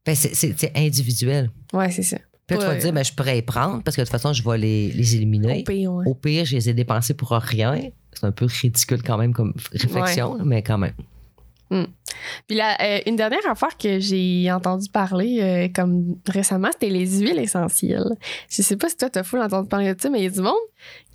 [0.07, 1.51] ben, c'est individuel.
[1.71, 2.17] Ouais, c'est ça.
[2.47, 4.11] Puis là, tu vas te dire, ben, je pourrais les prendre parce que de toute
[4.11, 5.61] façon, je vais les, les éliminer.
[5.61, 6.05] Au pire, ouais.
[6.07, 7.79] Au pire, je les ai dépensés pour rien.
[8.11, 10.93] C'est un peu ridicule quand même comme réflexion, mais quand même.
[12.47, 17.19] Puis là, euh, une dernière affaire que j'ai entendu parler euh, comme récemment, c'était les
[17.21, 18.11] huiles essentielles.
[18.47, 20.29] Je sais pas si toi, t'as fou entendu parler de ça, mais il y a
[20.29, 20.53] du monde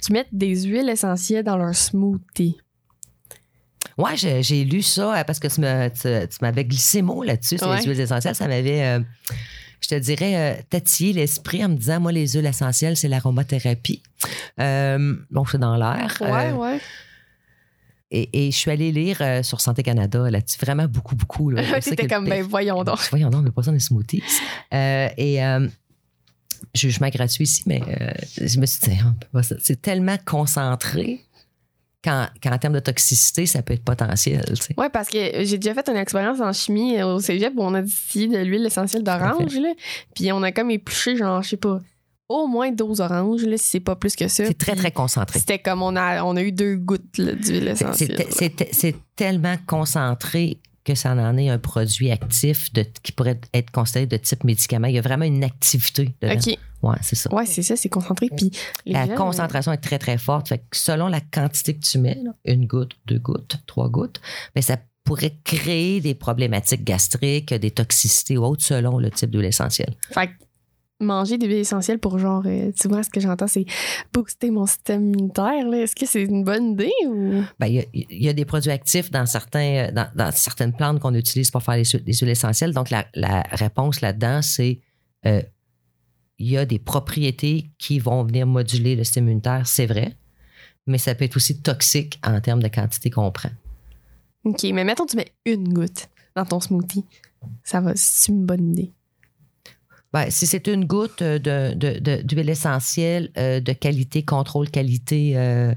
[0.02, 2.56] qui mettent des huiles essentielles dans leur smoothie.
[3.96, 7.78] Ouais, j'ai lu ça euh, parce que tu m'avais glissé mot là-dessus sur Ouais.
[7.78, 8.34] les huiles essentielles.
[8.34, 9.00] Ça m'avait, euh,
[9.80, 14.02] je te dirais, euh, tatillé l'esprit en me disant, moi, les huiles essentielles, c'est l'aromathérapie.
[14.60, 16.16] Euh, donc, c'est dans l'air.
[16.20, 16.80] Ouais, Euh, ouais.
[18.10, 21.50] et, et je suis allée lire euh, sur Santé Canada là-dessus, vraiment beaucoup, beaucoup.
[21.50, 21.62] là.
[21.80, 22.98] Que- comme, ben voyons donc.
[23.10, 24.22] Voyons donc, on n'a pas ça les smoothies.
[24.74, 25.68] Euh, et euh,
[26.74, 28.98] jugement gratuit ici, mais euh, je me suis dit,
[29.42, 29.56] ça.
[29.60, 31.20] c'est tellement concentré
[32.08, 34.44] qu'en, termes de toxicité, ça peut être potentiel.
[34.48, 34.74] tu sais.
[34.76, 37.82] Ouais, parce que j'ai déjà fait une expérience en chimie au cégep où on a
[37.82, 39.56] distillé de l'huile essentielle d'orange.
[40.14, 41.80] Puis on a comme épluché, genre, je sais pas,
[42.28, 44.44] au moins 12 oranges, là, si c'est pas plus que ça.
[44.44, 45.38] C'est très, très concentré.
[45.38, 48.26] C'était comme on a, on a eu deux gouttes d'huile essentielle.
[48.30, 54.06] c'est tellement concentré que ça en est un produit actif de, qui pourrait être considéré
[54.06, 54.88] de type médicament.
[54.88, 56.34] Il y a vraiment une activité dedans.
[56.34, 56.58] OK.
[56.82, 57.34] Ouais, c'est ça.
[57.34, 58.28] Ouais, c'est ça, c'est concentré.
[58.34, 58.50] Puis
[58.86, 60.48] La gens, concentration est très, très forte.
[60.48, 64.20] Fait que selon la quantité que tu mets, une goutte, deux gouttes, trois gouttes,
[64.54, 69.46] ben, ça pourrait créer des problématiques gastriques, des toxicités ou autres selon le type d'huile
[69.46, 69.94] essentielle.
[70.10, 70.32] euh, Fait que
[71.00, 73.64] manger des huiles essentielles pour genre, euh, tu vois, ce que j'entends, c'est
[74.12, 75.72] booster mon système immunitaire.
[75.72, 77.42] Est-ce que c'est une bonne idée ou?
[77.60, 81.14] Ben, il y y, a des produits actifs dans, certains, dans, dans certaines plantes qu'on
[81.14, 82.74] utilise pour faire les, hu- les huiles essentielles.
[82.74, 84.80] Donc, la, la réponse là-dedans, c'est
[85.26, 85.42] euh,
[86.38, 90.16] il y a des propriétés qui vont venir moduler le système immunitaire, c'est vrai,
[90.86, 93.50] mais ça peut être aussi toxique en termes de quantité qu'on prend.
[94.44, 97.04] OK, mais mettons, tu mets une goutte dans ton smoothie.
[97.64, 98.92] Ça va, c'est une bonne idée.
[100.12, 104.70] Ben, si c'est une goutte euh, de, de- de- d'huile essentielle euh, de qualité, contrôle
[104.70, 105.74] qualité euh,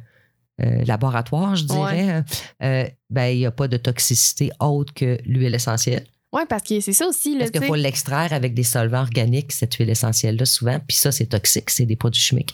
[0.61, 2.23] euh, laboratoire, je dirais,
[2.63, 6.05] euh, ben, il n'y a pas de toxicité autre que l'huile essentielle.
[6.31, 9.51] Ouais, parce que c'est ça aussi, là, Parce qu'il faut l'extraire avec des solvants organiques,
[9.51, 10.79] cette huile essentielle-là, souvent.
[10.87, 12.53] Puis ça, c'est toxique, c'est des produits chimiques.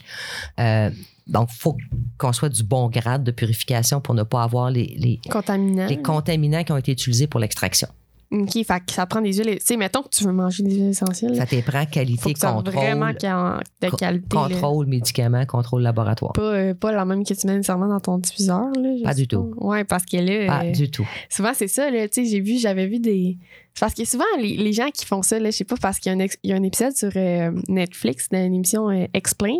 [1.27, 1.77] Donc, il faut
[2.17, 5.85] qu'on soit du bon grade de purification pour ne pas avoir les, les, Contaminant.
[5.87, 7.87] les contaminants qui ont été utilisés pour l'extraction.
[8.29, 9.57] OK, fait que ça prend des huiles.
[9.59, 11.35] Tu sais, mettons que tu veux manger des huiles essentielles.
[11.37, 14.35] Ça t'éprend faut qualité, vraiment contrôle, quali- de qualité.
[14.35, 14.41] là.
[14.49, 16.33] contrôle médicaments, contrôle laboratoire.
[16.33, 18.69] Pas, euh, pas la même que tu mets nécessairement dans ton diffuseur.
[18.75, 19.53] Là, Pas du tout.
[19.57, 21.07] Ouais, parce que là, Pas euh, du tout.
[21.29, 21.89] souvent c'est ça.
[21.89, 23.37] Là, tu sais, j'ai vu, j'avais vu des.
[23.79, 26.11] Parce que souvent, les, les gens qui font ça, là, je sais pas, parce qu'il
[26.11, 29.05] y a un, ex- il y a un épisode sur euh, Netflix d'une émission euh,
[29.13, 29.57] Explain,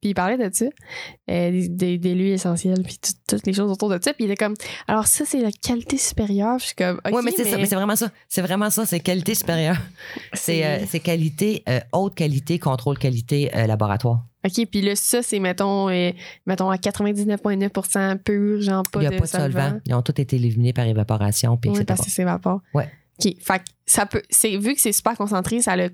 [0.00, 0.64] puis il parlait de ça,
[1.30, 4.30] euh, des, des, huiles essentielles, puis tout- toutes les choses autour de ça, puis il
[4.30, 4.54] était comme,
[4.88, 6.58] alors ça, c'est la qualité supérieure.
[6.58, 8.10] Je suis comme, oui, mais c'est ça, mais c'est vraiment ça.
[8.28, 9.76] C'est vraiment ça, c'est qualité supérieure.
[10.32, 14.24] C'est euh, c'est qualité, euh, haute qualité, contrôle qualité, euh, laboratoire.
[14.46, 16.12] OK, puis là, ça, c'est, mettons, euh,
[16.46, 19.60] mettons, à 99,9% pur, genre pas Il n'y a de pas de solvant.
[19.62, 19.80] solvant.
[19.86, 21.84] Ils ont tous été éliminés par évaporation, puis Oui, etc.
[21.86, 22.60] parce que c'est vapeur.
[22.74, 22.88] Ouais.
[23.24, 23.34] OK.
[23.40, 24.22] Fait que ça peut.
[24.30, 25.90] C'est, vu que c'est super concentré, ça a le-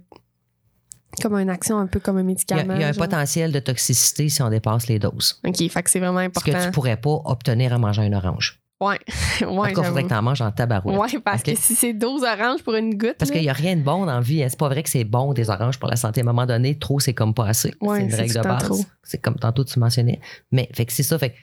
[1.23, 2.75] comme une action un peu comme un Il y a, médicament.
[2.75, 3.05] il y a un genre.
[3.05, 5.41] potentiel de toxicité si on dépasse les doses.
[5.47, 5.57] OK.
[5.71, 6.67] Fait que c'est vraiment Ce que important.
[6.67, 8.61] tu pourrais pas obtenir en mangeant une orange.
[8.81, 8.99] Ouais.
[9.47, 10.99] En ouais, tout cas, il faudrait que t'en manges en tabarouette.
[11.15, 13.17] Ouais, parce que si c'est 12 oranges pour une goutte.
[13.19, 14.43] Parce qu'il n'y a rien de bon dans la vie.
[14.43, 14.49] hein.
[14.51, 16.21] C'est pas vrai que c'est bon des oranges pour la santé.
[16.21, 17.73] À un moment donné, trop, c'est comme pas assez.
[17.81, 18.87] Ouais, c'est une règle tout de base.
[19.03, 20.21] C'est comme tantôt tu mentionnais.
[20.53, 21.19] Mais fait que c'est ça.
[21.19, 21.37] Fait que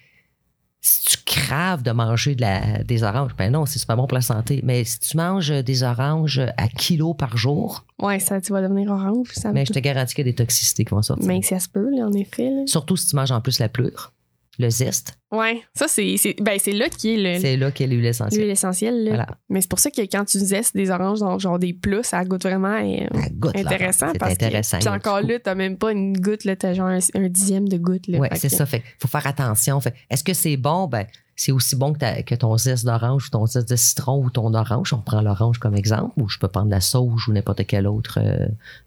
[0.85, 4.15] si tu craves de manger de la, des oranges, ben non, c'est super bon pour
[4.15, 4.59] la santé.
[4.63, 8.91] Mais si tu manges des oranges à kilo par jour, Ouais, ça, tu vas devenir
[8.91, 9.29] orange.
[9.33, 11.25] Ça mais je te garantis qu'il y a des toxicités qui vont sortir.
[11.25, 12.49] Mais ça se peut, là, en effet.
[12.49, 12.63] Là.
[12.65, 14.11] Surtout si tu manges en plus la pleure,
[14.59, 15.17] le zeste.
[15.33, 18.41] Ouais, ça, c'est ben, là qui est le- C'est là qu'est l'huile essentielle.
[18.41, 19.03] l'huile essentielle.
[19.03, 19.09] là.
[19.09, 19.27] Voilà.
[19.49, 22.23] Mais c'est pour ça que quand tu zestes des oranges dans genre des plats, ça
[22.23, 24.11] goûte vraiment euh, Ça goûte, intéressant.
[24.13, 24.77] C'est intéressant.
[24.77, 27.67] Que, puis encore là, t'as même pas une goutte, là, t'as genre un, un dixième
[27.67, 28.07] de goutte.
[28.07, 28.65] Là, Oui, c'est que- ça.
[28.67, 29.79] Fait faut faire attention.
[29.81, 30.87] Fait, est-ce que c'est bon?
[30.87, 31.05] Ben,
[31.35, 34.53] c'est aussi bon que, que ton zeste d'orange ou ton zeste de citron ou ton
[34.53, 34.93] orange.
[34.93, 38.19] On prend l'orange comme exemple, ou je peux prendre la sauge ou n'importe quel autre
[38.21, 38.45] euh,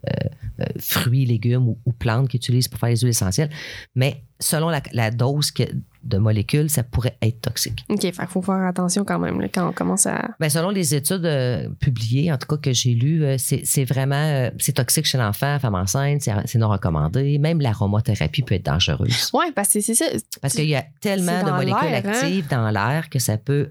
[0.09, 3.51] euh, fruit, légume ou, ou plante qu'ils utilisent pour faire les huiles essentielles.
[3.97, 5.65] Mais selon la, la dose que-
[6.09, 7.85] de molécules, ça pourrait être toxique.
[7.89, 10.31] OK, qu'il faut faire attention quand même là, quand on commence à.
[10.41, 14.15] Ben, selon les études euh, publiées, en tout cas que j'ai lues, euh, c'est vraiment
[14.17, 17.39] euh, c'est toxique chez l'enfant, femme enceinte, c'est non recommandé.
[17.39, 19.31] Même l'aromathérapie peut être dangereuse.
[19.33, 20.07] Ouais, parce que c'est ça.
[20.41, 22.03] Parce qu'il y a tellement de molécules hein?
[22.05, 23.71] actives dans l'air que ça peut,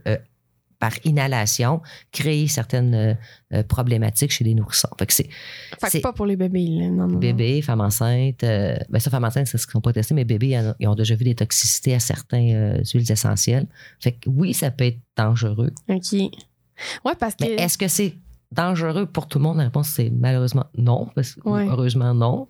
[0.86, 1.82] par inhalation,
[2.12, 3.18] créer certaines
[3.54, 4.90] euh, problématiques chez les nourrissons.
[5.00, 6.68] Fait que c'est pas pour les bébés.
[6.68, 6.90] Là.
[6.90, 8.44] Non, bébés, femmes enceintes.
[8.44, 10.88] euh, ben ça, femmes enceintes, c'est ce qu'ils ne sont pas testés, mais bébés, ils
[10.88, 13.66] ont déjà vu des toxicités à certains euh, huiles essentielles.
[14.00, 15.72] Fait que oui, ça peut être dangereux.
[15.90, 16.14] OK.
[16.14, 17.46] Ouais, parce que.
[17.46, 18.14] Mais est-ce que c'est
[18.52, 19.58] dangereux pour tout le monde?
[19.58, 21.08] La réponse, c'est malheureusement non.
[21.16, 21.68] Parce que, Ouais.
[21.70, 22.48] Heureusement, non.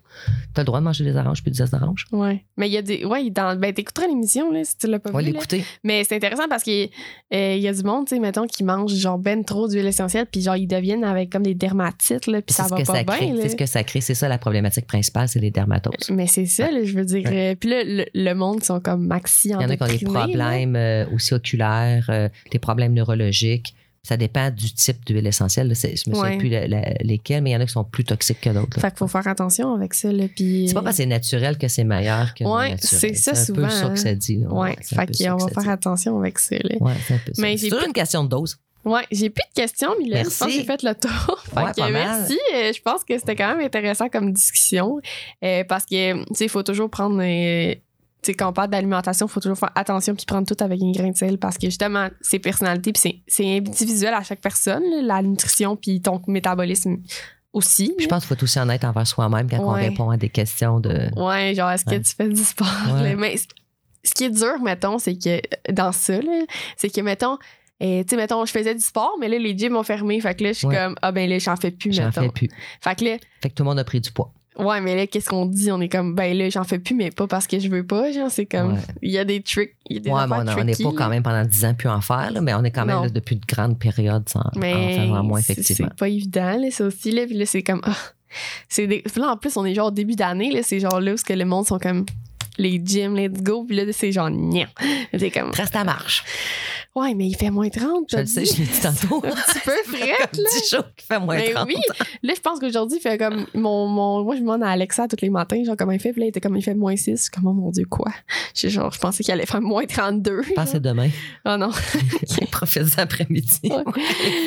[0.54, 2.06] Tu as le droit de manger des oranges puis du zeste d'orange.
[2.12, 2.44] Ouais.
[2.56, 3.04] Mais il y a des.
[3.04, 3.58] Ouais, dans...
[3.58, 5.26] ben, t'écouteras l'émission, là, si tu l'as pas On va vu.
[5.32, 5.64] l'écouter.
[5.84, 6.88] Mais c'est intéressant parce qu'il
[7.34, 9.86] euh, il y a du monde, tu sais, mettons, qui mange genre ben trop d'huile
[9.86, 13.34] essentielle, puis genre ils deviennent avec comme des dermatites, là, puis ça va pas bien.
[13.40, 14.00] C'est ce que ça crée.
[14.00, 16.10] C'est ça la problématique principale, c'est les dermatoses.
[16.10, 17.24] Mais c'est ça, là, je veux dire.
[17.28, 17.52] Ouais.
[17.52, 19.86] euh, puis là, le, le monde sont comme maxi Il y en a qui ont
[19.86, 20.10] des là.
[20.10, 23.74] problèmes euh, aussi oculaires, euh, des problèmes neurologiques.
[24.06, 25.68] Ça dépend du type d'huile essentielle.
[25.68, 25.74] là.
[25.74, 26.38] C'est- Je me souviens Ouais.
[26.38, 28.80] plus la- la- lesquels, mais il y en a qui sont plus toxiques que d'autres.
[28.80, 30.68] Fait qu'il faut faire attention avec ça, là, puis...
[30.68, 33.62] C'est pas parce que c'est naturel que c'est meilleur que Ouais, c'est ça un souvent,
[33.66, 33.90] peu ça hein.
[33.90, 34.36] que ça dit.
[34.36, 34.48] là.
[34.52, 36.76] Ouais, c'est un fait qu'on va faire attention avec ça, là.
[36.80, 37.42] Ouais, c'est un peu ça.
[37.42, 38.56] Mais C'est j'ai toujours une question de dose.
[38.84, 41.42] Ouais, j'ai plus de questions, mais là, je pense que j'ai fait le tour.
[41.52, 42.38] Fait Ouais, que pas merci.
[42.54, 45.00] Euh, Je pense que c'était quand même intéressant comme discussion.
[45.42, 47.20] Euh, parce que, tu sais, il faut toujours prendre.
[47.20, 47.74] euh,
[48.26, 50.92] sais, quand on parle d'alimentation, il faut toujours faire attention puis prendre tout avec une
[50.92, 55.02] grain de sel parce que justement, c'est personnalité puis c'est- individuel à chaque personne, là,
[55.02, 56.96] la nutrition puis ton métabolisme
[57.52, 57.92] aussi.
[57.96, 60.28] Puis je pense qu'il faut être aussi honnête envers soi-même quand on répond à des
[60.28, 61.08] questions de.
[61.18, 62.68] Ouais, genre, est-ce que tu fais du sport?
[63.00, 63.14] Ouais.
[63.16, 65.40] Mais ce qui est dur, mettons, c'est que
[65.72, 66.14] dans ça,
[66.76, 67.38] c'est que, mettons,
[67.82, 70.20] euh, tu sais, mettons, je faisais du sport, mais là, les gyms ont fermé.
[70.20, 72.22] Fait que là, je suis comme, ah ben là, j'en fais plus, mettons.
[72.22, 72.48] fais plus.
[72.80, 74.32] Fait que là, Fait que tout le monde a pris du poids.
[74.58, 75.70] Ouais, mais là, qu'est-ce qu'on dit?
[75.70, 78.12] On est comme, ben là, j'en fais plus, mais pas parce que je veux pas.
[78.12, 78.80] Genre, c'est comme, Ouais.
[79.02, 79.74] il y a des tricks.
[79.88, 81.88] Il y a des Ouais, mais on n'est pas quand même pendant 10 ans plus
[81.88, 84.60] en faire, là, mais on est quand même là, depuis une grande période sans en
[84.60, 85.88] faire moins, effectivement.
[85.90, 87.10] c'est pas évident, là, ça aussi.
[87.12, 87.96] Là, puis là, c'est comme, ah,
[88.68, 89.02] c'est des...
[89.16, 91.24] là, en plus, on est genre au début d'année, là, c'est genre là où ce
[91.24, 92.04] que le monde sont comme,
[92.58, 93.64] les gyms, let's go.
[93.64, 94.66] Puis là, c'est genre, nia.
[95.18, 96.24] C'est comme, Reste à marche.
[96.96, 98.06] Ouais, mais il fait moins 30.
[98.10, 99.16] Je le sais, je l'ai dit tantôt.
[99.24, 100.50] un petit peu frette, Comme là.
[100.62, 101.66] 10 jours qu'il fait moins Ben 30.
[101.68, 101.76] oui.
[102.22, 103.46] Là, je pense qu'aujourd'hui, il fait comme.
[103.54, 106.12] Mon, mon, moi, je demande à Alexa tous les matins, genre, comment il fait.
[106.12, 107.10] Puis là, il était comme, il fait moins 6.
[107.10, 108.10] Je suis comme, oh mon Dieu, quoi?
[108.54, 110.42] Je, genre, je pensais qu'il allait faire moins 32.
[110.42, 111.08] Je pense que c'est demain.
[111.44, 111.70] Oh non.
[112.50, 113.60] Profite après-midi.
[113.64, 114.02] Ouais.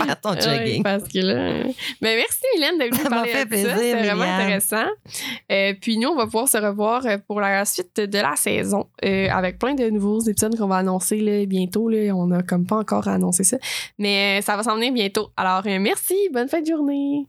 [0.06, 0.84] Faire ton Ouais, jogging.
[0.84, 1.64] parce que là.
[2.02, 3.78] Mais merci, Mylène, d'être venue parler fait de plaisir, ça.
[3.78, 4.86] C'était vraiment intéressant.
[5.52, 8.88] Euh, puis nous, on va pouvoir se revoir euh, pour la suite de la saison
[9.04, 11.90] euh, avec plein de nouveaux épisodes qu'on va annoncer là, bientôt.
[11.90, 12.14] Là.
[12.16, 13.58] On a comme pas encore annoncé ça.
[13.98, 15.30] Mais euh, ça va s'en venir bientôt.
[15.38, 16.16] Alors, merci.
[16.32, 17.26] Bonne fin de journée.